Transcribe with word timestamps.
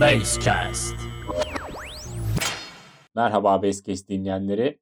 Basecast. 0.00 0.94
Merhaba 3.14 3.62
Basecast 3.62 4.08
dinleyenleri. 4.08 4.78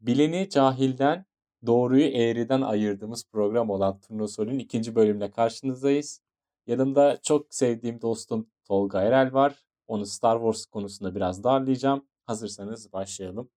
Bileni 0.00 0.48
cahilden, 0.50 1.24
doğruyu 1.66 2.04
eğriden 2.04 2.60
ayırdığımız 2.60 3.24
program 3.32 3.70
olan 3.70 4.00
Turnusol'ün 4.00 4.58
ikinci 4.58 4.94
bölümüne 4.94 5.30
karşınızdayız. 5.30 6.20
Yanımda 6.66 7.18
çok 7.22 7.54
sevdiğim 7.54 8.00
dostum 8.02 8.46
Tolga 8.64 9.02
Erel 9.02 9.32
var. 9.32 9.54
Onu 9.86 10.06
Star 10.06 10.36
Wars 10.36 10.66
konusunda 10.66 11.14
biraz 11.14 11.44
darlayacağım. 11.44 12.06
Hazırsanız 12.26 12.92
başlayalım. 12.92 13.50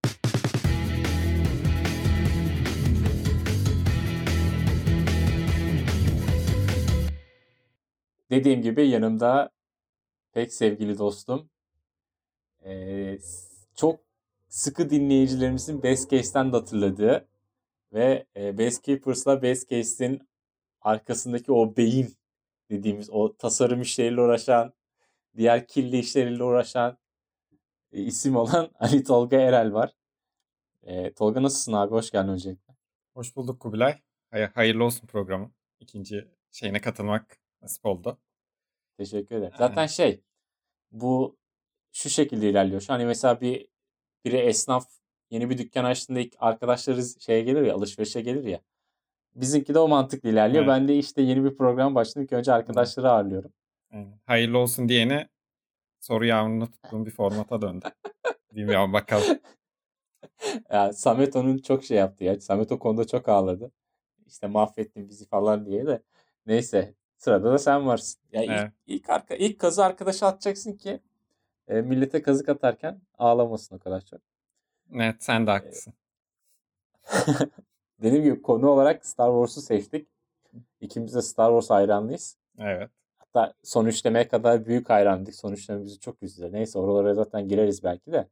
Dediğim 8.30 8.62
gibi 8.62 8.88
yanımda 8.88 9.57
pek 10.32 10.52
sevgili 10.52 10.98
dostum. 10.98 11.50
Ee, 12.64 13.18
çok 13.74 14.00
sıkı 14.48 14.90
dinleyicilerimizin 14.90 15.82
Best 15.82 16.10
Case'ten 16.10 16.52
de 16.52 16.56
hatırladığı 16.56 17.28
ve 17.92 18.26
e, 18.36 18.58
Best 18.58 18.82
Keepers'la 18.82 19.42
Best 19.42 19.70
Case'in 19.70 20.28
arkasındaki 20.80 21.52
o 21.52 21.76
beyin 21.76 22.16
dediğimiz 22.70 23.10
o 23.10 23.36
tasarım 23.36 23.82
işleriyle 23.82 24.20
uğraşan, 24.20 24.72
diğer 25.36 25.66
kirli 25.66 25.98
işleriyle 25.98 26.42
uğraşan 26.44 26.98
e, 27.92 28.02
isim 28.02 28.36
olan 28.36 28.70
Ali 28.80 29.04
Tolga 29.04 29.36
Erel 29.36 29.72
var. 29.72 29.92
E, 30.82 31.12
Tolga 31.14 31.42
nasılsın 31.42 31.72
abi? 31.72 31.90
Hoş 31.90 32.10
geldin 32.10 32.28
öncelikle. 32.28 32.74
Hoş 33.14 33.36
bulduk 33.36 33.60
Kubilay. 33.60 33.98
Hay- 34.30 34.52
hayırlı 34.52 34.84
olsun 34.84 35.06
programın. 35.06 35.52
İkinci 35.80 36.28
şeyine 36.50 36.80
katılmak 36.80 37.38
nasip 37.62 37.86
oldu. 37.86 38.18
Teşekkür 38.98 39.36
ederim. 39.36 39.52
Zaten 39.58 39.86
şey 39.86 40.20
bu 40.92 41.36
şu 41.92 42.10
şekilde 42.10 42.50
ilerliyor. 42.50 42.80
Şu 42.80 42.92
hani 42.92 43.04
mesela 43.04 43.40
bir 43.40 43.68
biri 44.24 44.36
esnaf 44.36 44.86
yeni 45.30 45.50
bir 45.50 45.58
dükkan 45.58 45.84
açtığında 45.84 46.20
ilk 46.20 46.34
arkadaşları 46.38 47.02
şeye 47.20 47.42
gelir 47.42 47.62
ya 47.62 47.74
alışverişe 47.74 48.20
gelir 48.20 48.44
ya. 48.44 48.60
Bizimki 49.34 49.74
de 49.74 49.78
o 49.78 49.88
mantıkla 49.88 50.28
ilerliyor. 50.28 50.64
Evet. 50.64 50.74
Ben 50.74 50.88
de 50.88 50.96
işte 50.96 51.22
yeni 51.22 51.44
bir 51.44 51.56
program 51.56 51.94
başladım 51.94 52.26
ki 52.26 52.36
önce 52.36 52.52
arkadaşları 52.52 53.10
ağırlıyorum. 53.10 53.52
Aynen. 53.92 54.20
Hayırlı 54.26 54.58
olsun 54.58 54.88
diyene 54.88 55.28
soru 56.00 56.26
yağmurunu 56.26 56.70
tuttuğum 56.70 57.06
bir 57.06 57.10
formata 57.10 57.62
döndü. 57.62 57.86
Bilmiyorum 58.52 58.92
bakalım. 58.92 59.38
Ya 60.70 60.92
Samet 60.92 61.36
onun 61.36 61.58
çok 61.58 61.84
şey 61.84 61.96
yaptı 61.96 62.24
ya. 62.24 62.40
Samet 62.40 62.72
o 62.72 62.78
konuda 62.78 63.06
çok 63.06 63.28
ağladı. 63.28 63.72
İşte 64.26 64.46
mahvettin 64.46 65.08
bizi 65.08 65.28
falan 65.28 65.66
diye 65.66 65.86
de. 65.86 66.02
Neyse 66.46 66.94
sırada 67.18 67.52
da 67.52 67.58
sen 67.58 67.86
varsın. 67.86 68.20
Ya 68.32 68.42
ilk, 68.42 68.50
Evet. 68.50 68.72
ilk, 68.86 69.10
arka, 69.10 69.34
ilk 69.34 69.58
kazı 69.58 69.84
arkadaşa 69.84 70.26
atacaksın 70.26 70.72
ki 70.72 71.00
e, 71.68 71.80
millete 71.80 72.22
kazık 72.22 72.48
atarken 72.48 73.00
ağlamasın 73.18 73.76
o 73.76 73.78
kadar 73.78 74.00
çok. 74.00 74.20
Evet 74.94 75.16
sen 75.18 75.46
de 75.46 75.50
haklısın. 75.50 75.94
Dediğim 78.02 78.24
gibi 78.24 78.42
konu 78.42 78.68
olarak 78.68 79.06
Star 79.06 79.28
Wars'u 79.28 79.60
seçtik. 79.60 80.08
İkimiz 80.80 81.14
de 81.14 81.22
Star 81.22 81.50
Wars 81.50 81.70
hayranlıyız. 81.70 82.36
Evet. 82.58 82.90
Hatta 83.18 83.54
son 83.62 83.86
üçlemeye 83.86 84.28
kadar 84.28 84.66
büyük 84.66 84.90
hayrandık. 84.90 85.34
Son 85.34 85.52
üçleme 85.52 85.84
bizi 85.84 86.00
çok 86.00 86.22
üzdü. 86.22 86.52
Neyse 86.52 86.78
oralara 86.78 87.14
zaten 87.14 87.48
gireriz 87.48 87.84
belki 87.84 88.12
de. 88.12 88.28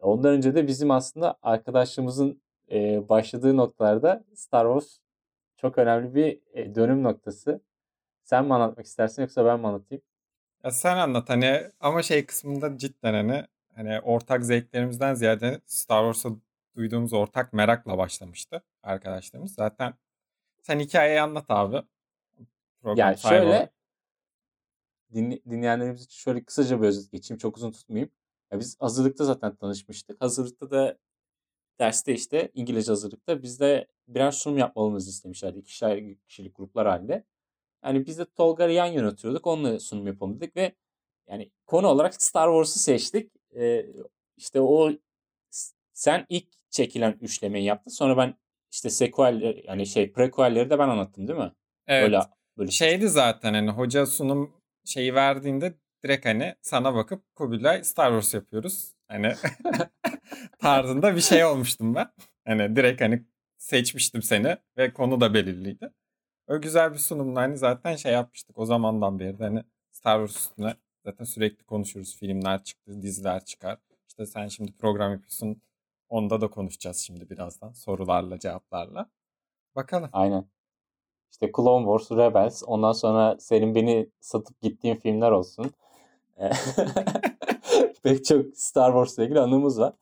Ondan 0.00 0.32
önce 0.32 0.54
de 0.54 0.66
bizim 0.66 0.90
aslında 0.90 1.34
arkadaşlığımızın 1.42 2.42
e, 2.70 3.08
başladığı 3.08 3.56
noktalarda 3.56 4.24
Star 4.34 4.66
Wars 4.66 4.98
çok 5.56 5.78
önemli 5.78 6.14
bir 6.14 6.40
e, 6.52 6.74
dönüm 6.74 7.02
noktası. 7.02 7.60
Sen 8.22 8.44
mi 8.44 8.54
anlatmak 8.54 8.86
istersin 8.86 9.22
yoksa 9.22 9.44
ben 9.44 9.60
mi 9.60 9.66
anlatayım? 9.66 10.02
Ya 10.64 10.70
sen 10.70 10.96
anlat 10.96 11.28
hani 11.28 11.70
ama 11.80 12.02
şey 12.02 12.26
kısmında 12.26 12.78
cidden 12.78 13.14
hani 13.14 13.46
hani 13.74 14.00
ortak 14.00 14.44
zevklerimizden 14.44 15.14
ziyade 15.14 15.60
Star 15.66 16.12
Wars'a 16.14 16.36
duyduğumuz 16.76 17.12
ortak 17.12 17.52
merakla 17.52 17.98
başlamıştı 17.98 18.62
arkadaşlarımız. 18.82 19.54
Zaten 19.54 19.94
sen 20.62 20.80
hikayeyi 20.80 21.20
anlat 21.20 21.44
abi. 21.48 21.82
Program 22.82 22.98
Yani 23.08 23.18
şöyle 23.18 23.46
olarak. 23.46 23.72
dinle- 25.14 25.44
dinleyenlerimiz 25.50 26.02
için 26.04 26.16
şöyle 26.18 26.44
kısaca 26.44 26.82
bir 26.82 26.86
özet 26.86 27.12
geçeyim. 27.12 27.38
Çok 27.38 27.56
uzun 27.56 27.70
tutmayayım. 27.72 28.10
Ya 28.52 28.58
biz 28.60 28.80
hazırlıkta 28.80 29.24
zaten 29.24 29.56
tanışmıştık. 29.56 30.20
Hazırlıkta 30.20 30.70
da 30.70 30.98
derste 31.80 32.14
işte 32.14 32.50
İngilizce 32.54 32.92
hazırlıkta 32.92 33.42
bizde 33.42 33.86
birer 34.08 34.30
sunum 34.30 34.58
yapmamızı 34.58 35.10
istemişlerdi. 35.10 35.58
İkişer 35.58 36.00
kişilik 36.28 36.56
gruplar 36.56 36.86
halinde. 36.88 37.24
Yani 37.84 38.06
biz 38.06 38.18
de 38.18 38.24
Tolga'yı 38.24 38.74
yan 38.74 38.86
yana 38.86 39.08
oturuyorduk. 39.08 39.46
Onunla 39.46 39.80
sunum 39.80 40.06
yapalım 40.06 40.40
dedik 40.40 40.56
ve 40.56 40.72
yani 41.28 41.50
konu 41.66 41.86
olarak 41.86 42.22
Star 42.22 42.48
Wars'u 42.48 42.78
seçtik. 42.78 43.32
Ee, 43.56 43.86
işte 44.36 44.60
o 44.60 44.92
sen 45.92 46.26
ilk 46.28 46.46
çekilen 46.70 47.18
üçlemeyi 47.20 47.64
yaptın. 47.64 47.90
Sonra 47.90 48.16
ben 48.16 48.34
işte 48.70 48.90
sequel 48.90 49.62
yani 49.64 49.86
şey 49.86 50.12
prequel'leri 50.12 50.70
de 50.70 50.78
ben 50.78 50.88
anlattım 50.88 51.28
değil 51.28 51.38
mi? 51.38 51.52
Evet. 51.86 52.04
Öyle 52.04 52.20
böyle 52.58 52.70
Şeydi 52.70 53.08
zaten 53.08 53.54
hani 53.54 53.70
hoca 53.70 54.06
sunum 54.06 54.52
şeyi 54.84 55.14
verdiğinde 55.14 55.74
direkt 56.04 56.26
hani 56.26 56.54
sana 56.62 56.94
bakıp 56.94 57.34
Kubilay 57.34 57.84
Star 57.84 58.10
Wars 58.10 58.34
yapıyoruz. 58.34 58.94
Hani 59.08 59.34
tarzında 60.58 61.16
bir 61.16 61.20
şey 61.20 61.44
olmuştum 61.44 61.94
ben. 61.94 62.06
Hani 62.46 62.76
direkt 62.76 63.00
hani 63.00 63.24
seçmiştim 63.58 64.22
seni 64.22 64.56
ve 64.76 64.92
konu 64.92 65.20
da 65.20 65.34
belirliydi. 65.34 65.92
O 66.50 66.60
güzel 66.60 66.92
bir 66.92 66.98
sunumla 66.98 67.40
hani 67.40 67.56
zaten 67.56 67.96
şey 67.96 68.12
yapmıştık 68.12 68.58
o 68.58 68.66
zamandan 68.66 69.18
beri 69.18 69.38
de 69.38 69.44
hani 69.44 69.64
Star 69.90 70.26
Wars 70.26 70.46
üstüne 70.46 70.74
zaten 71.04 71.24
sürekli 71.24 71.64
konuşuruz. 71.64 72.16
Filmler 72.16 72.64
çıktı, 72.64 73.02
diziler 73.02 73.44
çıkar. 73.44 73.78
İşte 74.08 74.26
sen 74.26 74.48
şimdi 74.48 74.72
program 74.72 75.12
yapıyorsun. 75.12 75.62
Onda 76.08 76.40
da 76.40 76.48
konuşacağız 76.50 76.96
şimdi 76.96 77.30
birazdan 77.30 77.72
sorularla 77.72 78.38
cevaplarla. 78.38 79.10
Bakalım. 79.76 80.10
Aynen. 80.12 80.44
İşte 81.30 81.52
Clone 81.56 81.98
Wars, 81.98 82.18
Rebels, 82.18 82.62
ondan 82.66 82.92
sonra 82.92 83.36
senin 83.40 83.74
beni 83.74 84.10
satıp 84.20 84.60
gittiğin 84.60 84.96
filmler 84.96 85.30
olsun. 85.30 85.70
Pek 88.02 88.24
çok 88.24 88.56
Star 88.56 88.90
Wars'la 88.90 89.24
ilgili 89.24 89.40
anımız 89.40 89.80
var. 89.80 89.92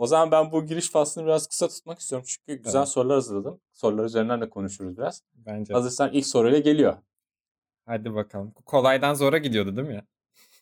O 0.00 0.06
zaman 0.06 0.30
ben 0.30 0.52
bu 0.52 0.66
giriş 0.66 0.90
faslını 0.90 1.26
biraz 1.26 1.46
kısa 1.46 1.68
tutmak 1.68 1.98
istiyorum. 1.98 2.26
Çünkü 2.28 2.62
güzel 2.62 2.72
Tamam. 2.72 2.86
sorular 2.86 3.14
hazırladım. 3.14 3.60
Sorular 3.72 4.04
üzerinden 4.04 4.40
de 4.40 4.50
konuşuruz 4.50 4.96
biraz. 4.96 5.22
Bence. 5.34 5.72
Hazırsan 5.72 6.12
ilk 6.12 6.26
soruyla 6.26 6.58
geliyor. 6.58 6.96
Hadi 7.86 8.14
bakalım. 8.14 8.52
Kolaydan 8.64 9.14
zora 9.14 9.38
gidiyordu 9.38 9.76
değil 9.76 9.88
mi? 9.88 10.04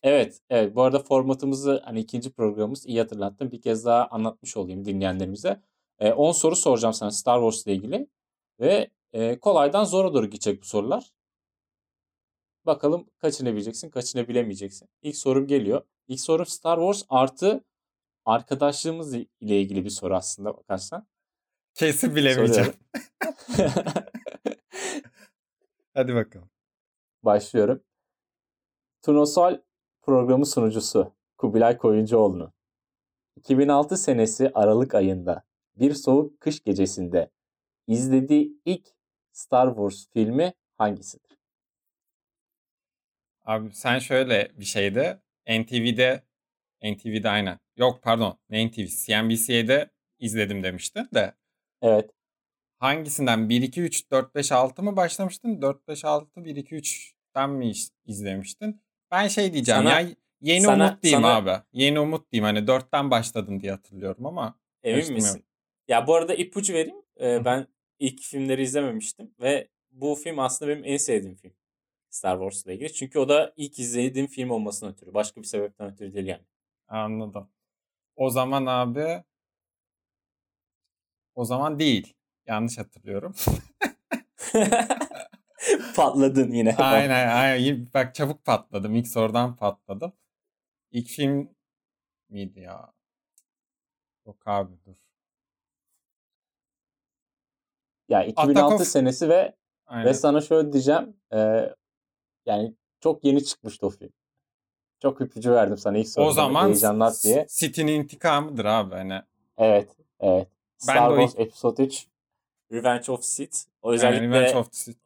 Evet, 0.03 0.39
evet. 0.49 0.75
Bu 0.75 0.81
arada 0.81 0.99
formatımızı 0.99 1.81
hani 1.85 1.99
ikinci 1.99 2.31
programımız 2.31 2.85
iyi 2.85 2.99
hatırlattım. 2.99 3.51
Bir 3.51 3.61
kez 3.61 3.85
daha 3.85 4.07
anlatmış 4.07 4.57
olayım 4.57 4.85
dinleyenlerimize. 4.85 5.61
Ee, 5.99 6.13
10 6.13 6.31
soru 6.31 6.55
soracağım 6.55 6.93
sana 6.93 7.11
Star 7.11 7.39
Wars 7.39 7.65
ile 7.67 7.75
ilgili. 7.75 8.07
Ve 8.59 8.89
e, 9.13 9.39
kolaydan 9.39 9.83
zora 9.83 10.13
doğru 10.13 10.25
gidecek 10.25 10.61
bu 10.61 10.65
sorular. 10.65 11.11
Bakalım 12.65 13.05
kaçını 13.17 13.53
bileceksin, 13.53 13.89
kaçını 13.89 14.27
bilemeyeceksin. 14.27 14.89
İlk 15.01 15.15
sorum 15.15 15.47
geliyor. 15.47 15.81
İlk 16.07 16.19
sorum 16.19 16.45
Star 16.45 16.77
Wars 16.77 17.03
artı 17.09 17.63
arkadaşlığımız 18.29 19.13
ile 19.13 19.61
ilgili 19.61 19.85
bir 19.85 19.89
soru 19.89 20.15
aslında 20.15 20.57
bakarsan. 20.57 21.07
Kesin 21.73 22.15
bilemeyeceğim. 22.15 22.73
Hadi 25.93 26.15
bakalım. 26.15 26.49
Başlıyorum. 27.23 27.83
Turnusol 29.01 29.57
programı 30.01 30.45
sunucusu 30.45 31.13
Kubilay 31.37 31.77
Koyuncuoğlu'nun 31.77 32.53
2006 33.35 33.97
senesi 33.97 34.51
Aralık 34.53 34.95
ayında 34.95 35.43
bir 35.75 35.93
soğuk 35.93 36.39
kış 36.39 36.63
gecesinde 36.63 37.31
izlediği 37.87 38.61
ilk 38.65 38.87
Star 39.31 39.67
Wars 39.67 40.07
filmi 40.13 40.53
hangisidir? 40.77 41.39
Abi 43.45 43.73
sen 43.73 43.99
şöyle 43.99 44.51
bir 44.59 44.65
şeyde 44.65 45.21
NTV'de 45.47 46.28
NTV'de 46.83 47.29
aynen. 47.29 47.59
Yok 47.77 48.03
pardon. 48.03 48.39
Ne 48.49 48.67
NTV? 48.67 48.85
CNBC'de 49.05 49.89
izledim 50.19 50.63
demiştin 50.63 51.07
de. 51.13 51.33
Evet. 51.81 52.09
Hangisinden? 52.79 53.49
1 53.49 53.61
2 53.61 53.81
3 53.81 54.11
4 54.11 54.35
5 54.35 54.51
6 54.51 54.83
mı 54.83 54.95
başlamıştın? 54.95 55.61
4 55.61 55.87
5 55.87 56.05
6 56.05 56.45
1 56.45 56.55
2 56.55 56.75
3'ten 56.75 57.49
mi 57.49 57.69
iz- 57.69 57.91
izlemiştin? 58.05 58.81
Ben 59.11 59.27
şey 59.27 59.53
diyeceğim 59.53 59.81
Sana- 59.83 59.99
ya 60.01 60.09
yeni 60.41 60.61
sana- 60.61 60.89
umut 60.89 61.03
diyeyim 61.03 61.21
sana- 61.21 61.35
abi. 61.35 61.63
Yeni 61.73 61.99
umut 61.99 62.31
diyeyim 62.31 62.43
hani 62.43 62.67
4'ten 62.67 63.11
başladın 63.11 63.59
diye 63.59 63.71
hatırlıyorum 63.71 64.25
ama 64.25 64.59
Emin 64.83 65.13
misin? 65.13 65.45
Ya 65.87 66.07
bu 66.07 66.15
arada 66.15 66.33
ipucu 66.33 66.73
vereyim. 66.73 67.01
Ee, 67.21 67.45
ben 67.45 67.67
ilk 67.99 68.21
filmleri 68.21 68.61
izlememiştim 68.63 69.33
ve 69.41 69.67
bu 69.91 70.15
film 70.15 70.39
aslında 70.39 70.71
benim 70.71 70.83
en 70.85 70.97
sevdiğim 70.97 71.35
film. 71.35 71.53
Star 72.09 72.37
Wars 72.37 72.65
ile 72.65 72.73
ilgili. 72.75 72.93
Çünkü 72.93 73.19
o 73.19 73.29
da 73.29 73.53
ilk 73.57 73.79
izlediğim 73.79 74.27
film 74.27 74.49
olmasından 74.49 74.93
ötürü. 74.93 75.13
Başka 75.13 75.41
bir 75.41 75.47
sebepten 75.47 75.91
ötürü 75.93 76.13
değil 76.13 76.25
yani. 76.27 76.43
Anladım. 76.89 77.49
O 78.15 78.29
zaman 78.29 78.65
abi 78.65 79.23
o 81.35 81.45
zaman 81.45 81.79
değil. 81.79 82.13
Yanlış 82.47 82.77
hatırlıyorum. 82.77 83.35
Patladın 85.95 86.51
yine. 86.51 86.75
aynen 86.77 87.27
aynen. 87.27 87.87
Bak 87.93 88.15
çabuk 88.15 88.45
patladım. 88.45 88.95
İlk 88.95 89.07
sorudan 89.07 89.55
patladım. 89.55 90.13
İlk 90.91 91.07
film 91.07 91.55
miydi 92.29 92.59
ya? 92.59 92.93
Yok 94.25 94.47
abi 94.47 94.73
dur. 94.85 94.95
Ya 98.09 98.23
2006 98.23 98.59
Attack 98.59 98.81
of- 98.81 98.87
senesi 98.87 99.29
ve 99.29 99.55
Aynen. 99.85 100.05
ve 100.05 100.13
sana 100.13 100.41
şöyle 100.41 100.73
diyeceğim. 100.73 101.17
e, 101.33 101.69
yani 102.45 102.75
çok 102.99 103.25
yeni 103.25 103.43
çıkmıştı 103.45 103.85
o 103.87 103.89
film. 103.89 104.13
Çok 105.01 105.21
ipucu 105.21 105.51
verdim 105.51 105.77
sana 105.77 105.97
ilk 105.97 106.07
soruda. 106.09 106.29
o 106.29 106.31
zaman 106.33 106.67
Heyecanlat 106.67 107.23
diye. 107.23 107.45
City'nin 107.49 107.93
intikamıdır 108.03 108.65
abi 108.65 108.95
hani. 108.95 109.21
Evet. 109.57 109.89
Evet. 110.19 110.47
Ben 110.87 110.93
Star 110.93 111.09
Wars 111.09 111.39
Episode 111.47 111.83
3 111.83 112.07
Revenge 112.71 113.11
of 113.11 113.23
Sith. 113.23 113.57
O 113.81 113.89
Yani 113.91 113.95
özellikle 113.95 114.27
Revenge 114.27 114.55
of 114.57 114.67
Sith. 114.73 114.99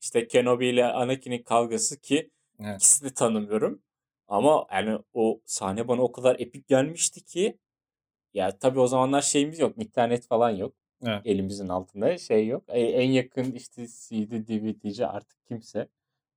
işte 0.00 0.28
Kenobi 0.28 0.66
ile 0.66 0.84
Anakin'in 0.84 1.42
kavgası 1.42 2.00
ki 2.00 2.30
Evet. 2.60 2.76
ikisini 2.76 3.14
tanımıyorum. 3.14 3.82
Ama 4.28 4.66
yani 4.72 4.98
o 5.14 5.40
sahne 5.44 5.88
bana 5.88 6.02
o 6.02 6.12
kadar 6.12 6.36
epik 6.40 6.68
gelmişti 6.68 7.24
ki 7.24 7.58
ya 8.34 8.58
tabii 8.58 8.80
o 8.80 8.86
zamanlar 8.86 9.22
şeyimiz 9.22 9.58
yok. 9.58 9.78
internet 9.78 10.26
falan 10.26 10.50
yok. 10.50 10.74
Evet. 11.06 11.22
Elimizin 11.24 11.68
altında 11.68 12.18
şey 12.18 12.46
yok. 12.46 12.64
E, 12.68 12.80
En 12.80 13.10
yakın 13.10 13.52
işte 13.52 13.86
CD, 13.86 14.30
DVD'ci 14.48 15.06
artık 15.06 15.46
kimse. 15.48 15.88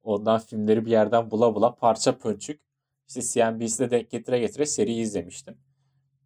Ondan 0.08 0.40
filmleri 0.40 0.86
bir 0.86 0.92
yerden 0.92 1.32
bula 1.32 1.56
bula 1.56 1.76
parça 1.76 2.18
pönçük. 2.18 2.62
İşte 3.08 3.22
CNBC'de 3.22 3.92
denk 3.92 4.10
getire 4.12 4.40
getire 4.40 4.66
seriyi 4.66 5.02
izlemiştim. 5.02 5.58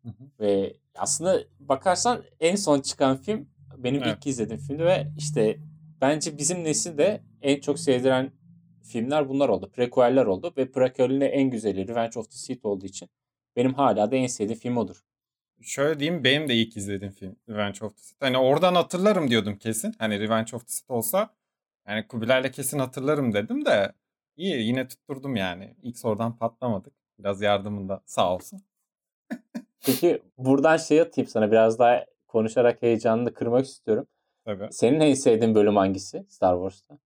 Hı 0.03 0.09
hı. 0.09 0.23
Ve 0.39 0.77
aslında 0.95 1.43
bakarsan 1.59 2.23
en 2.39 2.55
son 2.55 2.81
çıkan 2.81 3.17
film 3.17 3.49
benim 3.77 4.03
Evet. 4.03 4.17
ilk 4.17 4.27
izlediğim 4.27 4.61
filmdi 4.61 4.85
ve 4.85 5.07
işte 5.17 5.57
bence 6.01 6.37
bizim 6.37 6.63
nesil 6.63 6.97
de 6.97 7.21
en 7.41 7.59
çok 7.59 7.79
sevdiren 7.79 8.31
filmler 8.83 9.29
bunlar 9.29 9.49
oldu. 9.49 9.71
Prequel'ler 9.71 10.25
oldu 10.25 10.53
ve 10.57 10.71
prequel'in 10.71 11.21
en 11.21 11.49
güzeli 11.49 11.87
Revenge 11.87 12.19
of 12.19 12.31
the 12.31 12.37
Sith 12.37 12.65
olduğu 12.65 12.85
için 12.85 13.09
benim 13.55 13.73
hala 13.73 14.11
da 14.11 14.15
en 14.15 14.27
sevdiğim 14.27 14.59
film 14.59 14.77
odur. 14.77 15.03
Şöyle 15.61 15.99
diyeyim 15.99 16.23
benim 16.23 16.49
de 16.49 16.55
ilk 16.55 16.77
izlediğim 16.77 17.13
film 17.13 17.35
Revenge 17.49 17.85
of 17.85 17.97
the 17.97 18.03
Sith. 18.03 18.21
Hani 18.21 18.37
oradan 18.37 18.75
hatırlarım 18.75 19.29
diyordum 19.29 19.57
kesin. 19.57 19.95
Hani 19.99 20.19
Revenge 20.19 20.55
of 20.55 20.67
the 20.67 20.73
Sith 20.73 20.91
olsa 20.91 21.29
yani 21.87 22.07
Kubilay'la 22.07 22.51
kesin 22.51 22.79
hatırlarım 22.79 23.33
dedim 23.33 23.65
de 23.65 23.93
iyi 24.37 24.67
yine 24.67 24.87
tutturdum 24.87 25.35
yani. 25.35 25.75
İlk 25.81 25.99
sorudan 25.99 26.37
patlamadık. 26.37 26.93
Biraz 27.19 27.41
yardımında 27.41 28.01
sağ 28.05 28.35
olsun. 28.35 28.61
Peki 29.85 30.21
buradan 30.37 30.77
şey 30.77 31.01
atayım 31.01 31.27
sana 31.27 31.51
biraz 31.51 31.79
daha 31.79 32.05
konuşarak 32.27 32.81
heyecanını 32.81 33.33
kırmak 33.33 33.65
istiyorum. 33.65 34.07
Tabii. 34.45 34.67
Senin 34.71 34.99
en 34.99 35.13
sevdiğin 35.13 35.55
bölüm 35.55 35.75
hangisi 35.75 36.25
Star 36.29 36.55
Wars'ta? 36.55 36.97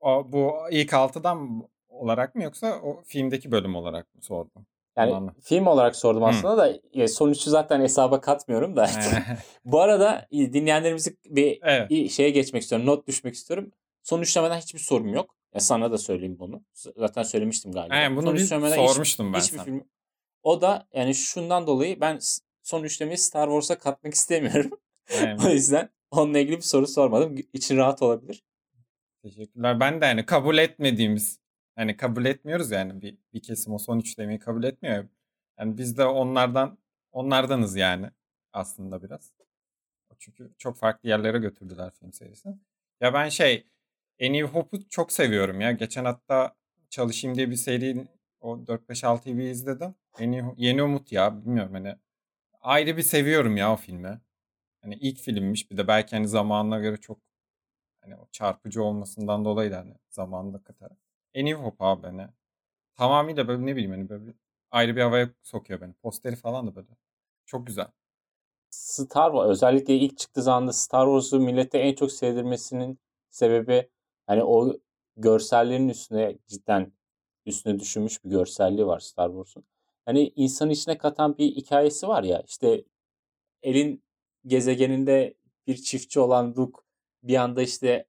O, 0.00 0.32
bu 0.32 0.52
ilk 0.70 0.94
altıdan 0.94 1.68
olarak 1.88 2.34
mı 2.34 2.42
yoksa 2.42 2.80
o 2.82 3.02
filmdeki 3.02 3.52
bölüm 3.52 3.76
olarak 3.76 4.14
mı 4.14 4.22
sordum? 4.22 4.66
Yani 4.98 5.10
Tamam. 5.10 5.34
film 5.42 5.66
olarak 5.66 5.96
sordum 5.96 6.22
Hı. 6.22 6.26
aslında 6.26 6.56
da 6.56 6.78
e, 6.92 7.08
sonucu 7.08 7.50
zaten 7.50 7.80
hesaba 7.80 8.20
katmıyorum 8.20 8.76
da. 8.76 8.90
Bu 9.64 9.80
arada 9.80 10.26
e, 10.30 10.52
dinleyenlerimizi 10.52 11.16
bir 11.24 11.58
evet. 11.62 12.10
şeye 12.10 12.30
geçmek 12.30 12.62
istiyorum. 12.62 12.86
Not 12.86 13.06
düşmek 13.06 13.34
istiyorum. 13.34 13.70
Son 14.02 14.20
üçlemeden 14.20 14.58
hiçbir 14.58 14.78
sorum 14.78 15.14
yok. 15.14 15.34
Ya 15.54 15.60
sana 15.60 15.92
da 15.92 15.98
söyleyeyim 15.98 16.36
bunu. 16.38 16.64
Zaten 16.96 17.22
söylemiştim 17.22 17.72
galiba. 17.72 17.94
Aynen, 17.94 18.16
bunu 18.16 18.26
son 18.26 18.34
bir 18.34 18.40
üçlemeden 18.40 18.82
hiç- 18.82 18.90
sormuştum 18.90 19.32
ben 19.32 19.38
hiçbir 19.40 19.56
sana. 19.56 19.64
film. 19.64 19.84
O 20.42 20.60
da 20.60 20.88
yani 20.94 21.14
şundan 21.14 21.66
dolayı 21.66 22.00
ben 22.00 22.18
son 22.62 22.84
üçlemeyi 22.84 23.18
Star 23.18 23.46
Wars'a 23.46 23.78
katmak 23.78 24.14
istemiyorum. 24.14 24.70
Aynen. 25.20 25.38
o 25.46 25.48
yüzden 25.48 25.90
onunla 26.10 26.38
ilgili 26.38 26.56
bir 26.56 26.62
soru 26.62 26.86
sormadım. 26.86 27.36
İçin 27.52 27.76
rahat 27.76 28.02
olabilir. 28.02 28.42
Teşekkürler. 29.22 29.80
Ben 29.80 30.00
de 30.00 30.04
hani 30.04 30.26
kabul 30.26 30.58
etmediğimiz 30.58 31.38
hani 31.78 31.96
kabul 31.96 32.24
etmiyoruz 32.24 32.70
yani 32.70 33.02
bir, 33.02 33.18
bir 33.34 33.42
kesim 33.42 33.74
o 33.74 33.78
son 33.78 33.98
üçlemeyi 34.00 34.38
kabul 34.38 34.64
etmiyor. 34.64 35.08
Yani 35.58 35.78
biz 35.78 35.98
de 35.98 36.04
onlardan 36.04 36.78
onlardanız 37.12 37.76
yani 37.76 38.10
aslında 38.52 39.02
biraz. 39.02 39.32
Çünkü 40.18 40.50
çok 40.58 40.76
farklı 40.76 41.08
yerlere 41.08 41.38
götürdüler 41.38 41.90
film 41.90 42.12
serisini. 42.12 42.56
Ya 43.00 43.14
ben 43.14 43.28
şey 43.28 43.66
A 44.22 44.24
New 44.24 44.46
Hope'u 44.46 44.88
çok 44.88 45.12
seviyorum 45.12 45.60
ya. 45.60 45.72
Geçen 45.72 46.04
hatta 46.04 46.58
Çalışayım 46.90 47.36
diye 47.36 47.50
bir 47.50 47.56
seri 47.56 48.08
o 48.40 48.56
4-5-6'yı 48.66 49.38
bir 49.38 49.50
izledim. 49.50 49.94
Yeni, 50.20 50.44
Yeni 50.56 50.82
Umut 50.82 51.12
ya 51.12 51.40
bilmiyorum 51.42 51.72
hani 51.74 51.96
ayrı 52.62 52.96
bir 52.96 53.02
seviyorum 53.02 53.56
ya 53.56 53.72
o 53.72 53.76
filmi. 53.76 54.20
Hani 54.82 54.94
ilk 54.94 55.18
filmmiş 55.20 55.70
bir 55.70 55.76
de 55.76 55.88
belki 55.88 56.16
hani 56.16 56.28
zamanına 56.28 56.78
göre 56.78 56.96
çok 56.96 57.18
hani 58.00 58.16
o 58.16 58.28
çarpıcı 58.32 58.82
olmasından 58.82 59.44
dolayı 59.44 59.70
da 59.72 59.78
hani 59.78 59.94
zamanında 60.10 60.62
katarak. 60.62 60.98
A 61.38 61.42
New 61.42 61.62
Hope 61.62 61.84
abi 61.84 62.06
hani 62.06 62.28
tamamıyla 62.94 63.48
böyle 63.48 63.66
ne 63.66 63.76
bileyim 63.76 63.90
hani 63.90 64.08
böyle 64.08 64.34
ayrı 64.70 64.96
bir 64.96 65.02
havaya 65.02 65.30
sokuyor 65.42 65.80
beni. 65.80 65.92
Posteri 65.92 66.36
falan 66.36 66.66
da 66.66 66.76
böyle. 66.76 66.88
Çok 67.46 67.66
güzel. 67.66 67.86
Star 68.70 69.30
Wars 69.32 69.50
özellikle 69.50 69.94
ilk 69.96 70.18
çıktığı 70.18 70.42
zamanında 70.42 70.72
Star 70.72 71.06
Wars'u 71.06 71.40
millete 71.40 71.78
en 71.78 71.94
çok 71.94 72.12
sevdirmesinin 72.12 73.00
sebebi 73.30 73.90
hani 74.26 74.44
o 74.44 74.76
görsellerin 75.16 75.88
üstüne 75.88 76.38
cidden 76.46 76.92
üstüne 77.46 77.80
düşünmüş 77.80 78.24
bir 78.24 78.30
görselliği 78.30 78.86
var 78.86 79.00
Star 79.00 79.28
Wars'un. 79.28 79.64
Hani 80.04 80.32
insanın 80.36 80.70
içine 80.70 80.98
katan 80.98 81.38
bir 81.38 81.56
hikayesi 81.56 82.08
var 82.08 82.22
ya 82.22 82.42
işte 82.46 82.84
elin 83.62 84.04
gezegeninde 84.46 85.34
bir 85.66 85.76
çiftçi 85.76 86.20
olan 86.20 86.54
Luke 86.56 86.80
bir 87.22 87.36
anda 87.36 87.62
işte 87.62 88.07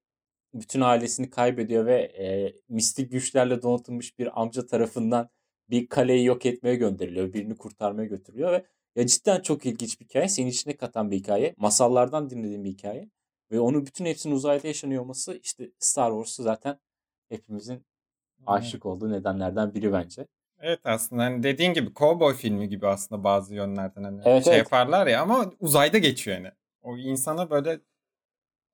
bütün 0.53 0.81
ailesini 0.81 1.29
kaybediyor 1.29 1.85
ve 1.85 2.01
e, 2.01 2.53
mistik 2.69 3.11
güçlerle 3.11 3.61
donatılmış 3.61 4.19
bir 4.19 4.41
amca 4.41 4.65
tarafından 4.65 5.29
bir 5.69 5.87
kaleyi 5.87 6.25
yok 6.25 6.45
etmeye 6.45 6.75
gönderiliyor. 6.75 7.33
Birini 7.33 7.55
kurtarmaya 7.57 8.07
götürülüyor 8.07 8.51
ve 8.51 8.65
ya 8.95 9.07
cidden 9.07 9.41
çok 9.41 9.65
ilginç 9.65 9.99
bir 9.99 10.05
hikaye. 10.05 10.27
Senin 10.27 10.49
içine 10.49 10.77
katan 10.77 11.11
bir 11.11 11.17
hikaye. 11.17 11.53
Masallardan 11.57 12.29
dinlediğim 12.29 12.63
bir 12.63 12.69
hikaye. 12.69 13.09
Ve 13.51 13.59
onun 13.59 13.85
bütün 13.85 14.05
hepsinin 14.05 14.35
uzayda 14.35 14.67
yaşanıyor 14.67 15.01
olması 15.01 15.39
işte 15.43 15.71
Star 15.79 16.11
Wars'u 16.11 16.43
zaten 16.43 16.79
hepimizin 17.29 17.85
aşık 18.45 18.85
olduğu 18.85 19.11
nedenlerden 19.11 19.73
biri 19.73 19.93
bence. 19.93 20.27
Evet 20.61 20.79
aslında 20.83 21.23
hani 21.23 21.43
dediğin 21.43 21.73
gibi 21.73 21.93
cowboy 21.93 22.33
filmi 22.33 22.69
gibi 22.69 22.87
aslında 22.87 23.23
bazı 23.23 23.55
yönlerden 23.55 24.03
hani 24.03 24.21
Evet, 24.25 24.43
şey 24.45 24.53
evet. 24.53 24.65
yaparlar 24.65 25.07
ya 25.07 25.21
ama 25.21 25.51
uzayda 25.59 25.97
geçiyor 25.97 26.37
yani. 26.37 26.51
O 26.81 26.97
insana 26.97 27.49
böyle 27.49 27.79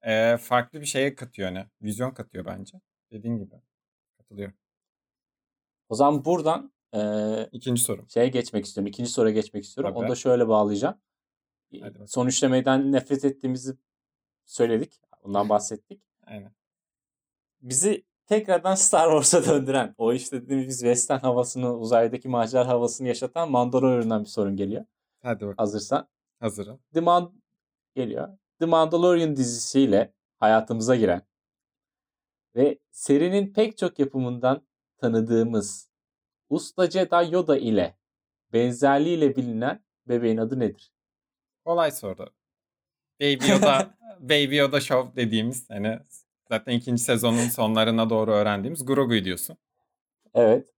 e, 0.01 0.37
farklı 0.37 0.81
bir 0.81 0.85
şeye 0.85 1.15
katıyor 1.15 1.47
hani. 1.51 1.65
Vizyon 1.81 2.11
katıyor 2.11 2.45
bence. 2.45 2.81
Dediğin 3.11 3.37
gibi. 3.37 3.55
Katılıyorum. 4.17 4.55
O 5.89 5.95
zaman 5.95 6.25
buradan 6.25 6.73
e, 6.93 6.99
İkinci 7.51 7.81
sorum. 7.81 8.09
şeye 8.09 8.27
geçmek 8.27 8.65
istiyorum. 8.65 8.87
İkinci 8.87 9.09
soruya 9.11 9.33
geçmek 9.33 9.63
istiyorum. 9.63 9.93
Tabii. 9.93 10.03
Onu 10.03 10.11
da 10.11 10.15
şöyle 10.15 10.47
bağlayacağım. 10.47 11.01
Hadi 11.71 11.81
bakalım. 11.83 12.07
Son 12.07 12.27
üçlemeden 12.27 12.91
nefret 12.91 13.25
ettiğimizi 13.25 13.77
söyledik. 14.45 15.01
Ondan 15.21 15.49
bahsettik. 15.49 16.01
Aynen. 16.23 16.51
Bizi 17.61 18.05
tekrardan 18.27 18.75
Star 18.75 19.05
Wars'a 19.21 19.45
döndüren, 19.53 19.95
o 19.97 20.13
işte 20.13 20.41
dediğimiz 20.41 20.79
western 20.79 21.19
havasını, 21.19 21.77
uzaydaki 21.77 22.29
macera 22.29 22.67
havasını 22.67 23.07
yaşatan 23.07 23.51
Mandalorian'dan 23.51 24.23
bir 24.23 24.29
sorun 24.29 24.55
geliyor. 24.57 24.85
Hadi 25.21 25.35
bakalım. 25.35 25.55
Hazırsan. 25.57 26.07
Hazırım. 26.39 26.79
The 26.93 26.99
Man 26.99 27.41
geliyor. 27.95 28.37
The 28.59 28.65
Mandalorian 28.65 29.35
dizisiyle 29.35 30.13
hayatımıza 30.39 30.95
giren 30.95 31.21
ve 32.55 32.79
serinin 32.91 33.53
pek 33.53 33.77
çok 33.77 33.99
yapımından 33.99 34.67
tanıdığımız 34.97 35.89
Usta 36.49 36.89
Jedi 36.89 37.33
Yoda 37.33 37.57
ile 37.57 37.97
benzerliğiyle 38.53 39.35
bilinen 39.35 39.83
bebeğin 40.07 40.37
adı 40.37 40.59
nedir? 40.59 40.91
Kolay 41.65 41.91
soru. 41.91 42.29
Baby 43.21 43.51
Yoda, 43.51 43.97
Baby 44.19 44.55
Yoda 44.55 44.81
Show 44.81 45.15
dediğimiz 45.15 45.69
hani 45.69 45.99
zaten 46.49 46.73
ikinci 46.73 47.03
sezonun 47.03 47.47
sonlarına 47.47 48.09
doğru 48.09 48.31
öğrendiğimiz 48.31 48.85
Grogu'yu 48.85 49.25
diyorsun. 49.25 49.57
Evet. 50.33 50.73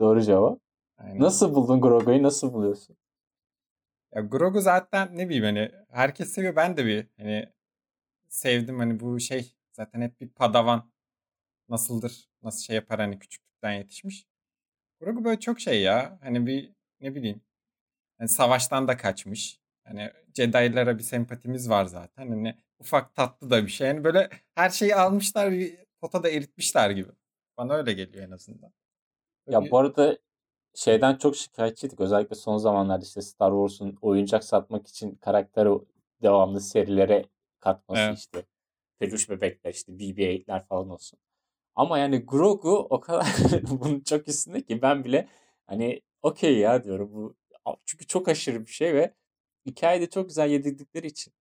Doğru 0.00 0.22
cevap. 0.22 0.58
Aynen. 0.98 1.20
Nasıl 1.20 1.54
buldun 1.54 1.80
Grogu'yu? 1.80 2.22
Nasıl 2.22 2.52
buluyorsun? 2.52 2.96
Ya 4.14 4.20
Grogu 4.22 4.60
zaten 4.60 5.08
ne 5.18 5.28
bileyim 5.28 5.44
hani 5.44 5.70
herkes 5.90 6.32
seviyor 6.32 6.56
ben 6.56 6.76
de 6.76 6.86
bir 6.86 7.06
hani 7.18 7.52
sevdim 8.28 8.78
hani 8.78 9.00
bu 9.00 9.20
şey 9.20 9.54
zaten 9.72 10.00
hep 10.02 10.20
bir 10.20 10.28
padavan 10.28 10.92
nasıldır 11.68 12.28
nasıl 12.42 12.62
şey 12.64 12.76
yapar 12.76 13.00
hani 13.00 13.18
küçüklükten 13.18 13.72
yetişmiş. 13.72 14.26
Grogu 15.00 15.24
böyle 15.24 15.40
çok 15.40 15.60
şey 15.60 15.82
ya 15.82 16.18
hani 16.22 16.46
bir 16.46 16.72
ne 17.00 17.14
bileyim 17.14 17.42
hani 18.18 18.28
savaştan 18.28 18.88
da 18.88 18.96
kaçmış. 18.96 19.60
Hani 19.84 20.12
Jedi'lara 20.34 20.98
bir 20.98 21.02
sempatimiz 21.04 21.70
var 21.70 21.84
zaten. 21.84 22.28
Hani 22.28 22.56
ufak 22.78 23.14
tatlı 23.14 23.50
da 23.50 23.64
bir 23.66 23.70
şey. 23.72 23.88
Yani 23.88 24.04
böyle 24.04 24.30
her 24.54 24.70
şeyi 24.70 24.96
almışlar 24.96 25.52
bir 25.52 25.78
potada 26.00 26.30
eritmişler 26.30 26.90
gibi. 26.90 27.10
Bana 27.58 27.74
öyle 27.74 27.92
geliyor 27.92 28.24
en 28.28 28.30
azından. 28.30 28.72
Böyle 29.46 29.56
Ya 29.58 29.64
bir- 29.64 29.70
bu 29.70 29.78
arada 29.78 30.18
şeyden 30.74 31.16
çok 31.16 31.36
şikayetçiydik. 31.36 32.00
Özellikle 32.00 32.36
son 32.36 32.58
zamanlarda 32.58 33.04
işte 33.04 33.22
Star 33.22 33.50
Wars'un 33.50 33.98
oyuncak 34.02 34.44
satmak 34.44 34.88
için 34.88 35.14
karakteri 35.14 35.68
devamlı 36.22 36.60
serilere 36.60 37.24
katması 37.60 38.00
Evet. 38.00 38.18
işte 38.18 38.44
peluş 38.98 39.30
bebekler 39.30 39.72
işte 39.72 39.92
BB-8'ler 39.92 40.66
falan 40.66 40.90
olsun. 40.90 41.18
Ama 41.74 41.98
yani 41.98 42.18
Grogu 42.18 42.78
o 42.78 43.00
kadar 43.00 43.26
bunun 43.62 44.00
çok 44.00 44.28
üstünde 44.28 44.62
ki 44.62 44.82
ben 44.82 45.04
bile 45.04 45.28
hani 45.66 46.00
okey 46.22 46.58
ya 46.58 46.84
diyorum 46.84 47.12
bu 47.12 47.36
çünkü 47.84 48.06
çok 48.06 48.28
aşırı 48.28 48.66
bir 48.66 48.70
şey 48.70 48.94
ve 48.94 49.14
hikayede 49.66 50.10
çok 50.10 50.28
güzel 50.28 50.50
yedirdikleri 50.50 51.06
için. 51.06 51.34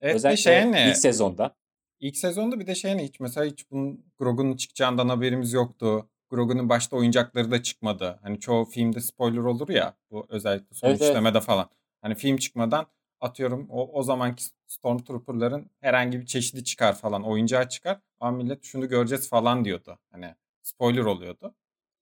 Evet 0.00 0.14
Özellikle 0.14 0.42
şey 0.42 0.72
ne? 0.72 0.88
ilk 0.88 0.96
sezonda. 0.96 1.56
İlk 2.00 2.16
sezonda 2.16 2.60
bir 2.60 2.66
de 2.66 2.74
şey 2.74 2.96
ne 2.96 3.04
hiç 3.04 3.20
mesela 3.20 3.46
hiç 3.46 3.70
bunun 3.70 4.04
Grogu'nun 4.18 4.56
çıkacağından 4.56 5.08
haberimiz 5.08 5.52
yoktu. 5.52 6.10
Grogu'nun 6.36 6.68
başta 6.68 6.96
oyuncakları 6.96 7.50
da 7.50 7.62
çıkmadı. 7.62 8.18
Hani 8.22 8.40
çoğu 8.40 8.64
filmde 8.64 9.00
spoiler 9.00 9.38
olur 9.38 9.68
ya 9.68 9.96
bu 10.10 10.26
özellikle 10.28 10.74
son 10.74 10.88
Evet 10.88 11.02
evet. 11.02 11.10
işlemede 11.10 11.40
falan. 11.40 11.68
Hani 12.02 12.14
film 12.14 12.36
çıkmadan 12.36 12.86
atıyorum 13.20 13.66
o, 13.70 13.98
o 13.98 14.02
zamanki 14.02 14.44
Stormtrooper'ların 14.66 15.70
herhangi 15.80 16.20
bir 16.20 16.26
çeşidi 16.26 16.64
çıkar 16.64 16.96
falan 16.96 17.22
oyuncağı 17.24 17.68
çıkar. 17.68 18.00
Ama 18.20 18.36
millet 18.36 18.64
şunu 18.64 18.88
göreceğiz 18.88 19.28
falan 19.28 19.64
diyordu. 19.64 19.98
Hani 20.12 20.34
spoiler 20.62 21.04
oluyordu. 21.04 21.54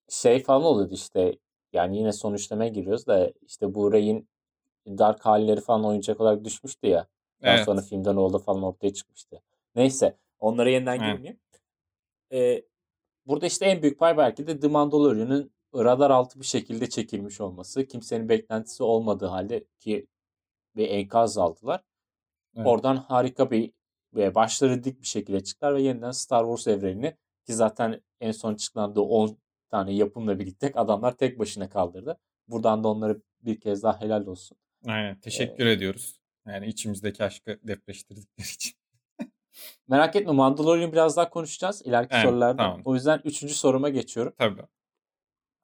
Şey 0.08 0.42
falan 0.42 0.62
oluyordu 0.62 0.94
işte 0.94 1.38
yani 1.72 1.98
yine 1.98 2.12
son 2.12 2.34
işleme 2.34 2.68
giriyoruz 2.68 3.06
da 3.06 3.32
işte 3.42 3.74
bu 3.74 3.92
Rey'in 3.92 4.28
Dark 4.86 5.26
halleri 5.26 5.60
falan 5.60 5.84
oyuncak 5.84 6.20
olarak 6.20 6.44
düşmüştü 6.44 6.86
ya. 6.86 7.06
Daha 7.42 7.54
Evet. 7.54 7.64
sonra 7.66 7.80
filmden 7.80 8.16
oldu 8.16 8.38
falan 8.38 8.62
ortaya 8.62 8.92
çıkmıştı. 8.92 9.42
Neyse 9.74 10.16
onlara 10.38 10.70
yeniden 10.70 10.98
Evet. 10.98 11.14
girmeyeyim. 11.14 11.40
Ee, 12.32 12.62
burada 13.26 13.46
işte 13.46 13.66
en 13.66 13.82
büyük 13.82 13.98
pay 13.98 14.16
belki 14.16 14.46
de 14.46 14.60
The 14.60 14.68
Mandalorian'ın 14.68 15.54
radar 15.74 16.10
altı 16.10 16.40
bir 16.40 16.44
şekilde 16.44 16.88
çekilmiş 16.88 17.40
olması. 17.40 17.86
Kimsenin 17.86 18.28
beklentisi 18.28 18.82
olmadığı 18.82 19.26
halde 19.26 19.64
ki 19.78 20.06
bir 20.76 20.88
enkaz 20.88 21.38
aldılar. 21.38 21.80
Evet. 22.56 22.66
Oradan 22.66 22.96
harika 22.96 23.50
bir 23.50 23.72
ve 24.14 24.34
başları 24.34 24.84
dik 24.84 25.00
bir 25.00 25.06
şekilde 25.06 25.44
çıktılar 25.44 25.74
ve 25.74 25.82
yeniden 25.82 26.10
Star 26.10 26.44
Wars 26.44 26.66
evrenini 26.66 27.16
ki 27.46 27.54
zaten 27.54 28.00
en 28.20 28.32
son 28.32 28.54
çıklandığı 28.54 29.00
10 29.00 29.38
tane 29.70 29.92
yapımla 29.92 30.38
birlikte 30.38 30.72
adamlar 30.74 31.16
tek 31.16 31.38
başına 31.38 31.68
kaldırdı. 31.68 32.18
Buradan 32.48 32.84
da 32.84 32.88
onlara 32.88 33.16
bir 33.42 33.60
kez 33.60 33.82
daha 33.82 34.00
helal 34.00 34.26
olsun. 34.26 34.56
Aynen. 34.86 35.20
Teşekkür 35.20 35.66
ediyoruz. 35.66 36.20
Yani 36.46 36.66
içimizdeki 36.66 37.24
aşkı 37.24 37.58
depreştirdikleri 37.62 38.48
için. 38.54 38.72
Merak 39.88 40.16
etme 40.16 40.32
Mandalorian 40.32 40.92
biraz 40.92 41.16
daha 41.16 41.30
konuşacağız 41.30 41.82
ileriki 41.86 42.14
Evet, 42.14 42.24
sorularda. 42.24 42.56
tamam. 42.62 42.82
O 42.84 42.94
yüzden 42.94 43.20
üçüncü 43.24 43.54
soruma 43.54 43.88
geçiyorum. 43.88 44.34
Tabii. 44.38 44.62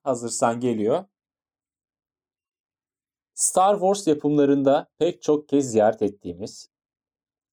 Hazırsan 0.02 0.60
geliyor. 0.60 1.04
Star 3.34 3.74
Wars 3.74 4.06
yapımlarında 4.06 4.88
pek 4.98 5.22
çok 5.22 5.48
kez 5.48 5.70
ziyaret 5.70 6.02
ettiğimiz, 6.02 6.70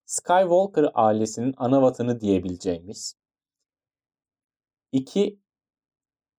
Skywalker 0.06 0.92
ailesinin 0.94 1.54
ana 1.58 1.82
vatanı 1.82 2.20
diyebileceğimiz, 2.22 3.16
iki 4.92 5.40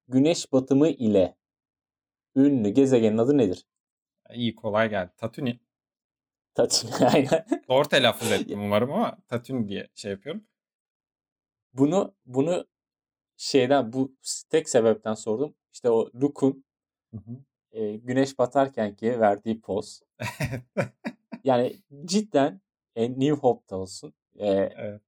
güneş 0.08 0.52
batımı 0.52 0.88
ile 0.88 1.36
ünlü 2.36 2.68
gezegenin 2.68 3.18
adı 3.18 3.38
nedir? 3.38 3.66
İyi 4.34 4.54
kolay 4.54 4.90
geldi. 4.90 5.12
Tatooine. 5.16 5.58
Tatooine 6.58 7.06
aynen. 7.14 7.44
Doğru 7.68 7.88
telaffuz 7.88 8.32
ettim 8.32 8.60
umarım 8.60 8.92
ama 8.92 9.18
Tatooine 9.28 9.68
diye 9.68 9.88
şey 9.94 10.10
yapıyorum. 10.10 10.44
Bunu 11.72 12.14
bunu 12.26 12.66
şeyden 13.36 13.92
bu 13.92 14.16
tek 14.50 14.68
sebepten 14.68 15.14
sordum. 15.14 15.54
İşte 15.72 15.90
o 15.90 16.10
Luke'un 16.14 16.64
e, 17.72 17.96
güneş 17.96 18.38
batarken 18.38 18.96
ki 18.96 19.20
verdiği 19.20 19.60
poz. 19.60 20.00
Yani 21.44 21.82
cidden 22.04 22.60
e, 22.96 23.10
New 23.10 23.30
Hope'da 23.30 23.76
olsun, 23.76 24.14
e, 24.36 24.46
evet. 24.46 25.02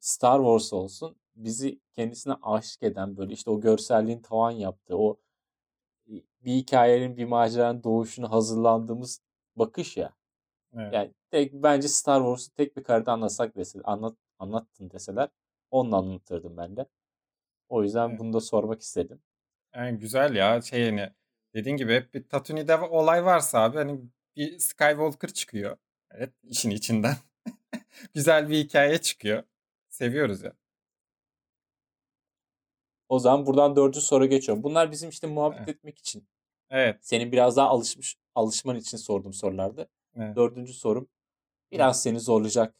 Star 0.00 0.38
Wars 0.38 0.72
olsun 0.72 1.16
bizi 1.36 1.80
kendisine 1.92 2.34
aşık 2.42 2.82
eden 2.82 3.16
böyle 3.16 3.32
işte 3.32 3.50
o 3.50 3.60
görselliğin 3.60 4.20
tavan 4.20 4.50
yaptığı 4.50 4.98
o 4.98 5.20
bir 6.44 6.52
hikayenin 6.52 7.16
bir 7.16 7.24
maceranın 7.24 7.82
doğuşunu 7.84 8.32
hazırlandığımız 8.32 9.20
bakış 9.56 9.96
ya. 9.96 10.14
Evet. 10.74 10.92
Yani 10.94 11.14
tek, 11.30 11.52
bence 11.52 11.88
Star 11.88 12.20
Wars'u 12.20 12.54
tek 12.54 12.76
bir 12.76 12.84
karede 12.84 13.10
anlatsak 13.10 13.56
deseler, 13.56 13.82
anlat, 13.86 14.16
anlattın 14.38 14.90
deseler 14.90 15.28
onunla 15.70 15.96
anlatırdım 15.96 16.56
ben 16.56 16.76
de. 16.76 16.86
O 17.68 17.82
yüzden 17.82 18.08
Evet. 18.08 18.18
bunu 18.20 18.32
da 18.32 18.40
sormak 18.40 18.80
istedim. 18.80 19.22
Yani 19.74 19.98
güzel 19.98 20.34
ya 20.34 20.62
şey 20.62 20.80
yani 20.80 21.10
dediğin 21.54 21.76
gibi 21.76 21.94
hep 21.94 22.14
bir 22.14 22.28
Tatooine'de 22.28 22.76
olay 22.76 23.24
varsa 23.24 23.60
abi 23.60 23.76
hani 23.76 24.00
bir 24.36 24.58
Skywalker 24.58 25.28
çıkıyor. 25.32 25.76
Evet 26.10 26.32
işin 26.42 26.70
içinden. 26.70 27.16
güzel 28.14 28.48
bir 28.48 28.58
hikaye 28.64 28.98
çıkıyor. 28.98 29.42
Seviyoruz 29.88 30.42
ya. 30.42 30.52
O 33.08 33.18
zaman 33.18 33.46
buradan 33.46 33.76
dördüncü 33.76 34.00
soru 34.00 34.26
geçiyorum. 34.26 34.62
Bunlar 34.62 34.90
bizim 34.90 35.10
işte 35.10 35.26
muhabbet 35.26 35.58
Evet. 35.58 35.68
etmek 35.68 35.98
için. 35.98 36.28
Evet. 36.70 36.98
Senin 37.06 37.32
biraz 37.32 37.56
daha 37.56 37.68
alışmış 37.68 38.16
alışman 38.34 38.76
için 38.76 38.96
sorduğum 38.96 39.32
sorulardı. 39.32 39.88
Evet. 40.16 40.36
Dördüncü 40.36 40.72
sorum 40.72 41.08
biraz 41.72 42.02
seni 42.02 42.20
zorlayacak 42.20 42.74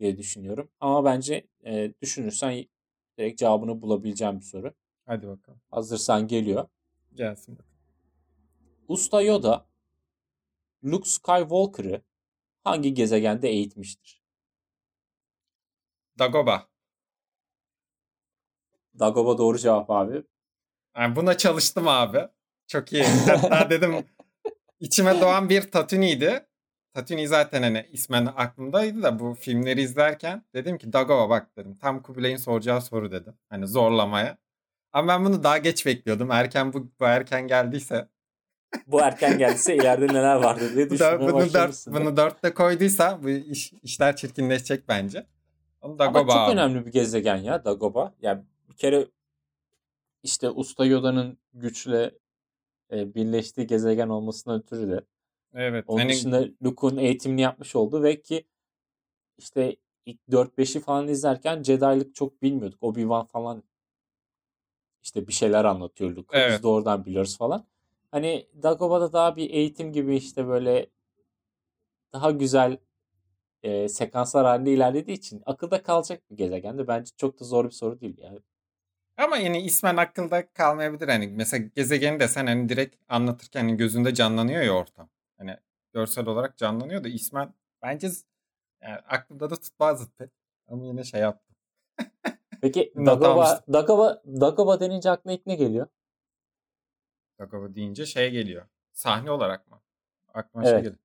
diye 0.00 0.18
düşünüyorum. 0.18 0.70
Ama 0.80 1.04
bence 1.04 1.46
e, 1.64 1.92
düşünürsen 2.02 2.64
direkt 3.18 3.38
cevabını 3.38 3.82
bulabileceğim 3.82 4.36
bir 4.40 4.44
soru. 4.44 4.74
Hadi 5.06 5.28
bakalım. 5.28 5.60
Hazırsan 5.70 6.26
geliyor. 6.26 6.68
Gelsin 7.14 7.58
bakalım. 7.58 7.78
Usta 8.88 9.22
Yoda 9.22 9.66
Luke 10.84 11.08
Skywalker'ı 11.10 12.02
hangi 12.64 12.94
gezegende 12.94 13.48
eğitmiştir? 13.48 14.22
Dagoba. 16.18 16.68
Dagobah 18.98 19.38
doğru 19.38 19.58
cevap 19.58 19.90
abi. 19.90 20.22
Yani 20.96 21.16
buna 21.16 21.36
çalıştım 21.36 21.88
abi. 21.88 22.28
Çok 22.66 22.92
iyi. 22.92 23.04
Hatta 23.04 23.70
dedim 23.70 24.06
içime 24.80 25.20
doğan 25.20 25.48
bir 25.48 25.70
Tatooine'ydi. 25.70 26.47
Tatooine 26.98 27.26
zaten 27.26 27.62
hani 27.62 27.86
ismen 27.92 28.26
aklımdaydı 28.36 29.02
da 29.02 29.18
bu 29.18 29.34
filmleri 29.34 29.82
izlerken 29.82 30.44
dedim 30.54 30.78
ki 30.78 30.92
Dagoba 30.92 31.30
bak 31.30 31.56
dedim. 31.56 31.74
Tam 31.74 32.02
Kubilay'ın 32.02 32.36
soracağı 32.36 32.82
soru 32.82 33.10
dedim. 33.10 33.34
Hani 33.48 33.66
zorlamaya. 33.66 34.38
Ama 34.92 35.08
ben 35.08 35.24
bunu 35.24 35.42
daha 35.42 35.58
geç 35.58 35.86
bekliyordum. 35.86 36.30
Erken 36.30 36.72
bu, 36.72 36.90
bu 37.00 37.04
erken 37.04 37.48
geldiyse. 37.48 38.08
Bu 38.86 39.00
erken 39.00 39.38
geldiyse 39.38 39.76
ileride 39.76 40.06
neler 40.06 40.34
vardı 40.34 40.74
diye 40.74 40.90
düşünmeye 40.90 41.32
bunu, 41.32 41.54
dört, 41.54 41.86
bunu 41.86 42.16
dörtte 42.16 42.54
koyduysa 42.54 43.22
bu 43.22 43.28
iş, 43.30 43.72
işler 43.82 44.16
çirkinleşecek 44.16 44.88
bence. 44.88 45.26
Onu 45.80 45.98
Dagoba 45.98 46.18
Ama 46.18 46.32
çok 46.32 46.40
abi. 46.40 46.52
önemli 46.52 46.86
bir 46.86 46.92
gezegen 46.92 47.36
ya 47.36 47.64
Dagobah. 47.64 48.10
Yani 48.22 48.42
bir 48.68 48.76
kere 48.76 49.06
işte 50.22 50.50
Usta 50.50 50.84
Yoda'nın 50.84 51.38
güçle 51.54 52.10
e, 52.92 53.14
birleştiği 53.14 53.66
gezegen 53.66 54.08
olmasından 54.08 54.62
ötürü 54.62 54.90
de 54.90 55.00
Evet. 55.54 55.84
Onun 55.88 55.98
hani 55.98 56.12
dışında 56.12 56.48
Luke'un 56.62 56.96
eğitimini 56.96 57.40
yapmış 57.40 57.76
oldu 57.76 58.02
ve 58.02 58.20
ki 58.20 58.46
işte 59.38 59.76
ilk 60.06 60.20
4-5'i 60.30 60.80
falan 60.80 61.08
izlerken 61.08 61.62
Jedi'lık 61.62 62.14
çok 62.14 62.42
bilmiyorduk. 62.42 62.82
Obi-Wan 62.82 63.26
falan 63.26 63.62
işte 65.02 65.28
bir 65.28 65.32
şeyler 65.32 65.64
anlatıyor 65.64 66.10
Luke'a. 66.10 66.40
Evet. 66.40 66.52
Biz 66.52 66.62
de 66.62 66.68
oradan 66.68 67.04
biliyoruz 67.04 67.38
falan. 67.38 67.66
Hani 68.10 68.48
Dagobah'da 68.62 69.12
daha 69.12 69.36
bir 69.36 69.50
eğitim 69.50 69.92
gibi 69.92 70.16
işte 70.16 70.46
böyle 70.46 70.86
daha 72.12 72.30
güzel 72.30 72.78
e, 73.62 73.88
sekanslar 73.88 74.46
halinde 74.46 74.72
ilerlediği 74.72 75.16
için 75.16 75.42
akılda 75.46 75.82
kalacak 75.82 76.30
bir 76.30 76.36
gezegende. 76.36 76.88
Bence 76.88 77.10
çok 77.16 77.40
da 77.40 77.44
zor 77.44 77.64
bir 77.64 77.70
soru 77.70 78.00
değil. 78.00 78.18
Yani 78.18 78.38
Ama 79.16 79.36
yani 79.36 79.62
ismen 79.62 79.96
akılda 79.96 80.52
kalmayabilir. 80.52 81.08
Hani 81.08 81.26
mesela 81.26 81.64
gezegeni 81.76 82.20
desen 82.20 82.46
hani 82.46 82.68
direkt 82.68 82.96
anlatırken 83.08 83.60
hani 83.60 83.76
gözünde 83.76 84.14
canlanıyor 84.14 84.62
ya 84.62 84.72
ortam. 84.72 85.10
Hani 85.38 85.56
görsel 85.92 86.26
olarak 86.26 86.56
canlanıyor 86.56 87.04
da 87.04 87.08
ismen 87.08 87.54
bence 87.82 88.08
yani 88.82 88.96
aklımda 88.96 89.50
da 89.50 89.56
tutmazdı 89.56 90.10
pek. 90.18 90.30
Ama 90.68 90.84
yine 90.84 91.04
şey 91.04 91.20
yaptım. 91.20 91.56
Peki 92.60 92.92
almıştım. 92.96 93.74
Dagobah, 93.74 94.16
Dagobah 94.40 94.80
denince 94.80 95.10
aklına 95.10 95.34
ilk 95.34 95.46
ne 95.46 95.54
geliyor? 95.54 95.86
Dagoba 97.38 97.74
deyince 97.74 98.06
şey 98.06 98.30
geliyor. 98.30 98.66
Sahne 98.92 99.30
olarak 99.30 99.70
mı? 99.70 99.80
Aklıma 100.34 100.64
şey 100.64 100.72
Evet. 100.72 100.82
geliyor. 100.82 100.98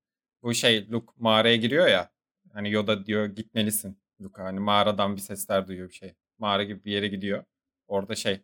Bu 0.44 0.54
şey 0.54 0.92
Luke 0.92 1.14
mağaraya 1.18 1.56
giriyor 1.56 1.88
ya. 1.88 2.12
Hani 2.54 2.72
Yoda 2.72 3.06
diyor 3.06 3.26
gitmelisin 3.26 3.98
Luke. 4.22 4.42
Hani 4.42 4.60
mağaradan 4.60 5.16
bir 5.16 5.22
sesler 5.22 5.68
duyuyor 5.68 5.90
bir 5.90 5.94
şey. 5.94 6.14
Mağara 6.38 6.64
gibi 6.64 6.86
bir 6.86 6.92
yere 6.92 7.08
gidiyor. 7.08 7.44
Orada 7.88 8.16
şey 8.16 8.44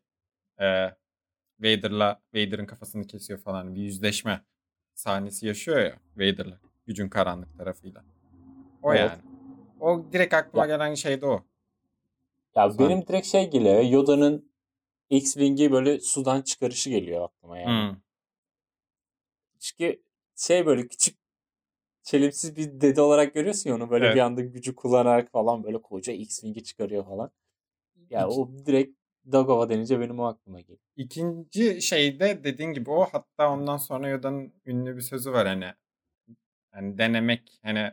e, 0.59 0.65
Vader'la 1.59 2.21
Vader'ın 2.33 2.65
kafasını 2.65 3.07
kesiyor 3.07 3.39
falan. 3.39 3.75
Bir 3.75 3.81
yüzleşme 3.81 4.41
sahnesi 5.03 5.47
yaşıyor 5.47 5.79
ya 5.79 5.95
Vader'la. 6.17 6.59
Gücün 6.87 7.09
karanlık 7.09 7.57
tarafıyla. 7.57 8.03
O 8.83 8.93
Evet. 8.93 9.11
yani. 9.11 9.21
O 9.79 10.05
direkt 10.11 10.33
aklıma 10.33 10.65
Ya- 10.67 10.75
gelen 10.77 10.93
şey 10.93 11.21
de 11.21 11.25
o. 11.25 11.45
Ya 12.55 12.71
Sen- 12.71 12.79
benim 12.89 13.07
direkt 13.07 13.27
şey 13.27 13.49
geliyor. 13.49 13.81
Yoda'nın 13.81 14.49
X-Wing'i 15.09 15.71
böyle 15.71 15.99
sudan 15.99 16.41
çıkarışı 16.41 16.89
geliyor 16.89 17.23
aklıma 17.25 17.57
yani. 17.59 17.91
Hmm. 17.91 17.99
Çünkü 19.59 20.03
şey 20.35 20.65
böyle 20.65 20.87
küçük 20.87 21.17
çelimsiz 22.03 22.55
bir 22.55 22.81
dede 22.81 23.01
olarak 23.01 23.33
görüyorsun 23.33 23.69
ya 23.69 23.75
onu 23.75 23.89
böyle 23.89 24.05
Evet. 24.05 24.15
bir 24.15 24.21
anda 24.21 24.41
gücü 24.41 24.75
kullanarak 24.75 25.31
falan 25.31 25.63
böyle 25.63 25.81
koca 25.81 26.13
X-Wing'i 26.13 26.63
çıkarıyor 26.63 27.05
falan. 27.05 27.31
Ya 28.09 28.19
İki- 28.27 28.39
o 28.39 28.49
direkt 28.65 28.98
Dagoba 29.31 29.69
denince 29.69 29.99
benim 29.99 30.19
o 30.19 30.23
aklıma 30.25 30.59
geliyor. 30.59 30.79
İkinci 30.95 31.81
şeyde 31.81 32.43
dediğin 32.43 32.73
gibi 32.73 32.91
o 32.91 33.05
hatta 33.11 33.51
ondan 33.51 33.77
sonra 33.77 34.09
Yoda'nın 34.09 34.53
ünlü 34.65 34.97
bir 34.97 35.01
sözü 35.01 35.31
var 35.31 35.47
hani. 35.47 35.73
Hani 36.71 36.97
denemek 36.97 37.59
hani 37.63 37.91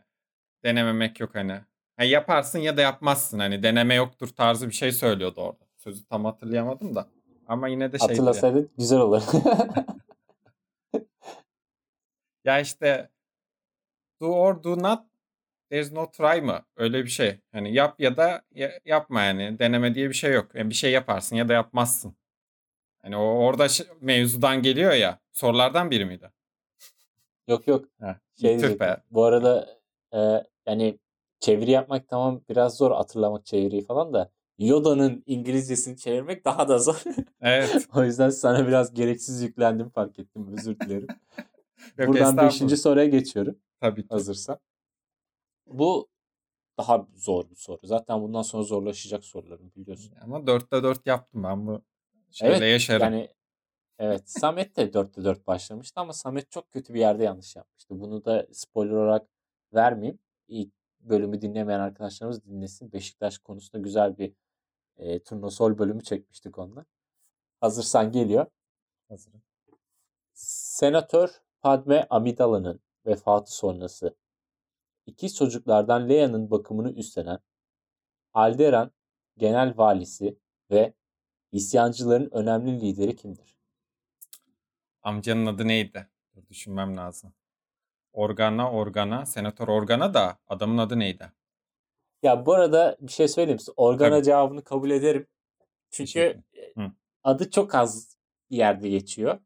denememek 0.65 1.21
yok 1.21 1.35
hani. 1.35 1.61
hani 1.97 2.09
yaparsın 2.09 2.59
ya 2.59 2.77
da 2.77 2.81
yapmazsın 2.81 3.39
hani 3.39 3.63
deneme 3.63 3.95
yoktur 3.95 4.29
tarzı 4.29 4.69
bir 4.69 4.75
şey 4.75 4.93
söylüyordu 4.93 5.41
orada. 5.41 5.65
Sözü 5.77 6.05
tam 6.07 6.25
hatırlayamadım 6.25 6.95
da. 6.95 7.09
Ama 7.49 7.69
yine 7.69 7.93
de 7.93 7.99
şey. 7.99 8.09
Hatırlasaydın 8.09 8.71
güzel 8.79 8.99
olur. 8.99 9.23
ya 12.45 12.61
işte 12.61 13.11
do 14.21 14.27
or 14.27 14.65
do 14.65 14.83
not 14.83 15.16
there's 15.71 15.93
no 15.93 16.11
try 16.11 16.41
mı? 16.41 16.61
Öyle 16.77 17.05
bir 17.05 17.11
şey. 17.11 17.41
Hani 17.53 17.75
yap 17.75 18.01
ya 18.01 18.17
da 18.17 18.43
yapma 18.85 19.23
yani. 19.23 19.59
Deneme 19.59 19.95
diye 19.95 20.09
bir 20.09 20.15
şey 20.15 20.33
yok. 20.33 20.55
Yani 20.55 20.71
bir 20.71 20.75
şey 20.75 20.93
yaparsın 20.93 21.37
ya 21.37 21.49
da 21.49 21.53
yapmazsın. 21.53 22.17
Hani 23.03 23.17
o 23.17 23.21
orada 23.21 23.67
mevzudan 24.01 24.63
geliyor 24.63 24.93
ya. 24.93 25.19
Sorulardan 25.33 25.91
biri 25.91 26.05
miydi? 26.05 26.31
Yok 27.49 27.67
yok. 27.67 27.85
Ha, 28.01 28.21
şey 28.41 28.59
tüh 28.59 28.81
be. 28.81 28.97
Bu 29.11 29.25
arada 29.25 29.79
e, 30.15 30.19
yani 30.67 30.99
çeviri 31.41 31.71
yapmak 31.71 32.09
tamam 32.09 32.41
biraz 32.49 32.77
zor 32.77 32.91
hatırlamak 32.91 33.47
çeviriyi 33.47 33.85
falan 33.85 34.13
da 34.13 34.31
Yoda'nın 34.59 35.23
İngilizcesini 35.27 35.97
çevirmek 35.97 36.45
daha 36.45 36.69
da 36.69 36.79
zor. 36.79 37.03
Evet. 37.41 37.89
o 37.95 38.05
yüzden 38.05 38.31
sana 38.31 38.67
biraz 38.67 38.95
gereksiz 38.95 39.43
yüklendim 39.43 39.89
fark 39.89 40.19
ettim. 40.19 40.49
Özür 40.59 40.81
dilerim. 40.81 41.07
Yok, 41.99 42.09
Buradan 42.09 42.37
beşinci 42.37 42.77
soruya 42.77 43.07
geçiyorum. 43.07 43.59
Tabii 43.81 44.03
ki. 44.03 44.09
Hazırsan. 44.11 44.59
Bu 45.67 46.09
daha 46.79 47.07
zor 47.15 47.51
bir 47.51 47.57
soru. 47.57 47.81
Zaten 47.85 48.23
bundan 48.23 48.43
sonra 48.43 48.63
zorlaşacak 48.63 49.25
sorularım 49.25 49.73
biliyorsun. 49.77 50.15
Ama 50.21 50.47
dörtte 50.47 50.83
dört 50.83 51.07
yaptım 51.07 51.43
ben 51.43 51.67
bu 51.67 51.83
şeyle 52.31 52.57
evet, 52.57 52.73
yaşarım. 52.73 53.03
Yani 53.03 53.35
evet 53.99 54.31
Samet 54.31 54.77
de 54.77 54.93
dörtte 54.93 55.25
dört 55.25 55.47
başlamıştı 55.47 56.01
ama 56.01 56.13
Samet 56.13 56.51
çok 56.51 56.73
kötü 56.73 56.95
bir 56.95 57.01
yerde 57.01 57.25
yanlış 57.25 57.57
yapmıştı. 57.57 58.01
Bunu 58.01 58.25
da 58.25 58.47
spoiler 58.53 58.93
olarak 58.93 59.29
vermeyeyim. 59.75 60.19
İlk 60.49 60.73
bölümü 61.01 61.43
dinlemeyen 61.43 61.81
arkadaşlarımız 61.81 62.45
dinlesin. 62.45 62.93
Beşiktaş 62.93 63.39
konusunda 63.39 63.83
güzel 63.83 64.19
bir 64.19 64.33
e, 64.97 65.23
turnusol 65.23 65.79
bölümü 65.79 66.03
çekmiştik 66.03 66.59
onunla. 66.59 66.85
Hazırsan 67.61 68.13
geliyor. 68.13 68.47
Hazırım. 69.09 69.43
Senatör 70.33 71.29
Padme 71.63 72.07
Amidala'nın 72.11 72.81
vefatı 73.07 73.57
sonrası 73.57 74.17
iki 75.07 75.35
çocuklardan 75.35 76.09
Leia'nın 76.09 76.51
bakımını 76.51 76.93
üstlenen 76.93 77.39
Alderan 78.35 78.91
genel 79.39 79.75
valisi 79.77 80.39
ve 80.71 80.95
isyancıların 81.53 82.29
önemli 82.33 82.81
lideri 82.81 83.17
kimdir? 83.17 83.57
Amcanın 85.03 85.47
adı 85.47 85.69
neydi? 85.69 86.09
Dur 86.37 86.43
düşünmem 86.49 86.97
lazım. 86.97 87.33
Organa 88.13 88.73
Organa, 88.73 89.27
Senatör 89.27 89.69
Organa 89.69 90.15
da 90.15 90.39
adamın 90.49 90.79
adı 90.79 90.99
neydi? 90.99 91.33
Ya 92.23 92.47
bu 92.47 92.55
arada 92.55 92.97
bir 93.01 93.13
şey 93.13 93.29
söyleyeyim 93.29 93.59
size. 93.59 93.73
Organa 93.77 94.11
Tabii. 94.11 94.25
cevabını 94.25 94.65
kabul 94.65 94.91
ederim. 94.91 95.27
Çünkü 95.91 96.43
Hı. 96.77 96.93
adı 97.25 97.51
çok 97.51 97.75
az 97.75 98.17
yerde 98.51 98.89
geçiyor. 98.89 99.39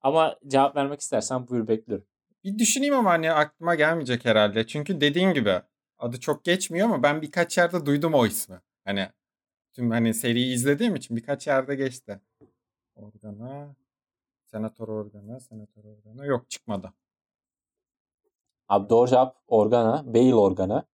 Ama 0.00 0.38
cevap 0.46 0.76
vermek 0.76 1.00
istersen 1.00 1.48
buyur 1.48 1.68
bekliyorum. 1.68 2.06
Bir 2.48 2.58
düşüneyim 2.58 2.94
ama 2.94 3.10
hani 3.10 3.32
aklıma 3.32 3.74
gelmeyecek 3.74 4.24
herhalde. 4.24 4.66
Çünkü 4.66 5.00
dediğin 5.00 5.32
gibi 5.32 5.60
adı 5.98 6.20
çok 6.20 6.44
geçmiyor 6.44 6.86
ama 6.86 7.02
ben 7.02 7.22
birkaç 7.22 7.58
yerde 7.58 7.86
duydum 7.86 8.14
o 8.14 8.26
ismi. 8.26 8.60
Hani 8.84 9.08
tüm 9.72 9.90
hani 9.90 10.14
seriyi 10.14 10.54
izlediğim 10.54 10.96
için 10.96 11.16
birkaç 11.16 11.46
yerde 11.46 11.74
geçti. 11.74 12.20
Organa, 12.94 13.76
Senatör 14.44 14.88
Organa, 14.88 15.40
Senatör 15.40 15.84
Organa. 15.84 16.24
Yok 16.24 16.50
çıkmadı. 16.50 16.92
Abi 18.68 18.88
doğru 18.88 19.10
cevap 19.10 19.36
Organa, 19.46 20.14
Bale 20.14 20.34
Organa. 20.34 20.84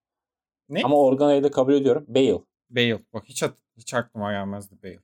Ne? 0.69 0.83
Ama 0.85 0.97
Organa'yı 0.97 1.43
da 1.43 1.51
kabul 1.51 1.75
ediyorum. 1.75 2.05
Bale. 2.09 2.41
Bale. 2.71 3.03
Bak 3.13 3.25
hiç, 3.25 3.45
hiç 3.77 3.95
aklıma 3.95 4.33
gelmezdi 4.33 4.83
Bale. 4.83 5.01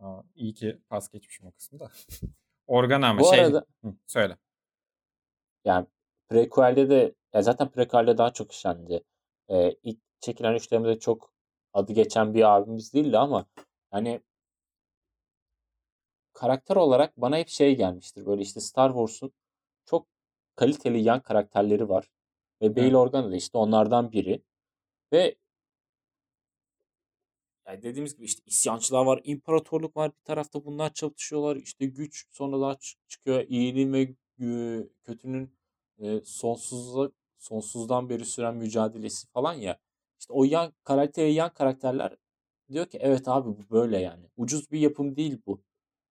Aa, 0.00 0.22
iyi 0.34 0.54
ki 0.54 0.78
pas 0.88 1.10
geçmişim 1.10 1.46
o 1.46 1.52
kısmı 1.52 1.80
da. 1.80 1.90
Organa 2.66 3.08
ama 3.08 3.20
Bu 3.20 3.24
şey... 3.24 3.40
Arada, 3.40 3.64
Hı, 3.84 3.94
söyle. 4.06 4.36
Yani 5.64 5.86
prequel'de 6.28 6.90
de 6.90 7.14
ya 7.34 7.42
zaten 7.42 7.68
prequel'de 7.70 8.18
daha 8.18 8.32
çok 8.32 8.52
işlendi. 8.52 9.04
Ee, 9.48 9.76
ilk 9.82 9.98
çekilen 10.20 10.54
üçlemede 10.54 10.98
çok 10.98 11.32
adı 11.72 11.92
geçen 11.92 12.34
bir 12.34 12.56
abimiz 12.56 12.94
değildi 12.94 13.18
ama 13.18 13.46
hani 13.90 14.20
karakter 16.32 16.76
olarak 16.76 17.16
bana 17.16 17.38
hep 17.38 17.48
şey 17.48 17.76
gelmiştir. 17.76 18.26
Böyle 18.26 18.42
işte 18.42 18.60
Star 18.60 18.88
Wars'un 18.90 19.32
çok 19.86 20.06
kaliteli 20.56 21.02
yan 21.02 21.20
karakterleri 21.20 21.88
var. 21.88 22.10
Ve 22.62 22.76
Bail 22.76 22.94
Organa 22.94 23.30
da 23.32 23.36
işte 23.36 23.58
onlardan 23.58 24.12
biri. 24.12 24.42
Ve 25.12 25.36
yani 27.66 27.82
dediğimiz 27.82 28.16
gibi 28.16 28.24
işte 28.26 28.42
isyancılar 28.46 29.06
var, 29.06 29.20
imparatorluk 29.24 29.96
var 29.96 30.12
bir 30.12 30.24
tarafta 30.24 30.64
bunlar 30.64 30.92
çatışıyorlar. 30.94 31.56
İşte 31.56 31.86
güç 31.86 32.26
sonradan 32.30 32.76
çıkıyor. 33.08 33.44
İyiliğin 33.48 33.92
ve 33.92 34.14
kötünün 35.04 35.50
e, 35.98 36.20
sonsuzluk 36.24 37.14
sonsuzdan 37.38 38.08
beri 38.08 38.24
süren 38.24 38.56
mücadelesi 38.56 39.28
falan 39.28 39.54
ya. 39.54 39.78
İşte 40.18 40.32
o 40.32 40.44
yan 40.44 40.72
karakteri 40.84 41.32
yan 41.32 41.54
karakterler 41.54 42.16
diyor 42.72 42.86
ki 42.86 42.98
evet 43.00 43.28
abi 43.28 43.48
bu 43.48 43.70
böyle 43.70 43.98
yani. 43.98 44.24
Ucuz 44.36 44.70
bir 44.70 44.78
yapım 44.78 45.16
değil 45.16 45.38
bu. 45.46 45.62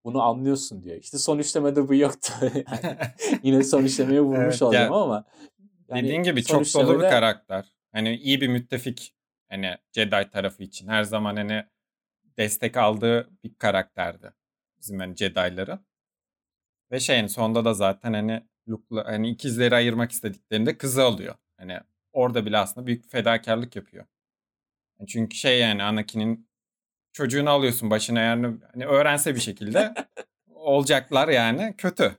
Bunu 0.03 0.21
anlıyorsun 0.21 0.83
diyor. 0.83 0.97
İşte 0.97 1.17
son 1.17 1.39
işlemede 1.39 1.87
bu 1.87 1.95
yoktu. 1.95 2.33
yani 2.53 2.97
yine 3.43 3.63
son 3.63 3.83
işlemeyi 3.83 4.21
bulmuş 4.21 4.39
evet, 4.39 4.61
olacağım 4.61 4.93
yani, 4.93 5.03
ama. 5.03 5.25
Yani 5.89 6.03
dediğin 6.03 6.23
gibi 6.23 6.43
çok 6.43 6.65
işlemede... 6.65 6.89
dolu 6.89 7.03
bir 7.03 7.09
karakter. 7.09 7.73
Hani 7.91 8.15
iyi 8.15 8.41
bir 8.41 8.47
müttefik. 8.47 9.15
Hani 9.49 9.77
Jedi 9.91 10.29
tarafı 10.31 10.63
için. 10.63 10.87
Her 10.87 11.03
zaman 11.03 11.35
hani 11.35 11.63
destek 12.37 12.77
aldığı 12.77 13.29
bir 13.43 13.53
karakterdi. 13.55 14.33
Bizim 14.79 14.99
hani 14.99 15.15
Jedi'ların. 15.15 15.79
Ve 16.91 16.99
şeyin 16.99 17.28
sonunda 17.28 17.65
da 17.65 17.73
zaten 17.73 18.13
hani 18.13 18.43
Luke'la 18.69 19.06
hani 19.06 19.30
ikizleri 19.30 19.75
ayırmak 19.75 20.12
istediklerinde 20.12 20.78
kızı 20.78 21.04
alıyor. 21.04 21.36
Hani 21.58 21.80
orada 22.13 22.45
bile 22.45 22.58
aslında 22.58 22.88
büyük 22.88 23.04
bir 23.04 23.10
fedakarlık 23.10 23.75
yapıyor. 23.75 24.06
Çünkü 25.08 25.38
şey 25.38 25.60
yani 25.60 25.84
Anakin'in 25.84 26.49
çocuğunu 27.13 27.49
alıyorsun 27.49 27.89
başına 27.89 28.19
yani 28.19 28.58
hani 28.73 28.86
öğrense 28.86 29.36
bir 29.36 29.39
şekilde 29.39 29.93
olacaklar 30.56 31.28
yani 31.28 31.73
kötü. 31.78 32.17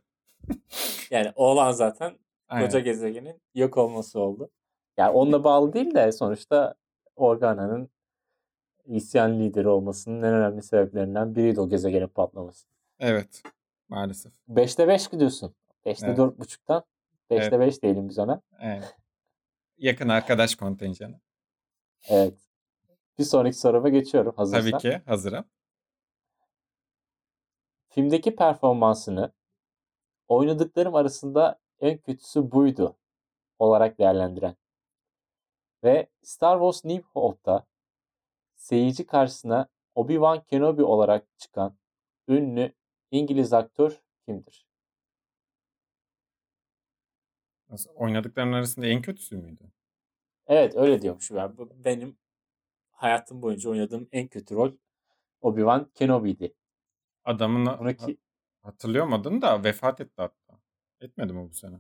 yani 1.11 1.33
oğlan 1.35 1.72
zaten 1.72 2.18
Aynen. 2.48 2.66
koca 2.66 2.80
gezegenin 2.80 3.42
yok 3.54 3.76
olması 3.76 4.20
oldu. 4.20 4.50
Yani 4.96 5.11
onunla 5.11 5.44
bağlı 5.44 5.72
değil 5.72 5.94
de 5.94 6.12
sonuçta 6.12 6.74
Organa'nın 7.16 7.90
isyan 8.87 9.40
lideri 9.40 9.68
olmasının 9.68 10.22
en 10.22 10.35
önemli 10.35 10.62
sebeplerinden 10.62 11.35
biriydi 11.35 11.61
o 11.61 11.68
gezegenin 11.68 12.09
patlaması. 12.09 12.66
Evet. 12.98 13.42
Maalesef. 13.90 14.33
5'te 14.48 14.88
5 14.88 15.09
gidiyorsun. 15.09 15.55
5'te 15.87 16.07
evet. 16.07 16.18
4.5'tan 16.18 16.83
5'te 17.31 17.57
evet. 17.57 17.61
5 17.61 17.83
diyelim 17.83 18.09
biz 18.09 18.18
ona. 18.18 18.42
Evet. 18.61 18.96
Yakın 19.79 20.09
arkadaş 20.09 20.55
kontenjanı. 20.55 21.20
Evet. 22.09 22.38
Bir 23.18 23.24
sonraki 23.24 23.59
soruma 23.59 23.88
geçiyorum 23.88 24.35
hazırsan. 24.37 24.70
Tabii 24.70 24.83
ki 24.83 25.03
hazırım. 25.07 25.44
Filmdeki 27.88 28.37
performansını 28.37 29.33
oynadıklarım 30.29 30.94
arasında 30.94 31.59
en 31.81 31.98
kötüsü 31.98 32.53
buydu 32.53 32.96
olarak 33.59 33.98
değerlendiren 33.98 34.57
ve 35.85 36.07
Star 36.22 36.59
Wars 36.59 36.85
New 36.85 37.09
Hope'da 37.12 37.66
seyirci 38.57 39.07
karşısına 39.07 39.68
Obi-Wan 39.96 40.46
Kenobi 40.46 40.83
olarak 40.83 41.38
çıkan 41.38 41.76
ünlü 42.29 42.72
İngiliz 43.10 43.52
aktör 43.52 44.00
kimdir? 44.26 44.66
Nasıl, 47.70 47.90
oynadıklarının 47.94 48.52
arasında 48.52 48.86
en 48.86 49.02
kötüsü 49.02 49.36
müydü? 49.36 49.64
Evet 50.46 50.76
öyle 50.76 51.02
diyormuş. 51.02 51.30
Yani 51.30 51.54
benim 51.84 52.18
hayatım 52.92 53.42
boyunca 53.42 53.70
oynadığım 53.70 54.08
en 54.12 54.28
kötü 54.28 54.54
rol 54.54 54.72
Obi-Wan 55.42 55.92
Kenobi'ydi. 55.94 56.54
Adamın 57.24 57.66
Onu 57.66 57.96
ki... 57.96 58.18
hatırlıyor 58.62 59.06
muydun 59.06 59.42
da 59.42 59.64
vefat 59.64 60.00
etti 60.00 60.14
hatta. 60.16 60.60
Etmedi 61.00 61.32
mi 61.32 61.50
bu 61.50 61.54
sene? 61.54 61.76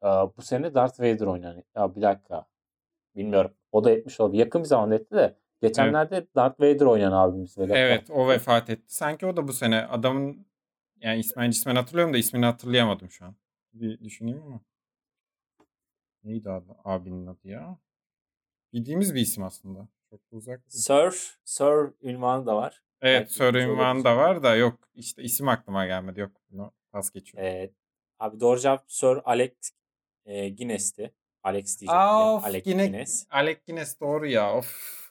Aa, 0.00 0.36
bu 0.36 0.42
sene 0.42 0.74
Darth 0.74 1.00
Vader 1.00 1.26
oynayan. 1.26 1.64
Ya 1.76 1.94
bir 1.96 2.02
dakika. 2.02 2.46
Bilmiyorum. 3.16 3.54
O 3.72 3.84
da 3.84 3.90
etmiş 3.90 4.20
oldu. 4.20 4.36
Yakın 4.36 4.62
bir 4.62 4.68
zamanda 4.68 4.94
etti 4.94 5.14
de. 5.16 5.36
Geçenlerde 5.62 6.16
evet. 6.16 6.34
Darth 6.36 6.60
Vader 6.60 6.86
oynayan 6.86 7.12
abimiz. 7.12 7.58
Vefat 7.58 7.76
evet 7.76 8.10
o 8.10 8.28
vefat 8.28 8.70
etti. 8.70 8.84
Sanki 8.86 9.26
o 9.26 9.36
da 9.36 9.48
bu 9.48 9.52
sene. 9.52 9.86
Adamın 9.86 10.46
yani 11.00 11.20
ismen 11.20 11.50
cismen 11.50 11.76
hatırlıyorum 11.76 12.14
da 12.14 12.18
ismini 12.18 12.44
hatırlayamadım 12.44 13.10
şu 13.10 13.24
an. 13.24 13.36
Bir 13.72 14.00
düşüneyim 14.00 14.42
ama. 14.42 14.60
Neydi 16.24 16.50
adı, 16.50 16.76
abinin 16.84 17.26
adı 17.26 17.48
ya? 17.48 17.78
Bildiğimiz 18.72 19.14
bir 19.14 19.20
isim 19.20 19.44
aslında. 19.44 19.88
Çok 20.10 20.20
uzak 20.30 20.58
değil. 20.58 20.82
Sir, 20.82 21.38
Sir 21.44 21.92
ünvanı 22.02 22.46
da 22.46 22.56
var. 22.56 22.82
Evet 23.00 23.20
Belki 23.20 23.34
Sir 23.34 23.54
ünvanı 23.54 24.04
da 24.04 24.16
var 24.16 24.42
da 24.42 24.56
yok 24.56 24.88
işte 24.94 25.22
isim 25.22 25.48
aklıma 25.48 25.86
gelmedi 25.86 26.20
yok 26.20 26.32
bunu 26.50 26.72
pas 26.92 27.10
geçiyorum. 27.10 27.50
Ee, 27.50 27.70
abi 28.18 28.40
doğru 28.40 28.60
cevap 28.60 28.84
Sir 28.88 29.18
Alex 29.24 29.52
e, 30.24 30.48
Guinness'ti. 30.50 31.14
Alex 31.42 31.80
diyecektim 31.80 31.98
Aa, 31.98 32.34
of, 32.34 32.44
Alec 32.44 32.70
yine 32.70 32.86
Guinness. 32.86 33.26
Alec 33.30 33.60
Guinness 33.66 34.00
doğru 34.00 34.26
ya 34.26 34.56
of. 34.56 35.05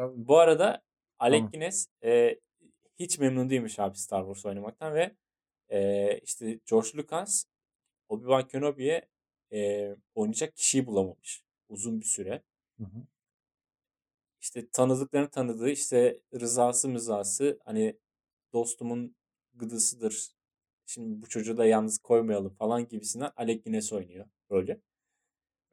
Tabii. 0.00 0.28
Bu 0.28 0.38
arada 0.38 0.82
Alec 1.18 1.38
Tamam. 1.38 1.50
Guinness 1.50 1.86
e, 2.04 2.40
hiç 2.98 3.18
memnun 3.18 3.50
değilmiş 3.50 3.78
abi 3.78 3.98
Star 3.98 4.20
Wars 4.20 4.46
oynamaktan 4.46 4.94
ve 4.94 5.16
e, 5.68 6.18
işte 6.18 6.60
George 6.70 6.88
Lucas 6.94 7.44
Obi-Wan 8.08 8.48
Kenobi'ye 8.48 9.08
e, 9.52 9.90
oynayacak 10.14 10.56
kişiyi 10.56 10.86
bulamamış 10.86 11.42
uzun 11.68 12.00
bir 12.00 12.06
süre. 12.06 12.42
Hı 12.78 12.84
hı. 12.84 13.06
İşte 14.40 14.70
tanıdıklarını 14.70 15.30
tanıdığı 15.30 15.70
işte 15.70 16.20
rızası 16.34 16.88
mızası 16.88 17.60
hani 17.64 17.96
dostumun 18.52 19.16
gıdısıdır. 19.54 20.30
Şimdi 20.86 21.22
bu 21.22 21.28
çocuğu 21.28 21.56
da 21.56 21.66
yalnız 21.66 21.98
koymayalım 21.98 22.54
falan 22.54 22.88
gibisinden 22.88 23.32
Alec 23.36 23.62
Guinness 23.62 23.92
oynuyor 23.92 24.26
rolü. 24.50 24.80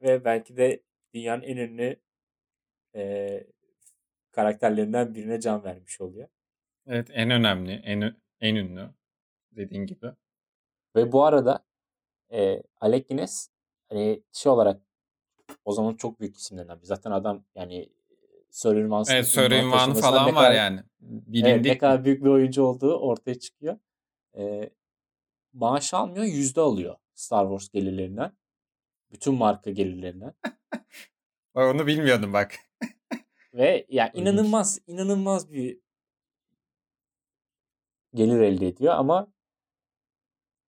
Ve 0.02 0.24
belki 0.24 0.56
de 0.56 0.82
dünyanın 1.14 1.42
en 1.42 1.56
ünlü 1.56 2.00
e, 2.94 3.46
karakterlerinden 4.38 5.14
birine 5.14 5.40
can 5.40 5.64
vermiş 5.64 6.00
oluyor. 6.00 6.28
Evet 6.86 7.10
en 7.12 7.30
önemli 7.30 7.72
en, 7.72 8.16
en 8.40 8.54
ünlü 8.54 8.90
dediğin 9.50 9.86
gibi. 9.86 10.06
Ve 10.96 11.12
bu 11.12 11.24
arada 11.24 11.64
e, 12.32 12.62
Alec 12.80 13.08
Guinness 13.08 13.48
hani 13.88 14.22
şey 14.32 14.52
olarak 14.52 14.82
o 15.64 15.72
zaman 15.72 15.94
çok 15.94 16.20
büyük 16.20 16.36
isimlerden 16.36 16.78
biri. 16.78 16.86
Zaten 16.86 17.10
adam 17.10 17.44
yani 17.54 17.88
Sir 18.50 18.74
Ünvan 18.76 19.04
Evet 19.10 19.26
Sir 19.26 19.50
ünvan 19.50 19.94
falan 19.94 20.28
ne 20.28 20.34
var 20.34 20.44
kadar- 20.44 20.54
yani. 20.54 20.80
Evet, 21.02 21.22
Bilindik. 21.26 21.72
ne 21.72 21.78
kadar 21.78 22.04
büyük 22.04 22.24
bir 22.24 22.30
oyuncu 22.30 22.62
olduğu 22.62 22.98
ortaya 22.98 23.38
çıkıyor. 23.38 23.78
E, 24.36 24.70
maaş 25.52 25.94
almıyor, 25.94 26.24
yüzde 26.24 26.60
alıyor 26.60 26.96
Star 27.14 27.44
Wars 27.44 27.68
gelirlerinden. 27.68 28.32
Bütün 29.12 29.34
marka 29.34 29.70
gelirlerinden. 29.70 30.34
Onu 31.54 31.86
bilmiyordum 31.86 32.32
bak. 32.32 32.67
Ve 33.58 33.86
ya 33.88 34.08
İlginç. 34.08 34.22
inanılmaz 34.22 34.78
inanılmaz 34.86 35.52
bir 35.52 35.80
gelir 38.14 38.40
elde 38.40 38.68
ediyor 38.68 38.94
ama 38.94 39.32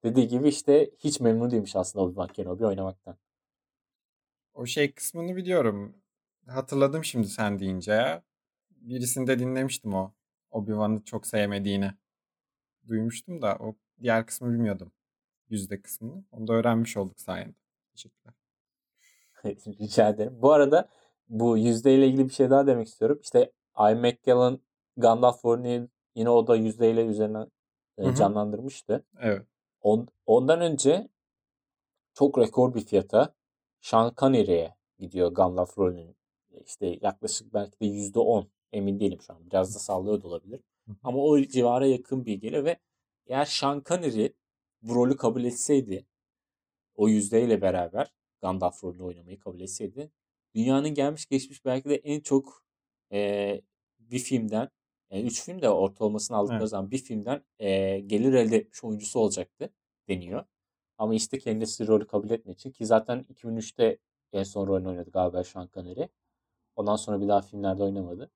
dediği 0.05 0.29
gibi 0.29 0.49
işte 0.49 0.91
hiç 0.99 1.21
memnun 1.21 1.51
değilmiş 1.51 1.77
aslında 1.77 2.05
Obi-Wan 2.05 2.33
Kenobi 2.33 2.67
oynamaktan. 2.67 3.19
O 4.55 4.67
şey 4.67 4.93
kısmını 4.93 5.37
biliyorum. 5.37 5.97
Hatırladım 6.47 7.05
şimdi 7.05 7.29
sen 7.29 7.59
deyince 7.59 7.93
ya. 7.93 8.23
Birisinde 8.71 9.39
dinlemiştim 9.39 9.95
o. 9.95 10.13
Obi-Wan'ı 10.51 11.05
çok 11.05 11.27
sevmediğini. 11.27 11.93
Duymuştum 12.89 13.43
da 13.43 13.57
o 13.61 13.77
diğer 14.03 14.27
kısmı 14.27 14.53
bilmiyordum. 14.53 14.93
Yüzde 15.49 15.83
kısmını. 15.83 16.25
Onu 16.33 16.47
da 16.49 16.53
öğrenmiş 16.53 16.97
olduk 16.97 17.21
sayende. 17.21 17.55
Teşekkürler. 17.93 18.35
Rica 19.81 20.09
ederim. 20.09 20.43
Bu 20.43 20.53
arada 20.53 20.89
bu 21.31 21.59
yüzdeyle 21.59 22.07
ilgili 22.07 22.29
bir 22.29 22.33
şey 22.33 22.51
daha 22.51 22.67
demek 22.67 22.89
istiyorum. 22.89 23.19
İşte 23.23 23.53
Ian 23.79 23.99
McKellen 23.99 24.59
Gandalf 24.97 25.45
rolünü 25.45 25.89
yine 26.15 26.31
o 26.31 26.47
da 26.47 26.57
yüzdeyle 26.57 27.03
e, 27.99 28.09
hı. 28.09 28.15
canlandırmıştı. 28.15 29.05
Evet. 29.21 29.47
On- 29.83 30.09
ondan 30.27 30.61
önce 30.61 31.09
çok 32.15 32.39
rekor 32.39 32.75
bir 32.75 32.81
fiyata 32.81 33.35
Sean 33.81 34.13
Connery'e 34.17 34.75
gidiyor 34.99 35.33
Gandalf 35.33 35.79
rolünün. 35.79 36.17
İşte 36.67 36.99
yaklaşık 37.03 37.55
belki 37.55 37.81
de 37.81 37.87
yüzde 37.87 38.19
on. 38.19 38.49
Emin 38.73 39.01
değilim 39.01 39.21
şu 39.21 39.33
an. 39.33 39.47
Biraz 39.47 39.75
da 39.75 39.79
sallıyor 39.79 40.23
da 40.23 40.29
olabilir. 40.29 40.61
Ama 41.03 41.19
o 41.19 41.41
civara 41.41 41.87
yakın 41.87 42.27
bir 42.27 42.35
geliyor 42.35 42.65
ve 42.65 42.77
eğer 43.27 43.45
Sean 43.45 43.83
Connery 43.89 44.29
bu 44.83 44.95
rolü 44.95 45.17
kabul 45.17 45.45
etseydi 45.45 46.07
o 46.95 47.09
yüzdeyle 47.09 47.63
beraber 47.63 48.13
Gandalf 48.43 48.85
rolünü 48.85 49.03
oynamayı 49.03 49.41
kabul 49.41 49.61
etseydi 49.61 50.11
dünyanın 50.55 50.89
gelmiş 50.95 51.27
geçmiş 51.27 51.65
belki 51.65 51.89
de 51.89 51.95
en 51.97 52.21
çok 52.21 52.65
e, 53.13 53.61
bir 53.99 54.19
filmden 54.19 54.69
yani 55.11 55.23
üç 55.23 55.43
film 55.45 55.63
de 55.63 55.69
ortalamasını 55.71 56.37
aldıkları 56.37 56.61
Evet. 56.61 56.71
zaman 56.71 56.91
bir 56.91 56.99
filmden 56.99 57.45
e, 57.59 58.01
gelir 58.01 58.33
elde 58.33 58.57
etmiş 58.57 58.85
oyuncusu 58.85 59.21
olacaktı 59.21 59.71
deniyor. 60.09 60.45
Ama 60.99 61.15
işte 61.15 61.39
kendisi 61.39 61.87
rolü 61.87 62.07
kabul 62.07 62.31
etmediği 62.31 62.55
için 62.55 62.71
ki 62.71 62.87
zaten 62.87 63.27
2003'te 63.35 63.99
en 64.33 64.43
son 64.43 64.67
rolünü 64.67 64.89
oynadı 64.89 65.11
galiba 65.11 65.45
Sean 65.45 65.69
Connery. 65.75 66.05
Ondan 66.77 66.97
sonra 66.97 67.21
bir 67.21 67.29
daha 67.29 67.41
filmlerde 67.43 67.83
oynamadı. 67.83 68.31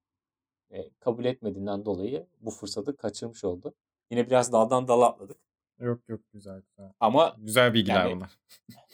E, 0.71 0.91
kabul 0.91 1.25
etmediğinden 1.25 1.85
dolayı 1.85 2.27
bu 2.41 2.51
fırsatı 2.51 2.97
kaçırmış 2.97 3.45
oldu. 3.45 3.75
Yine 4.11 4.27
biraz 4.27 4.53
daldan 4.53 4.89
dala 4.89 5.07
atladık. 5.07 5.37
Yok 5.81 6.09
yok 6.09 6.21
güzel 6.33 6.61
güzel. 6.69 6.93
Ama 7.01 7.37
Güzel 7.39 7.75
bilgiler 7.75 8.05
Yani- 8.05 8.17
bunlar. 8.17 8.39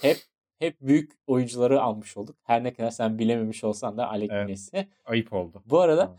hep 0.00 0.18
hep 0.60 0.80
büyük 0.80 1.12
oyuncuları 1.26 1.82
almış 1.82 2.16
olduk. 2.16 2.36
Her 2.42 2.64
ne 2.64 2.72
kadar 2.72 2.90
sen 2.90 3.18
bilememiş 3.18 3.64
olsan 3.64 3.96
da 3.96 4.08
Alec 4.08 4.32
Evet. 4.32 4.44
Guinness'i. 4.46 4.88
Ayıp 5.04 5.32
oldu. 5.32 5.62
Bu 5.66 5.80
arada 5.80 6.16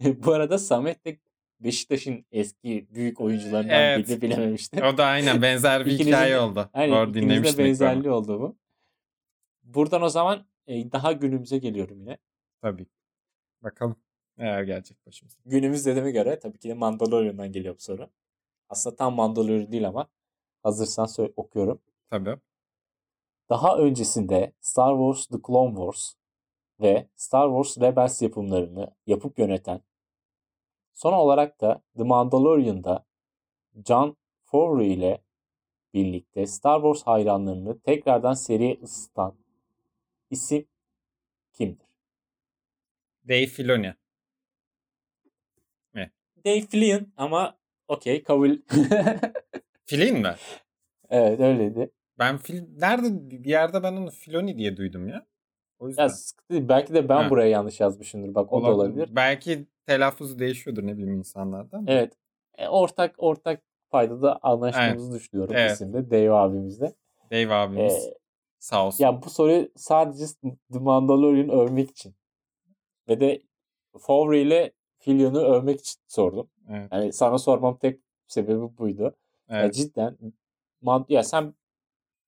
bu 0.00 0.32
arada 0.32 0.58
Samet 0.58 1.04
de 1.06 1.18
Beşiktaş'ın 1.60 2.24
eski 2.32 2.86
büyük 2.94 3.20
oyuncularından 3.20 3.74
Evet. 3.74 4.08
birini 4.08 4.22
bilememişti. 4.22 4.84
O 4.84 4.96
da 4.98 5.04
aynen 5.04 5.42
benzer 5.42 5.80
bir 5.86 5.90
İkinizin 5.90 6.10
hikaye 6.12 6.38
oldu. 6.38 6.70
Hani 6.72 6.90
Doğru 6.92 7.10
ikinizin 7.10 7.20
de 7.20 7.32
dinlemiştik. 7.34 7.58
onu. 7.60 7.66
benzerliği 7.66 8.10
oldu 8.10 8.40
bu. 8.40 8.56
Buradan 9.62 10.02
o 10.02 10.08
zaman 10.08 10.46
e, 10.66 10.92
daha 10.92 11.12
günümüze 11.12 11.58
geliyorum 11.58 12.00
yine. 12.00 12.18
Tabii. 12.62 12.86
Bakalım 13.62 13.96
neler 14.38 14.62
gelecek 14.62 15.06
başımıza. 15.06 15.38
Günümüz 15.46 15.86
dediğime 15.86 16.10
göre 16.10 16.38
tabii 16.38 16.58
ki 16.58 16.68
de 16.68 16.74
Mandalorian'dan 16.74 17.52
geliyor 17.52 17.74
bu 17.76 17.80
soru. 17.80 18.10
Aslında 18.68 18.96
tam 18.96 19.14
Mandalorian 19.14 19.72
değil 19.72 19.88
ama 19.88 20.08
hazırsan 20.62 21.06
sö- 21.06 21.32
okuyorum. 21.36 21.80
Tabii. 22.10 22.36
Daha 23.48 23.76
öncesinde 23.76 24.52
Star 24.60 24.94
Wars 24.96 25.26
The 25.26 25.38
Clone 25.46 25.74
Wars 25.74 26.14
ve 26.80 27.08
Star 27.16 27.48
Wars 27.48 27.80
Rebels 27.80 28.22
yapımlarını 28.22 28.94
yapıp 29.06 29.38
yöneten, 29.38 29.80
son 30.92 31.12
olarak 31.12 31.60
da 31.60 31.82
The 31.96 32.02
Mandalorian'da 32.02 33.04
John 33.86 34.16
Favreau 34.44 34.82
ile 34.82 35.22
birlikte 35.94 36.46
Star 36.46 36.76
Wars 36.80 37.02
hayranlarını 37.02 37.80
tekrardan 37.80 38.34
seriye 38.34 38.78
ısıtan 38.82 39.34
isim 40.30 40.66
kimdir? 41.52 41.86
Dave 43.28 43.46
Filoni. 43.46 43.94
Dave 46.44 46.60
Filoni 46.60 47.06
ama 47.16 47.58
okey 47.88 48.22
kabul. 48.22 48.56
Filin 49.86 50.18
mi? 50.18 50.34
evet 51.10 51.40
öyleydi. 51.40 51.90
Ben 52.18 52.36
fil 52.38 52.62
nerede 52.76 53.30
bir 53.44 53.50
yerde 53.50 53.82
ben 53.82 53.92
onu 53.92 54.10
Filoni 54.10 54.58
diye 54.58 54.76
duydum 54.76 55.08
ya. 55.08 55.26
O 55.78 55.88
yüzden. 55.88 56.02
Ya 56.02 56.08
sıkıntı 56.08 56.50
değil. 56.54 56.68
Belki 56.68 56.94
de 56.94 57.08
ben 57.08 57.22
Ha. 57.22 57.30
buraya 57.30 57.48
yanlış 57.50 57.80
yazmışımdır. 57.80 58.34
Bak 58.34 58.52
o 58.52 58.62
da 58.62 58.74
olabilir. 58.74 59.08
Belki 59.16 59.66
telaffuzu 59.86 60.38
değişiyordur 60.38 60.86
ne 60.86 60.92
bileyim 60.96 61.18
insanlardan. 61.18 61.84
Evet. 61.88 62.12
E, 62.58 62.68
ortak 62.68 63.14
ortak 63.18 63.62
paydada 63.90 64.38
anlaştığımızı 64.42 65.14
düşünüyorum 65.14 65.54
Evet. 65.56 65.72
isimde. 65.72 66.10
Dave 66.10 66.32
abimizle. 66.32 66.94
Dave 67.32 67.54
abimiz 67.54 67.94
E, 68.06 68.14
sağ 68.58 68.86
olsun. 68.86 69.04
ya 69.04 69.22
bu 69.22 69.30
soruyu 69.30 69.68
sadece 69.76 70.24
The 70.72 70.78
Mandalorian 70.78 71.48
övmek 71.48 71.90
için 71.90 72.14
ve 73.08 73.20
de 73.20 73.42
Favre 73.98 74.40
ile 74.40 74.72
Filion'u 74.98 75.38
övmek 75.40 75.80
için 75.80 76.00
sordum. 76.08 76.50
Evet, 76.70 76.88
Yani 76.92 77.12
sana 77.12 77.38
sormam 77.38 77.78
tek 77.78 78.00
sebebi 78.26 78.78
buydu. 78.78 79.02
Ya 79.48 79.60
evet. 79.62 79.74
cidden 79.74 80.16
man- 80.82 81.06
ya 81.08 81.22
sen 81.22 81.54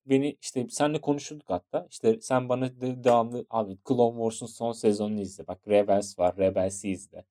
beni 0.07 0.37
işte 0.43 0.67
senle 0.71 1.01
konuşurduk 1.01 1.51
hatta. 1.51 1.87
İşte 1.91 2.21
sen 2.21 2.49
bana 2.49 2.81
de- 2.81 3.05
devamlı 3.05 3.47
abi 3.51 3.79
Clone 3.89 4.17
Wars'un 4.17 4.47
son 4.47 4.73
sezonunu 4.73 5.21
izle. 5.21 5.47
Bak 5.47 5.69
Rebels 5.69 6.19
var. 6.19 6.37
Rebels'i 6.39 6.91
izle. 6.91 7.25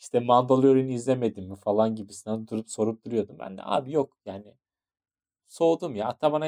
İşte 0.00 0.20
Mandalorian'ı 0.20 0.92
izlemedin 0.92 1.48
mi 1.48 1.56
falan 1.56 1.94
gibisinden 1.94 2.48
durup 2.48 2.70
sorup 2.70 3.04
duruyordum. 3.04 3.36
Ben 3.38 3.58
de 3.58 3.62
abi 3.64 3.92
yok 3.92 4.18
yani 4.26 4.54
soğudum 5.48 5.96
ya. 5.96 6.06
Hatta 6.08 6.32
bana 6.32 6.46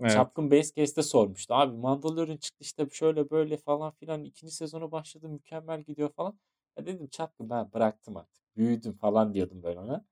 evet. 0.00 0.12
Çapkın 0.12 0.50
Basecase'de 0.50 1.02
sormuştu. 1.02 1.54
Abi 1.54 1.76
Mandalorian 1.76 2.36
çıktı 2.36 2.58
işte 2.64 2.88
şöyle 2.92 3.30
böyle 3.30 3.56
falan 3.56 3.92
filan. 3.92 4.24
ikinci 4.24 4.54
sezonu 4.54 4.92
başladı 4.92 5.28
mükemmel 5.28 5.82
gidiyor 5.82 6.10
falan. 6.12 6.38
Ya 6.78 6.86
dedim 6.86 7.06
Çapkın 7.08 7.50
ben 7.50 7.72
bıraktım 7.72 8.16
artık. 8.16 8.56
Büyüdüm 8.56 8.92
falan 8.92 9.34
diyordum 9.34 9.62
böyle 9.62 9.80
ona. 9.80 10.04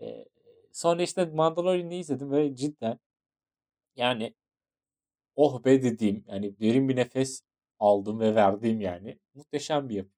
Ee, 0.00 0.24
sonra 0.72 1.02
işte 1.02 1.24
Mandalorian'ı 1.24 1.94
izledim 1.94 2.32
ve 2.32 2.56
cidden 2.56 2.98
yani 3.98 4.34
oh 5.36 5.64
be 5.64 5.82
dediğim 5.82 6.24
yani 6.28 6.60
derin 6.60 6.88
bir 6.88 6.96
nefes 6.96 7.42
aldım 7.78 8.20
ve 8.20 8.34
verdiğim 8.34 8.80
yani 8.80 9.18
muhteşem 9.34 9.88
bir 9.88 9.94
yapı. 9.94 10.10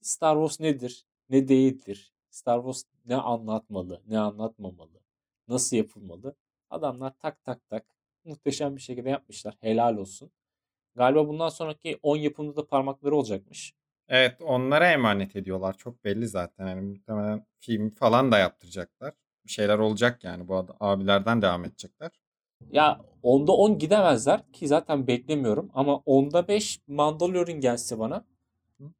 Star 0.00 0.34
Wars 0.36 0.60
nedir? 0.60 1.06
Ne 1.28 1.48
değildir? 1.48 2.12
Star 2.30 2.58
Wars 2.58 2.82
ne 3.06 3.16
anlatmalı? 3.16 4.02
Ne 4.06 4.18
anlatmamalı? 4.18 5.00
Nasıl 5.48 5.76
yapılmalı? 5.76 6.36
Adamlar 6.70 7.12
tak 7.18 7.44
tak 7.44 7.68
tak 7.68 7.84
muhteşem 8.24 8.76
bir 8.76 8.80
şekilde 8.80 9.10
yapmışlar. 9.10 9.54
Helal 9.60 9.96
olsun. 9.96 10.30
Galiba 10.94 11.28
bundan 11.28 11.48
sonraki 11.48 11.98
10 12.02 12.16
yapımda 12.16 12.56
da 12.56 12.66
parmakları 12.66 13.16
olacakmış. 13.16 13.74
Evet 14.08 14.42
onlara 14.42 14.92
emanet 14.92 15.36
ediyorlar. 15.36 15.76
Çok 15.76 16.04
belli 16.04 16.28
zaten. 16.28 16.66
Yani 16.66 16.80
muhtemelen 16.80 17.46
film 17.60 17.90
falan 17.90 18.32
da 18.32 18.38
yaptıracaklar. 18.38 19.14
Bir 19.44 19.50
şeyler 19.50 19.78
olacak 19.78 20.24
yani. 20.24 20.48
Bu 20.48 20.66
abilerden 20.80 21.42
devam 21.42 21.64
edecekler. 21.64 22.10
Ya 22.70 23.00
onda 23.22 23.52
10 23.52 23.78
gidemezler 23.78 24.52
ki 24.52 24.68
zaten 24.68 25.06
beklemiyorum. 25.06 25.70
Ama 25.74 25.96
onda 25.96 26.48
5 26.48 26.80
Mandalorian 26.86 27.60
gelse 27.60 27.98
bana 27.98 28.24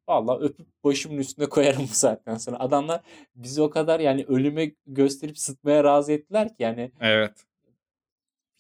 Vallahi 0.09 0.45
öpüp 0.45 0.67
başımın 0.85 1.19
üstüne 1.19 1.49
koyarım 1.49 1.83
bu 1.83 1.95
saatten 1.95 2.37
sonra. 2.37 2.59
Adamlar 2.61 3.03
bizi 3.35 3.63
o 3.63 3.71
kadar 3.71 4.01
yani 4.01 4.25
ölüme 4.25 4.73
gösterip 4.87 5.39
sıtmaya 5.39 5.85
razı 5.85 6.13
ettiler 6.13 6.49
ki 6.49 6.55
yani. 6.59 6.93
Evet. 7.01 7.47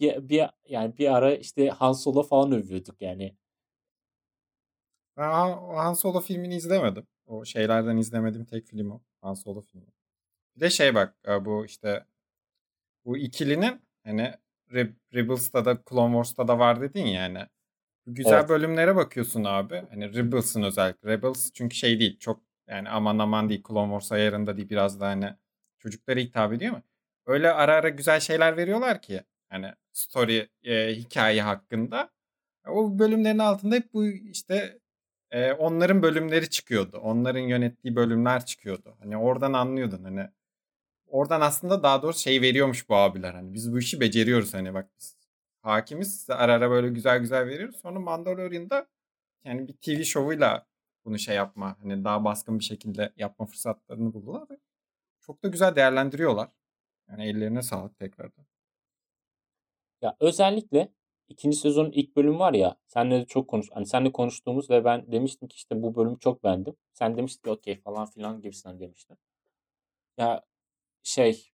Bir, 0.00 0.28
bir 0.28 0.46
yani 0.68 0.98
bir 0.98 1.14
ara 1.16 1.34
işte 1.34 1.68
Han 1.68 1.92
Solo 1.92 2.22
falan 2.22 2.52
övüyorduk 2.52 3.02
yani. 3.02 3.37
Ben 5.16 5.30
Han 5.74 5.94
Solo 5.94 6.20
filmini 6.20 6.56
izlemedim. 6.56 7.06
O 7.26 7.44
şeylerden 7.44 7.96
izlemedim 7.96 8.44
tek 8.44 8.66
film 8.66 8.90
o. 8.90 9.00
Han 9.20 9.34
Solo 9.34 9.61
filmi. 9.61 9.92
Bir 10.56 10.61
de 10.61 10.70
şey 10.70 10.94
bak 10.94 11.16
e, 11.28 11.44
bu 11.44 11.66
işte 11.66 12.04
bu 13.04 13.16
ikilinin 13.16 13.82
hani 14.04 14.34
Rebels'ta 15.14 15.64
da 15.64 15.78
Clone 15.90 16.12
Wars'ta 16.12 16.48
da 16.48 16.59
var 16.59 16.81
dedin 16.81 17.07
ya 17.07 17.22
hani. 17.22 17.46
Güzel 18.07 18.38
evet. 18.38 18.48
bölümlere 18.48 18.96
bakıyorsun 18.96 19.44
abi. 19.44 19.83
Hani 19.90 20.14
Rebels'ın 20.14 20.62
özellikle. 20.62 21.09
Rebels 21.11 21.50
çünkü 21.52 21.76
şey 21.76 22.00
değil 22.00 22.18
çok 22.18 22.40
yani 22.68 22.88
aman 22.88 23.18
aman 23.18 23.48
değil 23.48 23.62
Clone 23.68 23.92
Wars 23.92 24.12
ayarında 24.12 24.57
değil 24.57 24.70
biraz 24.70 25.00
da 25.00 25.07
hani 25.07 25.35
çocuklara 25.78 26.20
hitap 26.20 26.52
ediyor 26.52 26.72
mu? 26.72 26.83
Öyle 27.26 27.52
ara 27.52 27.74
ara 27.74 27.88
güzel 27.88 28.20
şeyler 28.20 28.57
veriyorlar 28.57 29.02
ki 29.02 29.22
hani 29.48 29.72
story 29.92 30.48
e, 30.64 30.94
hikaye 30.94 31.42
hakkında. 31.42 32.11
O 32.68 32.98
bölümlerin 32.98 33.38
altında 33.38 33.74
hep 33.74 33.94
bu 33.94 34.07
işte 34.07 34.78
e, 35.31 35.52
onların 35.52 36.02
bölümleri 36.02 36.50
çıkıyordu. 36.50 36.98
Onların 36.98 37.40
yönettiği 37.40 37.96
bölümler 37.96 38.44
çıkıyordu. 38.44 38.96
Hani 39.00 39.16
oradan 39.16 39.52
anlıyordun 39.52 40.04
hani 40.04 40.28
oradan 41.10 41.40
aslında 41.40 41.82
daha 41.82 42.02
doğrusu 42.02 42.20
şey 42.20 42.42
veriyormuş 42.42 42.88
bu 42.88 42.96
abiler. 42.96 43.34
Hani 43.34 43.54
biz 43.54 43.72
bu 43.72 43.78
işi 43.78 44.00
beceriyoruz 44.00 44.54
hani 44.54 44.74
bak 44.74 44.90
biz 45.00 45.16
hakimiz. 45.62 46.20
Size 46.20 46.34
ara 46.34 46.52
ara 46.54 46.70
böyle 46.70 46.88
güzel 46.88 47.18
güzel 47.20 47.46
veriyoruz. 47.46 47.76
Sonra 47.76 48.00
Mandalorian'da 48.00 48.86
yani 49.44 49.68
bir 49.68 49.74
TV 49.74 50.04
şovuyla 50.04 50.66
bunu 51.04 51.18
şey 51.18 51.36
yapma 51.36 51.76
hani 51.82 52.04
daha 52.04 52.24
baskın 52.24 52.58
bir 52.58 52.64
şekilde 52.64 53.12
yapma 53.16 53.46
fırsatlarını 53.46 54.14
buldular 54.14 54.48
çok 55.20 55.42
da 55.44 55.48
güzel 55.48 55.76
değerlendiriyorlar. 55.76 56.50
Yani 57.08 57.26
ellerine 57.26 57.62
sağlık 57.62 57.98
tekrardan. 57.98 58.46
Ya 60.02 60.16
özellikle 60.20 60.92
ikinci 61.28 61.56
sezonun 61.56 61.92
ilk 61.92 62.16
bölümü 62.16 62.38
var 62.38 62.54
ya 62.54 62.76
senle 62.86 63.20
de 63.20 63.26
çok 63.26 63.48
konuş 63.48 63.66
hani 63.72 63.86
senle 63.86 64.12
konuştuğumuz 64.12 64.70
ve 64.70 64.84
ben 64.84 65.12
demiştim 65.12 65.48
ki 65.48 65.56
işte 65.56 65.82
bu 65.82 65.94
bölümü 65.96 66.18
çok 66.18 66.44
beğendim. 66.44 66.76
Sen 66.92 67.16
demiştin 67.16 67.42
ki 67.42 67.50
okey 67.50 67.80
falan 67.80 68.06
filan 68.06 68.40
gibisinden 68.40 68.80
demiştin. 68.80 69.18
Ya 70.18 70.42
şey 71.02 71.52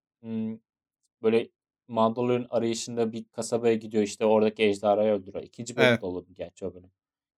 böyle 1.22 1.48
Mandalorian 1.88 2.46
arayışında 2.50 3.12
bir 3.12 3.24
kasabaya 3.24 3.74
gidiyor 3.74 4.02
işte 4.02 4.24
oradaki 4.24 4.62
ejderhayı 4.62 5.12
öldürüyor. 5.12 5.44
İkinci 5.44 5.76
bölüm 5.76 5.88
evet. 5.88 6.02
de 6.02 6.07
olabilir 6.07 6.37
gerçi 6.37 6.66
o 6.66 6.74
bölüm. 6.74 6.90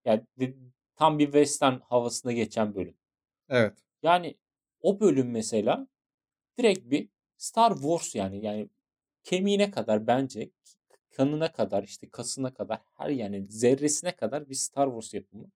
Yani 0.05 0.25
tam 0.97 1.19
bir 1.19 1.25
western 1.25 1.79
havasında 1.79 2.33
geçen 2.33 2.75
bölüm. 2.75 2.95
Evet. 3.49 3.79
Yani 4.03 4.37
o 4.81 5.01
bölüm 5.01 5.31
mesela 5.31 5.89
direkt 6.59 6.91
bir 6.91 7.09
Star 7.37 7.75
Wars 7.75 8.15
yani 8.15 8.45
yani 8.45 8.69
kemiğine 9.23 9.71
kadar 9.71 10.07
bence 10.07 10.51
kanına 11.11 11.53
kadar 11.53 11.83
işte 11.83 12.09
kasına 12.11 12.55
kadar 12.55 12.81
her 12.97 13.09
yani 13.11 13.47
zerresine 13.49 14.17
kadar 14.17 14.49
bir 14.49 14.55
Star 14.55 14.87
Wars 14.87 15.15
yapımı. 15.15 15.51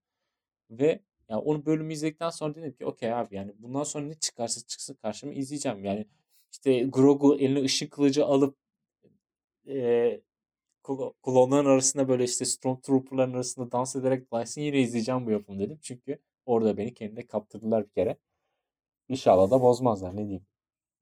Ve 0.70 1.00
yani 1.28 1.40
onu 1.40 1.66
bölümü 1.66 1.92
izledikten 1.92 2.30
sonra 2.30 2.54
dedim 2.54 2.72
ki 2.72 2.86
okey 2.86 3.12
abi 3.14 3.36
yani 3.36 3.52
bundan 3.58 3.82
sonra 3.82 4.06
ne 4.06 4.14
çıkarsa 4.14 4.66
çıksın 4.66 4.94
karşıma 4.94 5.32
izleyeceğim. 5.32 5.84
Yani 5.84 6.06
işte 6.52 6.82
Grogu 6.82 7.38
eline 7.38 7.62
ışık 7.62 7.92
kılıcı 7.92 8.24
alıp 8.24 8.56
e, 9.68 10.20
klonların 11.22 11.66
arasında 11.66 12.08
böyle 12.08 12.24
işte 12.24 12.44
Stormtrooper'ların 12.44 13.34
arasında 13.34 13.72
dans 13.72 13.96
ederek 13.96 14.32
Lyson 14.32 14.62
yine 14.62 14.80
izleyeceğim 14.80 15.26
bu 15.26 15.30
yapım 15.30 15.58
dedim. 15.58 15.78
Çünkü 15.82 16.18
orada 16.46 16.76
beni 16.76 16.94
kendine 16.94 17.26
kaptırdılar 17.26 17.84
bir 17.84 17.90
kere. 17.90 18.16
İnşallah 19.08 19.50
da 19.50 19.60
bozmazlar 19.60 20.16
ne 20.16 20.22
diyeyim. 20.24 20.46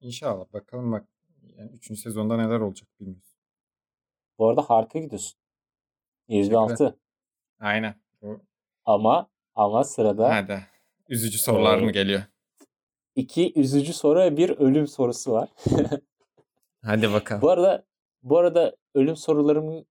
İnşallah 0.00 0.52
bakalım 0.52 0.92
bak 0.92 1.08
yani 1.42 1.70
3. 1.70 2.00
sezonda 2.00 2.36
neler 2.36 2.60
olacak 2.60 2.88
bilmiyoruz. 3.00 3.38
Bu 4.38 4.48
arada 4.48 4.62
harika 4.62 4.98
gidiyorsun. 4.98 5.38
%6. 6.28 6.98
Aynen. 7.60 7.94
Ama 8.84 9.30
ama 9.54 9.84
sırada 9.84 10.34
Hadi. 10.34 10.66
Üzücü 11.08 11.38
sorular 11.38 11.78
mı 11.78 11.92
geliyor? 11.92 12.22
İki 13.18 13.52
üzücü 13.60 13.92
soru 13.92 14.18
ve 14.18 14.36
bir 14.36 14.50
ölüm 14.50 14.86
sorusu 14.86 15.32
var. 15.32 15.48
Hadi 16.82 17.12
bakalım. 17.12 17.42
Bu 17.42 17.50
arada 17.50 17.84
bu 18.22 18.38
arada 18.38 18.76
ölüm 18.94 19.16
sorularımı 19.16 19.84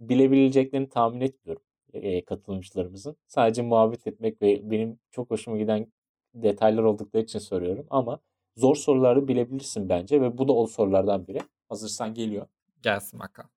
bilebileceklerini 0.00 0.88
tahmin 0.88 1.20
etmiyorum 1.20 1.62
e, 1.92 2.24
katılımcılarımızın. 2.24 3.16
Sadece 3.26 3.62
muhabbet 3.62 4.06
etmek 4.06 4.42
ve 4.42 4.70
benim 4.70 4.98
çok 5.10 5.30
hoşuma 5.30 5.58
giden 5.58 5.92
detaylar 6.34 6.82
oldukları 6.82 7.22
için 7.22 7.38
soruyorum. 7.38 7.86
Ama 7.90 8.20
zor 8.56 8.76
soruları 8.76 9.28
bilebilirsin 9.28 9.88
bence 9.88 10.20
ve 10.20 10.38
bu 10.38 10.48
da 10.48 10.52
o 10.52 10.66
sorulardan 10.66 11.26
biri. 11.26 11.40
Hazırsan 11.68 12.14
geliyor. 12.14 12.46
Gelsin 12.82 13.20
bakalım. 13.20 13.50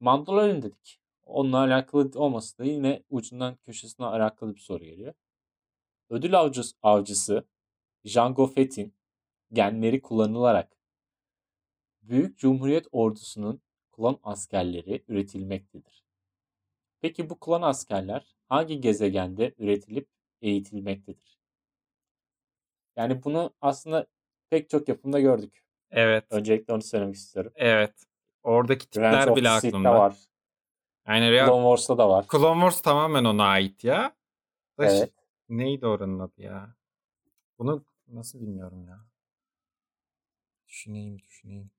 Mandalorian 0.00 0.62
dedik. 0.62 1.00
Onunla 1.26 1.58
alakalı 1.58 2.10
olmasa 2.14 2.58
da 2.58 2.64
yine 2.64 3.02
ucundan 3.10 3.56
köşesine 3.56 4.06
alakalı 4.06 4.54
bir 4.54 4.60
soru 4.60 4.84
geliyor. 4.84 5.14
Ödül 6.10 6.38
avcısı, 6.38 6.76
avcısı 6.82 7.44
Jango 8.04 8.46
Fett'in 8.46 8.94
genleri 9.52 10.02
kullanılarak 10.02 10.76
Büyük 12.02 12.38
Cumhuriyet 12.38 12.86
Ordusu'nun 12.92 13.60
klon 13.92 14.20
askerleri 14.22 15.04
üretilmektedir. 15.08 16.04
Peki 17.00 17.30
bu 17.30 17.40
klon 17.40 17.62
askerler 17.62 18.36
hangi 18.48 18.80
gezegende 18.80 19.54
üretilip 19.58 20.08
eğitilmektedir? 20.42 21.38
Yani 22.96 23.24
bunu 23.24 23.54
aslında 23.60 24.06
pek 24.50 24.70
çok 24.70 24.88
yapımda 24.88 25.20
gördük. 25.20 25.64
Evet. 25.90 26.24
Öncelikle 26.30 26.74
onu 26.74 26.82
söylemek 26.82 27.14
istiyorum. 27.14 27.52
Evet. 27.54 27.94
Oradaki 28.42 28.90
tipler 28.90 29.12
Revenge 29.12 29.36
bile 29.40 29.50
aklımda. 29.50 29.94
var. 29.94 30.16
Aynen. 31.04 31.46
Clone 31.46 31.62
Wars'ta 31.62 31.98
da 31.98 32.08
var. 32.08 32.26
Clone 32.32 32.60
Wars 32.60 32.80
tamamen 32.80 33.24
ona 33.24 33.44
ait 33.44 33.84
ya. 33.84 34.16
Evet. 34.78 35.12
Neydi 35.48 35.86
oranın 35.86 36.18
adı 36.18 36.42
ya? 36.42 36.74
Bunu 37.58 37.84
nasıl 38.08 38.40
bilmiyorum 38.40 38.84
ya. 38.88 39.06
Düşüneyim 40.68 41.18
düşüneyim. 41.18 41.70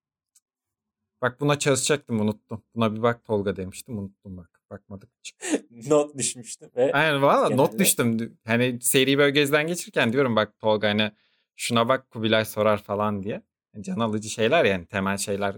Bak 1.21 1.39
buna 1.39 1.59
çalışacaktım 1.59 2.19
unuttum. 2.19 2.63
Buna 2.75 2.95
bir 2.95 3.01
bak 3.01 3.25
Tolga 3.25 3.55
demiştim 3.55 3.97
unuttum 3.97 4.37
bak. 4.37 4.61
Bakmadık. 4.69 5.09
not 5.71 6.17
düşmüştüm. 6.17 6.69
Ve 6.75 6.93
Aynen 6.93 7.21
valla 7.21 7.49
not 7.49 7.79
düştüm. 7.79 8.37
Hani 8.45 8.81
seri 8.81 9.17
böyle 9.17 9.31
gözden 9.31 9.67
geçirirken 9.67 10.13
diyorum 10.13 10.35
bak 10.35 10.59
Tolga 10.59 10.87
hani 10.87 11.11
şuna 11.55 11.87
bak 11.87 12.09
Kubilay 12.11 12.45
sorar 12.45 12.83
falan 12.83 13.23
diye. 13.23 13.41
Can 13.81 13.99
alıcı 13.99 14.29
şeyler 14.29 14.65
yani 14.65 14.85
temel 14.85 15.17
şeyler. 15.17 15.55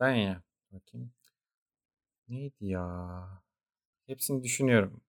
Ben 0.00 0.14
ya. 0.14 0.42
Bakayım. 0.70 1.12
Neydi 2.28 2.66
ya? 2.66 3.28
Hepsini 4.06 4.42
düşünüyorum. 4.42 5.00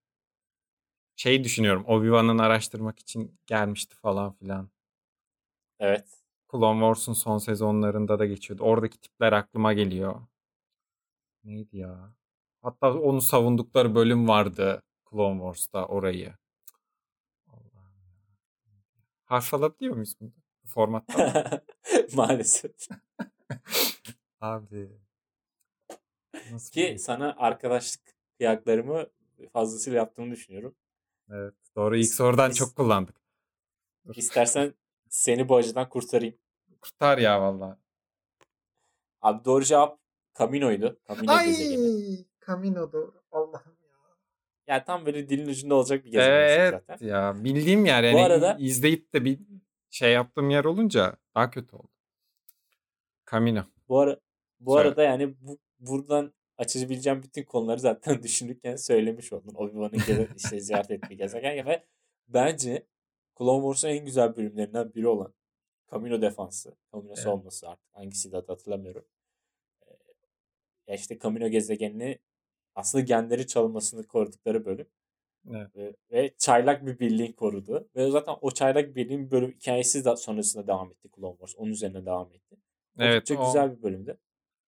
Şey 1.18 1.44
düşünüyorum. 1.44 1.84
Obi-Wan'ın 1.88 2.38
araştırmak 2.38 3.00
için 3.00 3.40
gelmişti 3.48 3.96
falan 3.96 4.34
filan. 4.34 4.70
Evet. 5.80 6.08
Clone 6.52 6.80
Wars'un 6.80 7.14
son 7.14 7.38
sezonlarında 7.38 8.20
da 8.20 8.26
geçiyordu. 8.26 8.64
Oradaki 8.64 9.00
tipler 9.00 9.34
aklıma 9.34 9.74
geliyor. 9.74 10.22
Neydi 11.44 11.78
ya? 11.78 12.14
Hatta 12.62 12.94
onu 12.94 13.22
savundukları 13.22 13.96
bölüm 13.96 14.28
vardı 14.28 14.82
Clone 15.10 15.38
Wars'ta 15.40 15.86
orayı. 15.86 16.34
Harf 19.26 19.54
alabiliyor 19.54 19.94
muyuz 19.94 20.16
bunda? 20.22 20.34
Bu 20.64 20.68
formatta 20.68 21.64
Maalesef. 22.14 22.72
Abi. 24.42 24.90
Nasıl 26.52 26.72
Ki 26.72 26.82
bir... 26.82 26.98
sana 26.98 27.36
arkadaşlık 27.38 28.02
kıyaklarımı 28.38 29.08
fazlasıyla 29.54 29.98
yaptığımı 29.98 30.32
düşünüyorum. 30.32 30.76
Evet. 31.32 31.54
Doğru. 31.76 31.98
İlk 31.98 32.14
sorudan 32.14 32.52
çok 32.52 32.76
kullandık. 32.76 33.16
İstersen 34.16 34.74
seni 35.10 35.50
bu 35.50 35.56
acıdan 35.56 35.90
kurtarayım. 35.90 36.36
Kurtar 36.82 37.18
ya 37.18 37.42
valla. 37.42 37.80
Abi 39.22 39.46
doğru 39.46 39.64
cevap 39.64 40.00
Camino'ydu. 40.40 41.00
Camino 41.08 41.32
Ay 41.32 41.46
gezegeni. 41.46 42.26
Camino 42.48 42.92
doğru. 42.92 43.22
Allah'ım 43.32 43.78
ya. 43.84 43.98
Ya 44.68 44.86
tam 44.86 45.06
böyle 45.06 45.30
dilin 45.30 45.48
ucunda 45.48 45.76
olacak 45.76 46.06
bir 46.06 46.12
gezegen 46.12 46.32
evet, 46.32 46.84
zaten. 46.88 47.08
Ya 47.08 47.44
bildiğim 47.44 47.86
yer 47.86 48.04
yani 48.04 48.18
bu 48.18 48.24
arada, 48.24 48.58
izleyip 48.60 49.14
de 49.14 49.26
bir 49.26 49.40
şey 49.90 50.14
yaptığım 50.14 50.50
yer 50.50 50.66
olunca 50.66 51.18
daha 51.36 51.50
kötü 51.50 51.76
oldu. 51.76 51.92
Camino. 53.32 53.64
Bu 53.90 54.00
ara 54.00 54.20
bu 54.60 54.74
Söyle. 54.74 54.90
arada 54.90 55.04
yani 55.04 55.36
bu 55.42 55.58
buradan 55.80 56.34
açabileceğim 56.58 57.24
bütün 57.24 57.44
konuları 57.44 57.80
zaten 57.80 58.24
düşünürken 58.24 58.76
söylemiş 58.76 59.34
oldun. 59.34 59.54
Obi-Wan'ı 59.56 59.98
geze, 60.08 60.28
işte 60.38 60.60
ziyaret 60.60 60.92
etmeyi 60.92 61.18
gezerken 61.18 61.66
ve 61.66 61.84
bence 62.28 62.86
Clone 63.38 63.62
Wars'un 63.62 63.88
en 63.98 64.06
güzel 64.06 64.36
bölümlerinden 64.36 64.94
biri 64.94 65.08
olan 65.08 65.34
Camino 65.92 66.22
defansı. 66.22 66.76
Camino 66.94 67.08
Evet. 67.10 67.20
savunması 67.20 67.70
artık. 67.70 67.88
Hangisi 67.94 68.32
de 68.32 68.36
hatırlamıyorum. 68.36 69.06
Ya 70.88 70.96
işte 70.96 71.20
Camino 71.20 71.48
gezegenini 71.48 72.20
aslında 72.76 73.04
genleri 73.04 73.48
çalınmasını 73.48 74.08
korudukları 74.08 74.66
bölüm. 74.66 74.88
Evet. 75.52 75.76
Ve, 75.76 75.94
ve 76.12 76.34
çaylak 76.38 76.86
bir 76.86 77.00
birliğin 77.00 77.34
korudu. 77.34 77.90
Ve 77.96 78.12
zaten 78.12 78.36
o 78.42 78.52
çaylak 78.52 78.96
birliğin 78.96 79.32
bölüm 79.32 79.52
hikayesi 79.52 80.06
de 80.06 80.16
sonrasında 80.16 80.68
devam 80.68 80.92
etti 80.92 81.10
Clone 81.16 81.32
Wars. 81.38 81.56
Onun 81.58 81.72
üzerine 81.72 82.06
devam 82.06 82.34
etti. 82.34 82.56
Evet, 83.00 83.14
Oldukça 83.32 83.36
o- 83.44 83.46
güzel 83.46 83.78
bir 83.78 83.84
bölümdü. 83.84 84.18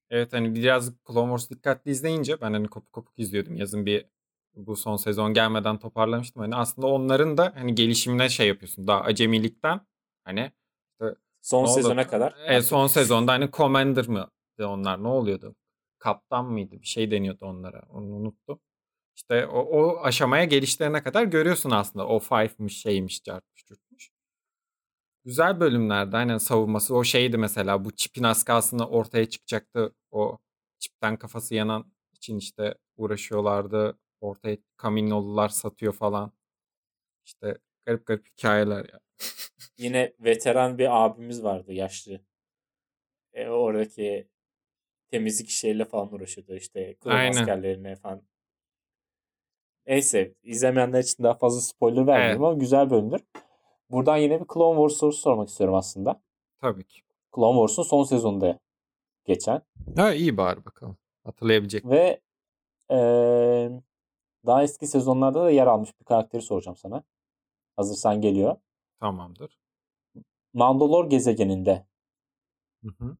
Evet 0.10 0.34
hani 0.34 0.56
biraz 0.56 0.92
Clone 1.08 1.38
Wars 1.38 1.50
dikkatli 1.50 1.92
izleyince 1.92 2.42
ben 2.42 2.54
hani 2.54 2.68
kopuk 2.68 2.94
kopuk 2.94 3.20
izliyordum. 3.20 3.56
Yazın 3.56 3.86
bir 3.86 4.06
bu 4.56 4.76
son 4.76 4.96
sezon 4.96 5.34
gelmeden 5.34 5.80
toparlamıştım. 5.80 6.42
Hani 6.42 6.56
aslında 6.56 6.88
onların 6.88 7.38
da 7.38 7.54
hani 7.56 7.76
gelişimine 7.76 8.30
şey 8.30 8.48
yapıyorsun. 8.48 8.88
Daha 8.88 9.02
acemilikten 9.02 9.82
hani 10.24 10.52
Son 11.42 11.64
Ne 11.64 11.68
oldu? 11.70 11.76
sezona 11.76 12.08
kadar. 12.08 12.36
e, 12.48 12.62
son 12.62 12.88
sezonda 12.88 13.32
hani 13.32 13.50
Commander 13.52 14.08
mı 14.08 14.32
de 14.60 14.66
onlar 14.66 15.04
ne 15.04 15.08
oluyordu? 15.08 15.56
Kaptan 16.00 16.46
mıydı? 16.46 16.82
Bir 16.82 16.88
şey 16.88 17.12
deniyordu 17.12 17.46
onlara. 17.46 17.84
Onu 17.90 18.06
unuttum. 18.06 18.60
İşte 19.16 19.48
o, 19.48 19.60
o 19.60 20.04
aşamaya 20.04 20.44
gelişlerine 20.46 21.04
kadar 21.04 21.24
görüyorsun 21.24 21.72
aslında. 21.72 22.08
O 22.08 22.20
five'mış 22.20 22.78
şeymiş 22.78 23.24
çarpmış 23.24 23.66
çürtmüş. 23.66 24.12
Güzel 25.26 25.60
bölümlerdi. 25.60 26.18
Aynen 26.18 26.38
savunması. 26.38 26.96
O 26.96 27.04
şeydi 27.04 27.38
mesela 27.38 27.86
bu 27.86 27.92
çipin 27.92 28.24
az 28.24 28.44
kalsın 28.44 28.80
ortaya 28.80 29.26
çıkacaktı. 29.30 29.96
O 30.12 30.38
çipten 30.80 31.18
kafası 31.18 31.56
yanan 31.56 31.92
için 32.14 32.38
işte 32.38 32.76
uğraşıyorlardı. 32.98 34.00
Ortaya 34.22 34.58
Kaminoğlular 34.78 35.50
satıyor 35.50 35.94
falan. 35.94 36.32
İşte 37.26 37.58
garip 37.86 38.06
garip 38.06 38.28
hikayeler 38.28 38.86
ya. 38.94 39.00
Yine 39.78 40.14
veteran 40.20 40.78
bir 40.78 41.06
abimiz 41.06 41.44
vardı 41.44 41.74
yaşlı. 41.74 42.22
E, 43.34 43.48
oradaki 43.48 44.28
temizlik 45.12 45.50
işleriyle 45.50 45.86
falan 45.86 46.14
uğraşıyordu. 46.14 46.56
İşte 46.56 46.96
Aynen. 47.06 47.30
askerlerine 47.30 47.96
falan. 47.96 48.22
Neyse 49.88 50.34
izlemeyenler 50.44 51.00
için 51.00 51.24
daha 51.24 51.34
fazla 51.34 51.62
spoiler 51.62 52.08
vermiyorum 52.08 52.44
Evet. 52.44 52.52
ama 52.52 52.60
güzel 52.60 52.90
bölümdür. 52.90 53.22
Buradan 53.90 54.18
yine 54.18 54.42
bir 54.42 54.46
Clone 54.54 54.76
Wars 54.80 55.00
sorusu 55.00 55.22
sormak 55.22 55.50
istiyorum 55.50 55.76
aslında. 55.76 56.22
Tabii 56.62 56.84
ki. 56.84 57.02
Clone 57.36 57.58
Wars'un 57.60 57.84
son 57.84 58.04
sezonunda 58.04 58.60
geçen 59.30 59.62
Ha 59.96 60.14
iyi 60.14 60.38
bari 60.38 60.66
bakalım. 60.66 60.98
Hatırlayabilecek. 61.24 61.86
ve 61.86 62.22
eee, 62.92 63.82
daha 64.46 64.64
eski 64.64 64.88
sezonlarda 64.88 65.44
da 65.44 65.52
yer 65.52 65.68
almış 65.68 66.00
bir 66.00 66.06
karakteri 66.06 66.42
soracağım 66.42 66.78
sana. 66.78 67.04
Hazırsan 67.76 68.22
geliyor. 68.22 68.56
Tamamdır. 69.00 69.60
Mandalore 70.54 71.08
gezegeninde 71.08 71.86
Hı 72.84 72.90
hı. 73.00 73.18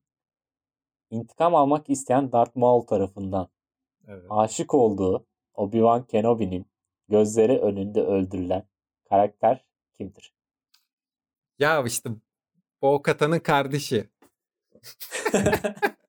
intikam 1.10 1.54
almak 1.54 1.90
isteyen 1.90 2.32
Darth 2.32 2.56
Maul 2.56 2.80
tarafından 2.82 3.48
Evet. 4.08 4.26
aşık 4.30 4.74
olduğu 4.74 5.26
Obi-Wan 5.54 6.06
Kenobi'nin 6.06 6.66
gözleri 7.08 7.58
önünde 7.58 8.02
öldürülen 8.02 8.66
karakter 9.08 9.64
kimdir? 9.94 10.34
Ya 11.58 11.82
işte 11.86 12.10
Bo-Katan'ın 12.82 13.38
kardeşi. 13.40 14.08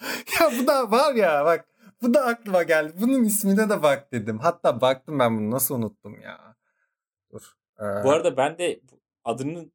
ya 0.40 0.50
bu 0.58 0.66
da 0.66 0.90
var 0.90 1.14
ya 1.14 1.44
bak 1.44 1.68
bu 2.02 2.14
da 2.14 2.24
aklıma 2.24 2.62
geldi. 2.62 2.92
Bunun 3.00 3.24
ismine 3.24 3.70
de 3.70 3.82
bak 3.82 4.12
dedim. 4.12 4.38
Hatta 4.38 4.80
baktım 4.80 5.18
ben 5.18 5.38
bunu 5.38 5.50
nasıl 5.50 5.74
unuttum 5.74 6.20
ya. 6.20 6.56
Dur. 7.32 7.52
Ee, 7.78 7.82
Bu 8.04 8.10
arada 8.10 8.36
ben 8.36 8.58
de 8.58 8.80
adının 9.24 9.72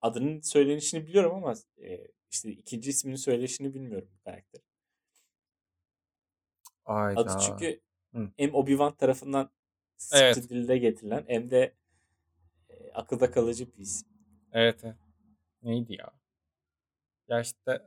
adının 0.00 0.40
söylenişini 0.40 1.06
biliyorum 1.06 1.34
ama 1.34 1.54
e, 1.82 2.06
işte 2.30 2.50
ikinci 2.50 2.90
ismini 2.90 3.18
söyleyişini 3.18 3.74
bilmiyorum 3.74 4.08
bu 4.18 4.24
karakter. 4.24 4.60
ayda. 6.84 7.20
Adı 7.20 7.32
çünkü 7.46 7.80
Hı. 8.14 8.30
hem 8.36 8.50
Obi-Wan 8.50 8.96
tarafından 8.96 9.50
sıkça 9.96 10.24
Evet. 10.24 10.50
dilde 10.50 10.78
getirilen 10.78 11.24
hem 11.26 11.50
de 11.50 11.74
e, 12.68 12.92
akılda 12.92 13.30
kalıcı 13.30 13.66
bir 13.72 13.78
isim. 13.78 14.08
Evet, 14.52 14.80
evet. 14.84 14.96
Neydi 15.62 15.94
ya? 15.94 16.10
Ya 17.28 17.40
işte 17.40 17.82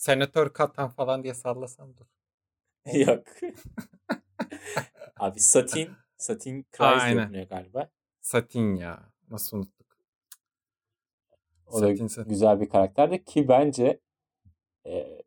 Senatör 0.00 0.52
Katan 0.52 0.88
falan 0.88 1.22
diye 1.22 1.34
sallasam 1.34 1.96
dur. 1.96 2.06
Yok. 2.92 3.26
Abi 5.16 5.40
Satin 5.40 5.90
Satin 6.16 6.66
Aynen. 6.78 7.20
yapılıyor 7.20 7.48
galiba. 7.48 7.90
Satin 8.20 8.74
ya. 8.74 9.12
Nasıl 9.30 9.56
unuttuk? 9.56 9.86
O 11.66 11.72
da 11.82 11.86
Satin, 11.88 12.06
satin. 12.06 12.28
güzel 12.28 12.60
bir 12.60 12.68
karakterdi 12.68 13.24
ki 13.24 13.48
bence 13.48 14.00
e, 14.86 15.22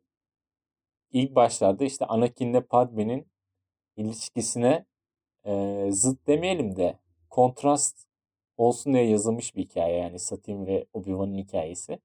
ilk 1.12 1.34
başlarda 1.34 1.84
işte 1.84 2.04
Anakin'le 2.04 2.60
Padme'nin 2.60 3.28
ilişkisine 3.96 4.86
e, 5.44 5.86
zıt 5.90 6.26
demeyelim 6.26 6.76
de 6.76 6.98
kontrast 7.30 8.06
olsun 8.56 8.94
diye 8.94 9.10
yazılmış 9.10 9.56
bir 9.56 9.62
hikaye 9.62 9.96
yani 9.96 10.18
Satin 10.18 10.66
ve 10.66 10.86
Obi-Wan'ın 10.92 11.38
hikayesi. 11.38 11.98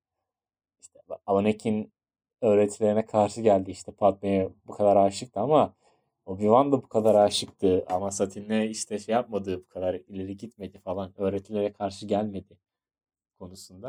İşte 0.81 0.99
Anakin 1.25 1.93
öğretilerine 2.41 3.05
karşı 3.05 3.41
geldi 3.41 3.71
işte 3.71 3.91
Padme'ye 3.91 4.49
bu 4.67 4.73
kadar 4.73 4.95
aşıktı 4.95 5.39
ama 5.39 5.73
Obi-Wan 6.25 6.71
da 6.71 6.83
bu 6.83 6.87
kadar 6.89 7.15
aşıktı 7.15 7.85
ama 7.89 8.11
Satin'le 8.11 8.61
işte 8.69 8.99
şey 8.99 9.13
yapmadı 9.15 9.57
bu 9.59 9.67
kadar 9.67 9.93
ileri 9.95 10.37
gitmedi 10.37 10.79
falan 10.79 11.13
öğretilere 11.21 11.73
karşı 11.73 12.05
gelmedi 12.05 12.57
konusunda. 13.39 13.87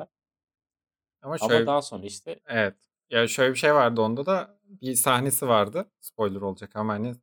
Ama 1.23 1.37
Ama 1.41 1.49
şöyle 1.49 1.67
daha 1.67 1.83
sonra 1.83 2.05
işte 2.07 2.41
Evet. 2.47 2.75
Ya 3.11 3.29
şöyle 3.29 3.53
bir 3.55 3.59
şey 3.59 3.75
vardı 3.75 4.01
onda 4.01 4.27
da 4.27 4.59
bir 4.65 4.95
sahnesi 4.95 5.49
vardı. 5.49 5.91
Spoiler 6.01 6.41
olacak 6.41 6.77
ama 6.77 6.93
hani 6.93 7.15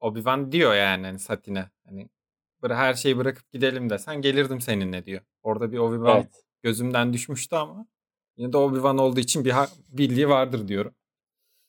Obi-Wan 0.00 0.52
diyor 0.52 0.74
yani 0.74 1.06
hani 1.06 1.18
Satin'e 1.18 1.70
hani 1.86 2.08
"Bıra- 2.62 2.76
her 2.76 2.94
şeyi 2.94 3.16
bırakıp 3.18 3.52
gidelim 3.52 3.90
desen 3.90 4.22
gelirdim 4.22 4.60
seninle 4.60 5.04
diyor. 5.06 5.20
Orada 5.42 5.72
bir 5.72 5.78
Obi-Wan 5.78 6.18
evet 6.18 6.44
gözümden 6.62 7.12
düşmüştü 7.12 7.56
ama 7.56 7.86
yine 8.36 8.52
de 8.52 8.56
Obi-Wan 8.56 9.00
olduğu 9.00 9.20
için 9.20 9.44
bir 9.44 9.54
bildiği 9.88 10.28
vardır 10.28 10.68
diyorum. 10.68 10.94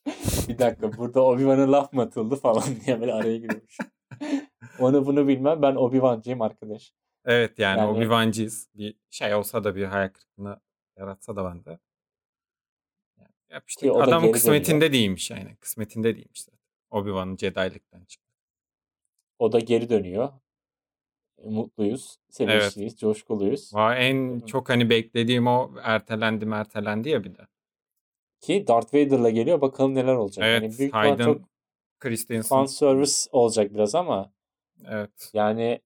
bir 0.47 0.59
dakika 0.59 0.97
burada 0.97 1.19
Obi-Wan'a 1.19 1.71
laf 1.71 1.93
mı 1.93 2.01
atıldı 2.01 2.35
falan 2.35 2.63
diye 2.85 3.01
böyle 3.01 3.13
araya 3.13 3.37
giriyormuş. 3.37 3.77
Onu 4.79 5.05
bunu 5.05 5.27
bilmem 5.27 5.61
ben 5.61 5.75
Obi-Wan'cıyım 5.75 6.41
arkadaş. 6.41 6.93
Evet 7.25 7.59
yani, 7.59 7.79
Yani- 7.79 7.91
Obi-Wan'cıyız. 7.91 8.69
Bir 8.73 8.95
şey 9.09 9.35
olsa 9.35 9.63
da 9.63 9.75
bir 9.75 9.83
hayal 9.83 10.09
kırıklığına 10.09 10.61
yaratsa 10.97 11.35
da 11.35 11.45
bende. 11.45 11.79
Yani 13.17 13.29
yapıştık. 13.49 13.81
Ki 13.81 13.99
geri 14.21 14.31
kısmetinde 14.31 14.75
dönüyor. 14.75 14.93
değilmiş 14.93 15.31
yani. 15.31 15.55
Kısmetinde 15.55 16.15
değilmiş 16.15 16.43
zaten. 16.43 16.59
Obi-Wan'ın 16.91 17.37
Jedi'likten 17.37 18.05
çıktı. 18.05 18.25
O 19.39 19.51
da 19.51 19.59
geri 19.59 19.89
dönüyor. 19.89 20.29
Mutluyuz, 21.49 22.17
sevinçliyiz, 22.29 22.97
coşkuluyuz. 22.97 23.71
Vay, 23.73 24.09
en 24.09 24.39
çok 24.39 24.69
hani 24.69 24.89
beklediğim 24.89 25.47
o 25.47 25.71
ertelendi 25.83 26.45
ertelendi 26.53 27.09
ya 27.09 27.23
bir 27.23 27.35
de. 27.35 27.47
Ki 28.41 28.67
Darth 28.67 28.93
Vader'la 28.93 29.29
geliyor 29.29 29.61
bakalım 29.61 29.95
neler 29.95 30.13
olacak. 30.13 30.45
Evet, 30.47 30.63
yani 30.63 30.77
büyük 30.77 30.93
Hayden 30.93 31.25
çok 31.25 31.41
Christensen. 31.99 32.49
fan 32.49 32.65
service 32.65 33.13
olacak 33.31 33.73
biraz 33.73 33.95
ama 33.95 34.31
Evet. 34.87 35.29
yani 35.33 35.81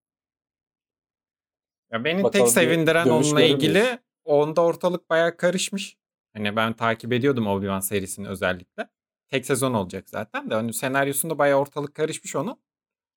Ya 1.91 2.03
beni 2.03 2.31
tek 2.31 2.47
sevindiren 2.47 3.09
onunla 3.09 3.41
ilgili 3.41 3.99
onda 4.25 4.61
ortalık 4.61 5.09
bayağı 5.09 5.37
karışmış. 5.37 5.97
Hani 6.33 6.55
ben 6.55 6.73
takip 6.73 7.13
ediyordum 7.13 7.45
Obi-Wan 7.45 7.81
serisini 7.81 8.27
özellikle. 8.27 8.89
Tek 9.27 9.45
sezon 9.45 9.73
olacak 9.73 10.09
zaten 10.09 10.49
de. 10.49 10.53
Hani 10.53 10.73
senaryosunda 10.73 11.37
bayağı 11.37 11.59
ortalık 11.59 11.95
karışmış 11.95 12.35
onu. 12.35 12.59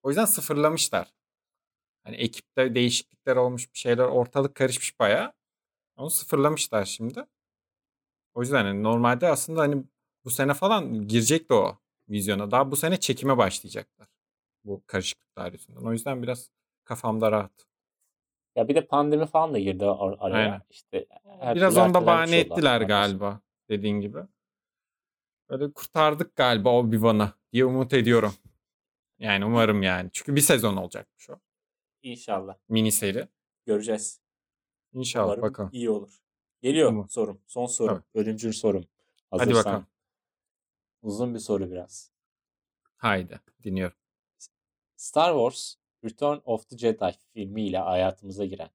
O 0.03 0.09
yüzden 0.09 0.25
sıfırlamışlar. 0.25 1.13
Hani 2.05 2.17
ekipte 2.17 2.75
değişiklikler 2.75 3.37
olmuş 3.37 3.73
bir 3.75 3.79
şeyler 3.79 4.05
ortalık 4.05 4.55
karışmış 4.55 5.01
bayağı. 5.01 5.33
Onu 5.97 6.11
sıfırlamışlar 6.11 6.85
şimdi. 6.85 7.25
O 8.35 8.41
yüzden 8.43 8.65
hani 8.65 8.83
normalde 8.83 9.29
aslında 9.29 9.61
hani 9.61 9.85
bu 10.25 10.31
sene 10.31 10.55
falan 10.55 11.09
girecekti 11.09 11.55
o 11.55 11.79
vizyona. 12.09 12.51
Daha 12.51 12.71
bu 12.71 12.77
sene 12.77 13.01
çekime 13.01 13.39
başlayacaklar. 13.39 14.09
Bu 14.65 14.83
karışıklıklar 14.87 15.53
yüzünden. 15.53 15.81
O 15.81 15.93
yüzden 15.93 16.23
biraz 16.23 16.51
kafamda 16.85 17.33
rahat. 17.33 17.67
ya 18.57 18.69
bir 18.69 18.75
de 18.75 18.87
pandemi 18.87 19.27
falan 19.27 19.55
da 19.55 19.59
girdi 19.59 19.87
ar- 19.87 20.17
araya. 20.19 20.45
Aynen. 20.45 20.63
İşte 20.71 21.07
her 21.41 21.57
Biraz 21.57 21.75
türlü 21.75 21.83
onu 21.85 21.95
da 21.95 21.99
ertelenmiş 21.99 22.07
bahane 22.07 22.39
ettiler 22.39 22.81
galiba 22.81 23.41
dediğin 23.69 24.01
gibi. 24.01 24.19
Böyle 25.51 25.73
kurtardık 25.73 26.37
galiba 26.37 26.69
Obi-Wan'ı 26.71 27.33
diye 27.53 27.65
umut 27.65 27.93
ediyorum. 27.95 28.35
Yani 29.19 29.45
umarım 29.45 29.83
yani. 29.83 30.11
Çünkü 30.13 30.37
bir 30.37 30.41
sezon 30.41 30.77
olacakmış 30.77 31.31
o. 31.31 31.39
İnşallah. 32.03 32.57
Mini 32.69 32.93
seri. 32.93 33.29
Göreceğiz. 33.67 34.21
İnşallah 34.93 35.27
Umarım 35.27 35.43
bakalım. 35.43 35.71
iyi 35.73 35.91
olur. 35.91 36.23
Geliyor 36.63 36.91
Umut. 36.91 37.13
sorum. 37.13 37.43
Son 37.47 37.67
sorum. 37.67 37.97
Tabii. 38.15 38.23
Ölümcül 38.23 38.53
sorum. 38.53 38.85
Hadi 39.31 39.39
Hazırsan. 39.41 39.65
bakalım. 39.65 39.87
Uzun 41.03 41.35
bir 41.35 41.39
soru 41.39 41.71
biraz. 41.71 42.13
Haydi 42.97 43.41
dinliyorum. 43.65 43.97
Star 44.97 45.33
Wars 45.33 45.75
Return 46.05 46.39
of 46.45 46.69
the 46.69 46.79
Jedi 46.79 47.15
filmiyle 47.35 47.79
hayatımıza 47.79 48.45
giren 48.45 48.71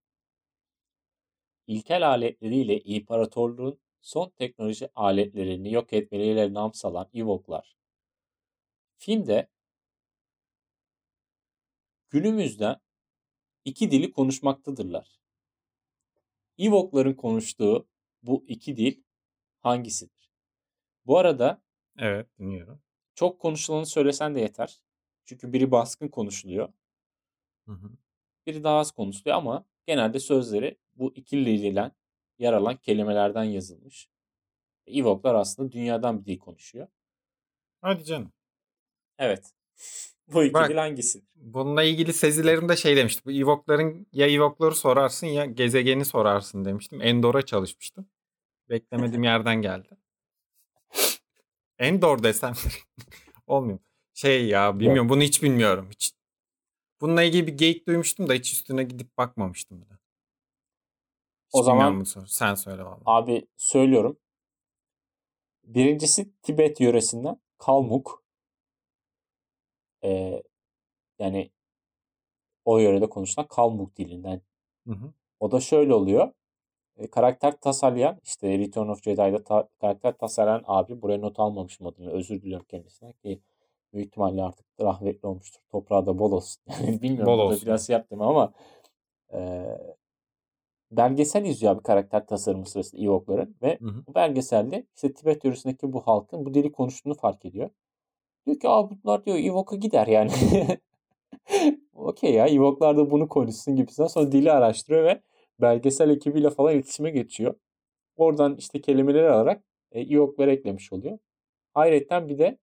ilkel 1.68 2.08
aletleriyle 2.08 2.80
imparatorluğun 2.82 3.80
son 4.02 4.30
teknoloji 4.30 4.90
aletlerini 4.96 5.74
yok 5.74 5.94
etmeleriyle 5.94 6.54
nam 6.54 6.74
salan 6.74 7.10
Ewok'lar. 7.14 7.78
Filmde 8.98 9.50
günümüzde 12.10 12.80
iki 13.68 13.92
dili 13.92 14.12
konuşmaktadırlar. 14.12 15.20
Ewok'ların 16.58 17.14
konuştuğu 17.14 17.88
bu 18.24 18.46
iki 18.48 18.78
dil 18.78 19.04
hangisidir? 19.62 20.32
Bu 21.06 21.18
arada 21.20 21.62
Evet 21.98 22.28
dinliyorum. 22.40 22.82
çok 23.16 23.40
konuşulanı 23.42 23.86
söylesen 23.86 24.36
de 24.36 24.40
yeter. 24.40 24.80
Çünkü 25.26 25.54
biri 25.54 25.72
baskın 25.72 26.08
konuşuluyor. 26.08 26.74
Hı 27.66 27.72
hı. 27.72 27.98
Biri 28.48 28.64
daha 28.64 28.78
az 28.80 28.92
konuşuluyor 28.92 29.38
ama 29.38 29.66
genelde 29.88 30.20
sözleri 30.20 30.78
bu 30.96 31.14
ikiliyle 31.16 31.92
yer 32.40 32.54
alan 32.54 32.76
kelimelerden 32.78 33.44
yazılmış. 33.44 34.10
Ewok'lar 34.88 35.36
aslında 35.36 35.74
dünyadan 35.74 36.22
bir 36.22 36.26
dil 36.26 36.40
konuşuyor. 36.40 36.88
Hadi 37.82 38.04
canım. 38.06 38.34
Evet. 39.18 39.54
bu 40.34 40.44
iki 40.44 40.54
Bak. 40.54 40.70
dil 40.70 40.76
hangisi? 40.76 41.22
Bununla 41.36 41.84
ilgili 41.84 42.14
sezilerimde 42.14 42.76
şey 42.76 42.98
demiştim. 42.98 43.24
Bu 43.26 43.32
Ewok'ların 43.32 44.08
ya 44.14 44.28
Ewok'ları 44.28 44.76
sorarsın 44.76 45.28
ya 45.28 45.46
gezegeni 45.46 46.06
sorarsın 46.06 46.66
demiştim. 46.66 47.02
Endor'a 47.02 47.42
çalışmıştım. 47.42 48.10
Beklemediğim 48.70 49.24
yerden 49.24 49.62
geldi. 49.62 49.90
Endor 51.80 52.24
desem 52.24 52.54
olmuyor. 53.48 53.80
Şey 54.14 54.48
ya 54.48 54.80
bilmiyorum 54.80 55.10
bunu 55.10 55.22
hiç 55.22 55.44
bilmiyorum. 55.44 55.90
Hiç. 55.92 56.14
Bununla 57.02 57.24
ilgili 57.24 57.48
bir 57.48 57.54
geyik 57.58 57.88
duymuştum 57.88 58.30
da 58.30 58.34
hiç 58.34 58.54
üstüne 58.54 58.84
gidip 58.84 59.18
bakmamıştım 59.18 59.82
bile. 59.82 59.94
Hiç 61.48 61.54
O 61.54 61.64
zaman-. 61.64 62.04
Sen 62.28 62.56
söyle 62.56 62.84
valla. 62.84 63.02
Abi 63.06 63.48
söylüyorum. 63.58 64.18
Birincisi 65.64 66.42
Tibet 66.42 66.82
yöresinden 66.82 67.42
Kalmuk. 67.58 68.24
Ee, 70.08 70.44
yani 71.20 71.52
o 72.66 72.78
yörede 72.78 73.10
konuşulan 73.10 73.48
Kalmuk 73.48 73.98
dilinden. 73.98 74.42
Hı 74.88 74.94
hı. 74.94 75.14
O 75.40 75.52
da 75.52 75.60
şöyle 75.60 75.94
oluyor. 75.94 76.32
E, 76.98 77.08
karakter 77.08 77.58
tasarlayan 77.62 78.20
işte 78.24 78.58
Return 78.60 78.88
of 78.88 79.04
Jedi'da 79.04 79.44
ta- 79.44 79.70
karakter 79.82 80.18
tasarlayan 80.18 80.64
abi 80.68 81.02
buraya 81.02 81.18
not 81.18 81.40
almamışım 81.40 81.88
adını. 81.88 82.12
Özür 82.12 82.42
diliyorum 82.42 82.66
kendisine 82.70 83.14
ki 83.14 83.42
büyük 83.94 84.08
ihtimalle 84.08 84.44
artık 84.44 84.66
rahmetli 84.82 85.28
olmuştur. 85.28 85.62
Toprağı 85.72 86.06
da 86.06 86.20
bol 86.20 86.32
olsun. 86.32 86.64
Yani 86.82 87.02
bilmiyorum 87.02 87.34
Bol 87.34 87.40
olsun. 87.40 87.66
biraz 87.66 87.88
şey 87.88 87.94
yaptım 87.94 88.22
ama 88.22 88.54
e, 89.34 89.66
belgesel 90.92 91.46
izliyor 91.46 91.74
abi 91.74 91.84
karakter 91.84 92.28
tasarımı 92.28 92.66
sırasında 92.66 93.02
Ewok'ların 93.02 93.56
ve 93.62 93.78
Hı 93.82 93.86
hı. 93.86 94.04
bu 94.08 94.16
belgeselde 94.16 94.86
işte 94.96 95.14
Tibet 95.14 95.46
yöresindeki 95.46 95.94
bu 95.94 96.02
halkın 96.02 96.46
bu 96.46 96.54
dili 96.54 96.72
konuştuğunu 96.72 97.14
fark 97.14 97.46
ediyor. 97.46 97.70
Diyor 98.48 98.60
ki 98.60 98.70
Aa, 98.70 98.90
bunlar 98.90 99.26
diyor 99.26 99.38
Ewok'a 99.38 99.76
gider 99.76 100.08
yani. 100.08 100.32
Okey 101.94 102.34
ya 102.34 102.48
Ewok'lar 102.48 102.98
da 102.98 103.12
bunu 103.12 103.28
konuşsun 103.30 103.76
gibisinden 103.76 104.08
sonra 104.08 104.32
dili 104.32 104.52
araştırıyor 104.52 105.04
ve 105.04 105.22
belgesel 105.62 106.10
ekibiyle 106.10 106.50
falan 106.50 106.74
iletişime 106.74 107.10
geçiyor. 107.10 107.56
Oradan 108.16 108.56
işte 108.56 108.82
kelimeleri 108.82 109.30
alarak 109.30 109.64
e, 109.92 110.02
Ewok'ları 110.02 110.52
eklemiş 110.52 110.94
oluyor. 110.94 111.20
Ayrıca 111.76 112.30
bir 112.30 112.38
de 112.38 112.58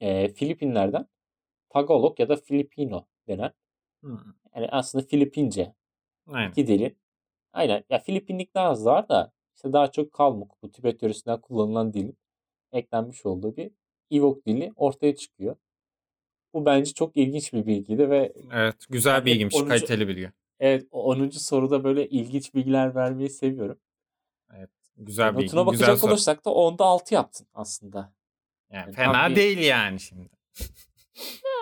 e, 0.00 0.28
Filipinlerden 0.28 1.06
Tagalog 1.70 2.20
ya 2.20 2.28
da 2.28 2.36
Filipino 2.36 3.06
denen 3.28 3.52
Hı. 4.04 4.18
yani 4.54 4.68
aslında 4.70 5.06
Filipince 5.06 5.74
Aynen. 6.26 6.50
iki 6.50 6.66
dilin 6.66 6.98
aynen 7.52 7.84
ya 7.90 7.98
Filipinlik 7.98 8.54
daha 8.54 8.68
az 8.68 8.84
var 8.84 9.08
da 9.08 9.32
işte 9.56 9.72
daha 9.72 9.90
çok 9.90 10.12
Kalmuk 10.12 10.62
bu 10.62 10.72
Tibet 10.72 11.02
yöresinden 11.02 11.40
kullanılan 11.40 11.92
dilin 11.92 12.18
eklenmiş 12.72 13.26
olduğu 13.26 13.56
bir 13.56 13.70
Ewok 14.12 14.46
dili 14.46 14.72
ortaya 14.76 15.16
çıkıyor. 15.16 15.56
Bu 16.54 16.64
bence 16.66 16.92
çok 16.94 17.16
ilginç 17.16 17.52
bir 17.52 17.66
bilgiydi 17.66 18.10
ve 18.10 18.32
Evet 18.52 18.76
güzel 18.88 19.14
Yani 19.14 19.24
bilgiymiş. 19.26 19.54
10. 19.54 19.66
Kaliteli 19.68 20.08
bilgi. 20.08 20.32
evet 20.60 20.86
o 20.90 21.02
10. 21.04 21.30
soruda 21.30 21.84
böyle 21.84 22.08
ilginç 22.08 22.54
bilgiler 22.54 22.94
vermeyi 22.94 23.30
seviyorum. 23.30 23.78
Güzel 24.96 25.36
bilgi. 25.36 25.46
Notuna 25.56 25.62
Güzel 25.62 25.66
bakacak 25.66 25.98
soru. 25.98 26.10
olursak 26.10 26.44
da 26.44 26.50
onda 26.54 26.84
6 26.84 27.14
yaptın 27.14 27.46
aslında. 27.54 28.12
Yani 28.70 28.80
Yani 28.84 28.92
fena 28.94 29.30
bir- 29.30 29.36
değil 29.36 29.58
yani 29.58 30.00
şimdi. 30.00 30.28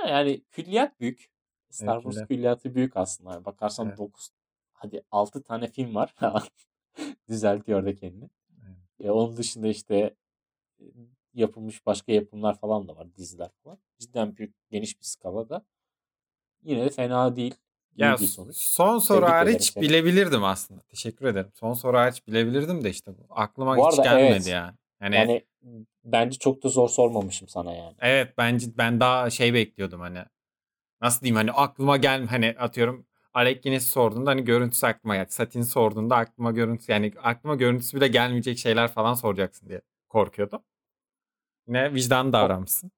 Yani 0.09 0.41
külliyat 0.51 1.01
büyük. 1.01 1.31
Star 1.71 1.95
Evet, 1.95 2.03
Wars 2.03 2.15
külliyat. 2.15 2.29
külliyatı 2.29 2.75
büyük 2.75 2.97
aslında. 2.97 3.33
Yani 3.33 3.45
Bakarsan 3.45 3.89
Evet. 3.89 3.99
9 3.99 4.31
hadi 4.73 5.03
6 5.11 5.43
tane 5.43 5.67
film 5.69 5.95
var. 5.95 6.15
Düzeltiyor 7.29 7.85
da 7.87 7.95
kendini. 7.95 8.31
Evet. 8.67 8.77
E, 9.09 9.11
onun 9.11 9.37
dışında 9.37 9.69
işte 9.69 10.15
yapılmış 11.35 11.87
başka 11.87 12.13
yapımlar 12.13 12.59
falan 12.59 12.89
da 12.89 12.97
var. 12.97 13.07
Diziler 13.17 13.51
falan. 13.65 13.79
Cidden 13.99 14.37
büyük 14.37 14.55
geniş 14.71 14.99
bir 15.01 15.05
skalada. 15.05 15.65
Yine 16.63 16.85
de 16.85 16.91
fena 16.91 17.37
değil. 17.37 17.55
Ya 17.97 18.17
bir 18.21 18.27
sonuç. 18.27 18.57
son 18.57 18.99
soru 18.99 19.21
Tebrik 19.21 19.31
ederim 19.35 19.47
hariç 19.53 19.73
seni. 19.73 19.83
bilebilirdim 19.85 20.45
aslında. 20.45 20.81
Teşekkür 20.83 21.27
ederim. 21.27 21.51
Son 21.55 21.75
soru 21.75 21.97
hariç 21.99 22.27
bilebilirdim 22.27 22.85
de 22.85 22.91
işte 22.91 23.11
bu. 23.19 23.27
Aklıma 23.31 23.77
Bu 23.77 23.89
hiç 23.89 23.99
arada 23.99 24.03
gelmedi 24.09 24.35
evet. 24.35 24.47
yani. 24.47 24.73
Hani 24.99 25.15
Yani 25.17 25.45
bence 26.05 26.39
çok 26.39 26.63
da 26.63 26.69
zor 26.69 26.89
sormamışım 26.89 27.49
sana 27.49 27.73
yani. 27.73 27.95
evet 28.01 28.35
bence 28.39 28.67
ben 28.79 29.01
daha 29.01 29.31
şey 29.31 29.55
bekliyordum 29.55 30.01
hani. 30.01 30.19
Nasıl 31.01 31.21
diyeyim 31.21 31.37
hani 31.37 31.53
aklıma 31.53 31.97
gel 31.97 32.27
hani 32.27 32.57
atıyorum 32.59 33.07
Alec 33.35 33.61
Guinness 33.63 33.87
sorduğunda 33.87 34.31
hani 34.31 34.45
görüntüsü 34.45 34.87
aklıma 34.87 35.17
geldi. 35.17 35.33
Satin 35.33 35.63
sorduğunda 35.63 36.17
aklıma 36.17 36.51
görüntüsü 36.53 36.93
yani 36.93 37.13
aklıma 37.23 37.55
görüntüsü 37.55 37.97
bile 37.97 38.09
gelmeyecek 38.09 38.59
şeyler 38.59 38.89
falan 38.89 39.15
soracaksın 39.15 39.69
diye 39.69 39.81
korkuyordum. 40.09 40.63
Ne 41.69 41.95
vicdan 41.95 42.33
davranmışsın. 42.33 42.91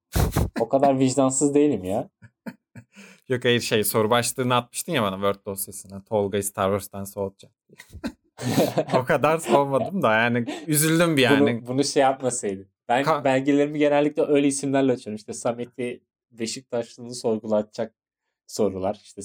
O 0.60 0.68
kadar 0.68 0.98
vicdansız 0.98 1.54
değilim 1.54 1.84
ya. 1.84 2.10
Yok 3.28 3.44
hayır 3.44 3.60
şey 3.60 3.84
soru 3.84 4.10
başlığını 4.10 4.54
atmıştın 4.54 4.92
ya 4.92 5.02
bana 5.02 5.14
Word 5.14 5.46
dosyasına. 5.46 6.04
Tolga'yı 6.04 6.44
Star 6.44 6.68
Wars'tan 6.68 7.04
soğutacak. 7.04 7.52
o 9.00 9.04
kadar 9.04 9.38
soğumadım 9.38 10.02
da 10.02 10.14
yani 10.14 10.64
üzüldüm 10.66 11.16
bir 11.16 11.22
yani. 11.22 11.60
Bunu, 11.60 11.66
bunu 11.66 11.84
şey 11.84 12.02
yapmasaydın. 12.02 12.66
Ben 12.88 13.04
Ka- 13.04 13.24
belgelerimi 13.24 13.78
genellikle 13.78 14.22
öyle 14.22 14.46
isimlerle 14.46 14.92
açıyorum. 14.92 15.16
İşte 15.16 15.32
Samet'i 15.32 16.02
Beşiktaşlılığını 16.30 17.14
sorgulatacak 17.14 17.94
sorular. 18.46 19.00
İşte 19.02 19.22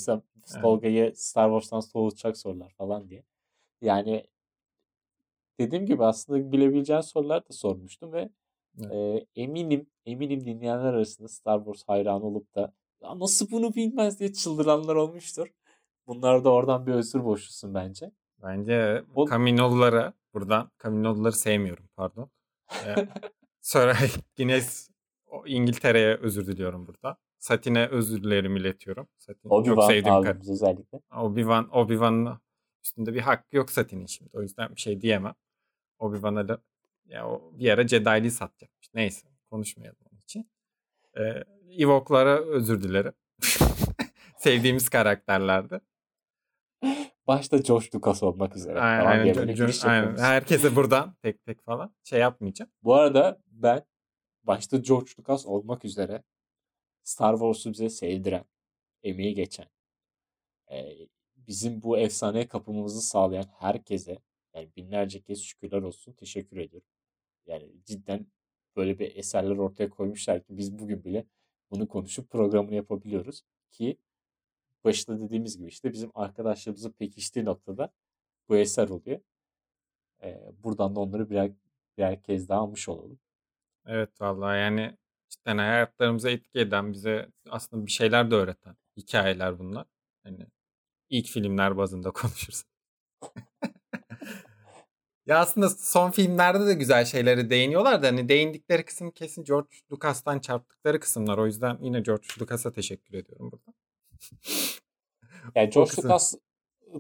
Evet. 0.51 0.61
Tolga'yı 0.61 1.13
Star 1.15 1.49
Wars'tan 1.49 1.79
soğutacak 1.79 2.37
sorular 2.37 2.73
falan 2.77 3.09
diye. 3.09 3.23
Yani 3.81 4.27
dediğim 5.59 5.85
gibi 5.85 6.05
aslında 6.05 6.51
bilebileceğin 6.51 7.01
sorular 7.01 7.49
da 7.49 7.53
sormuştum 7.53 8.13
ve 8.13 8.29
Evet. 8.81 8.91
e, 9.35 9.41
eminim 9.41 9.87
eminim 10.05 10.45
dinleyenler 10.45 10.93
arasında 10.93 11.27
Star 11.27 11.57
Wars 11.57 11.83
hayranı 11.87 12.23
olup 12.25 12.55
da 12.55 12.73
ya 13.01 13.19
nasıl 13.19 13.51
bunu 13.51 13.73
bilmez 13.75 14.19
diye 14.19 14.33
çıldıranlar 14.33 14.95
olmuştur. 14.95 15.47
Bunlar 16.07 16.43
da 16.43 16.49
oradan 16.53 16.87
bir 16.87 16.91
özür 16.93 17.23
borçlusun 17.23 17.73
bence. 17.73 18.11
Bence 18.43 19.03
O- 19.15 19.25
Kaminolulara 19.25 20.13
buradan 20.33 20.71
Kaminoluları 20.77 21.33
sevmiyorum 21.33 21.85
pardon. 21.95 22.29
Ee, 22.85 23.07
sonra 23.61 23.93
Guinness 24.37 24.89
İngiltere'ye 25.45 26.15
özür 26.15 26.47
diliyorum 26.47 26.87
burada. 26.87 27.17
Satin'e 27.39 27.87
özürlerimi 27.87 28.59
iletiyorum. 28.59 29.07
Satin 29.17 29.49
çok 29.49 29.51
Obi-Wan 29.67 29.87
sevdiğim 29.87 30.03
kar- 30.23 30.31
abimiz 30.31 30.49
özellikle. 30.49 30.97
Obi-Wan, 31.11 31.69
Obi-Wan'ın 31.69 32.39
üstünde 32.83 33.13
bir 33.13 33.19
hakkı 33.21 33.55
yok 33.55 33.69
Satin'in 33.71 34.05
şimdi. 34.05 34.29
O 34.33 34.41
yüzden 34.41 34.75
bir 34.75 34.81
şey 34.81 35.01
diyemem. 35.01 35.33
Obi-Wan'a 35.99 36.47
da 36.47 36.57
ya 37.07 37.29
o 37.29 37.51
bir 37.59 37.69
ara 37.69 37.87
Jedi'liği 37.87 38.31
satacakmış. 38.31 38.89
Neyse 38.93 39.27
konuşmayalım 39.49 39.99
onun 40.11 40.19
için. 40.19 40.51
Ee, 41.17 41.43
Ewok'lara 41.83 42.39
özür 42.39 42.81
dilerim. 42.83 43.13
Sevdiğimiz 44.37 44.89
karakterlerdi. 44.89 45.81
Başta 47.27 47.57
George 47.57 47.87
Lucas 47.95 48.23
olmak 48.23 48.55
üzere. 48.55 48.79
Aynen, 48.79 49.23
diye 49.23 49.33
aynen, 49.33 49.57
böyle 49.57 49.73
aynen. 49.83 50.17
Herkese 50.17 50.75
buradan 50.75 51.15
tek 51.21 51.43
tek 51.45 51.63
falan 51.63 51.95
şey 52.03 52.19
yapmayacağım. 52.19 52.71
Bu 52.83 52.93
arada 52.93 53.41
ben 53.47 53.85
başta 54.43 54.77
George 54.77 55.11
Lucas 55.19 55.45
olmak 55.45 55.85
üzere 55.85 56.23
Star 57.03 57.33
Wars'u 57.33 57.73
bize 57.73 57.89
sevdiren, 57.89 58.45
emeği 59.03 59.33
geçen, 59.33 59.65
e, 60.71 61.07
bizim 61.35 61.81
bu 61.81 61.97
efsaneye 61.97 62.47
kapımızı 62.47 63.01
sağlayan 63.01 63.45
herkese 63.59 64.19
yani 64.53 64.69
binlerce 64.75 65.21
kez 65.21 65.41
şükürler 65.41 65.81
olsun. 65.81 66.13
Teşekkür 66.13 66.57
ediyorum. 66.57 66.87
Yani 67.47 67.71
cidden 67.85 68.27
böyle 68.75 68.99
bir 68.99 69.15
eserler 69.15 69.57
ortaya 69.57 69.89
koymuşlar 69.89 70.43
ki 70.43 70.57
biz 70.57 70.79
bugün 70.79 71.03
bile 71.03 71.25
bunu 71.71 71.87
konuşup 71.87 72.29
programını 72.29 72.75
yapabiliyoruz. 72.75 73.43
Ki 73.71 73.97
başta 74.83 75.19
dediğimiz 75.19 75.57
gibi 75.57 75.67
işte 75.67 75.93
bizim 75.93 76.11
arkadaşlarımızın 76.13 76.91
pekiştiği 76.91 77.45
noktada 77.45 77.93
bu 78.49 78.57
eser 78.57 78.89
oluyor. 78.89 79.19
E, 80.23 80.51
buradan 80.63 80.95
da 80.95 80.99
onları 80.99 81.29
birer, 81.29 81.51
birer 81.97 82.23
kez 82.23 82.49
daha 82.49 82.59
almış 82.59 82.89
olalım. 82.89 83.19
Evet 83.85 84.21
vallahi 84.21 84.59
yani 84.59 84.97
cidden 85.29 85.57
hayatlarımıza 85.57 86.29
etki 86.29 86.59
eden 86.59 86.93
bize 86.93 87.29
aslında 87.49 87.85
bir 87.85 87.91
şeyler 87.91 88.31
de 88.31 88.35
öğreten 88.35 88.75
hikayeler 88.97 89.59
bunlar. 89.59 89.87
Hani 90.23 90.47
ilk 91.09 91.27
filmler 91.27 91.77
bazında 91.77 92.11
konuşursak. 92.13 92.69
Ya 95.27 95.39
aslında 95.39 95.69
son 95.69 96.11
filmlerde 96.11 96.67
de 96.67 96.73
güzel 96.73 97.05
şeyleri 97.05 97.49
değiniyorlar 97.49 98.03
da 98.03 98.07
hani 98.07 98.29
değindikleri 98.29 98.85
kısım 98.85 99.11
kesin 99.11 99.43
George 99.43 99.67
Lucas'tan 99.91 100.39
çarptıkları 100.39 100.99
kısımlar. 100.99 101.37
O 101.37 101.45
yüzden 101.45 101.77
yine 101.81 101.99
George 102.01 102.27
Lucas'a 102.41 102.71
teşekkür 102.71 103.17
ediyorum 103.17 103.51
burada. 103.51 103.73
Yani 105.55 105.69
George 105.69 105.91
Lucas 105.97 106.35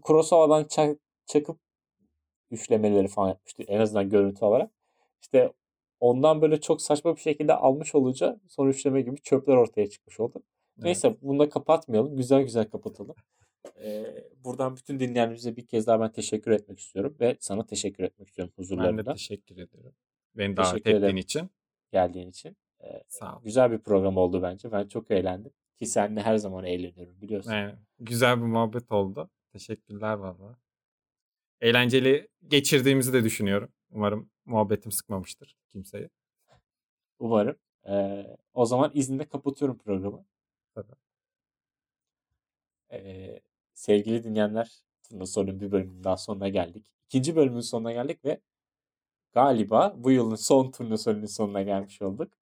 Kurosawa'dan 0.01 0.63
çak, 0.63 0.97
çakıp 1.25 1.59
üçlemeleri 2.51 3.07
falan 3.07 3.27
yapmıştı. 3.27 3.63
En 3.67 3.79
azından 3.79 4.09
görüntü 4.09 4.45
olarak. 4.45 4.71
İşte 5.21 5.53
ondan 5.99 6.41
böyle 6.41 6.61
çok 6.61 6.81
saçma 6.81 7.15
bir 7.15 7.21
şekilde 7.21 7.53
almış 7.53 7.95
olunca 7.95 8.39
son 8.47 8.67
üçleme 8.67 9.01
gibi 9.01 9.21
çöpler 9.21 9.55
ortaya 9.55 9.89
çıkmış 9.89 10.19
oldu. 10.19 10.33
Evet. 10.35 10.85
Neyse 10.85 11.15
bunu 11.21 11.39
da 11.39 11.49
kapatmayalım. 11.49 12.17
Güzel 12.17 12.41
güzel 12.41 12.69
kapatalım. 12.69 13.15
Buradan 14.43 14.75
bütün 14.75 14.99
dinleyenlerimize 14.99 15.55
bir 15.55 15.67
kez 15.67 15.87
daha 15.87 15.99
ben 15.99 16.11
teşekkür 16.11 16.51
etmek 16.51 16.79
istiyorum 16.79 17.15
ve 17.19 17.37
sana 17.39 17.65
teşekkür 17.65 18.03
etmek 18.03 18.27
istiyorum 18.27 18.53
huzurlarında. 18.55 18.97
Ben 18.97 19.05
de 19.05 19.13
teşekkür 19.13 19.57
ederim. 19.57 19.93
Beni 20.35 20.57
davet 20.57 20.69
teşekkür 20.71 21.03
ettiğin 21.03 21.15
için. 21.15 21.49
Geldiğin 21.91 22.29
için. 22.29 22.57
Ee, 22.83 23.03
Sağ 23.07 23.37
ol. 23.37 23.43
Güzel 23.43 23.71
bir 23.71 23.79
program 23.79 24.17
oldu 24.17 24.41
bence. 24.41 24.71
Ben 24.71 24.87
çok 24.87 25.11
eğlendim. 25.11 25.51
Ki 25.77 25.85
seninle 25.85 26.21
her 26.21 26.37
zaman 26.37 26.65
eğleniyorum 26.65 27.21
biliyorsun. 27.21 27.51
Evet, 27.51 27.75
güzel 27.99 28.37
bir 28.37 28.45
muhabbet 28.45 28.91
oldu. 28.91 29.29
Teşekkürler 29.53 30.13
valla. 30.13 30.57
Eğlenceli 31.61 32.27
geçirdiğimizi 32.47 33.13
de 33.13 33.23
düşünüyorum. 33.23 33.69
Umarım 33.91 34.29
muhabbetim 34.45 34.91
sıkmamıştır 34.91 35.57
kimseyi. 35.69 36.09
Umarım. 37.19 37.55
Ee, 37.89 38.37
o 38.53 38.65
zaman 38.65 38.91
izninde 38.93 39.25
kapatıyorum 39.25 39.77
programı. 39.77 40.25
Tabii. 40.75 40.93
Ee, 42.91 43.39
sevgili 43.77 44.23
dinleyenler, 44.23 44.83
sonun 45.25 45.59
bir 45.59 45.71
bölümün 45.71 46.03
daha 46.03 46.17
sonuna 46.17 46.49
geldik. 46.49 46.91
İkinci 47.05 47.35
bölümün 47.35 47.61
sonuna 47.61 47.91
geldik 47.91 48.25
ve 48.25 48.41
galiba 49.33 49.95
bu 49.97 50.11
yılın 50.11 50.35
son 50.35 50.71
turnusonunun 50.71 51.25
sonuna 51.25 51.61
gelmiş 51.61 52.01
olduk. 52.01 52.33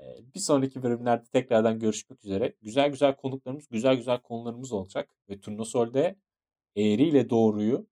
Ee, 0.00 0.04
bir 0.34 0.40
sonraki 0.40 0.82
bölümlerde 0.82 1.24
tekrardan 1.24 1.78
görüşmek 1.78 2.24
üzere. 2.24 2.54
Güzel 2.62 2.90
güzel 2.90 3.16
konuklarımız, 3.16 3.68
güzel 3.68 3.96
güzel 3.96 4.20
konularımız 4.22 4.72
olacak. 4.72 5.10
Ve 5.28 5.40
turnusolde 5.40 6.16
eğri 6.76 7.02
ile 7.08 7.30
doğruyu, 7.30 7.86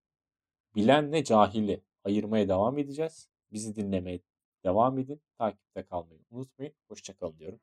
bilenle 0.76 1.24
cahili 1.24 1.82
ayırmaya 2.04 2.48
devam 2.48 2.78
edeceğiz. 2.78 3.28
Bizi 3.52 3.76
dinlemeye 3.76 4.20
devam 4.64 4.98
edin. 4.98 5.20
Takipte 5.38 5.82
kalmayı 5.82 6.20
unutmayın. 6.30 6.74
Hoşçakalın 6.88 7.38
diyorum. 7.38 7.60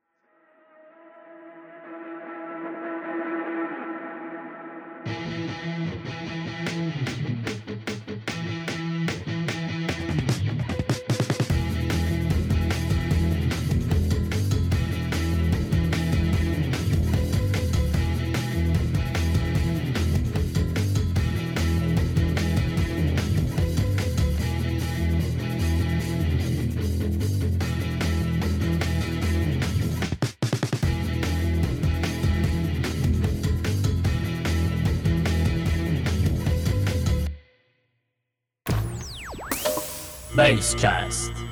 Basecast. 40.48 41.47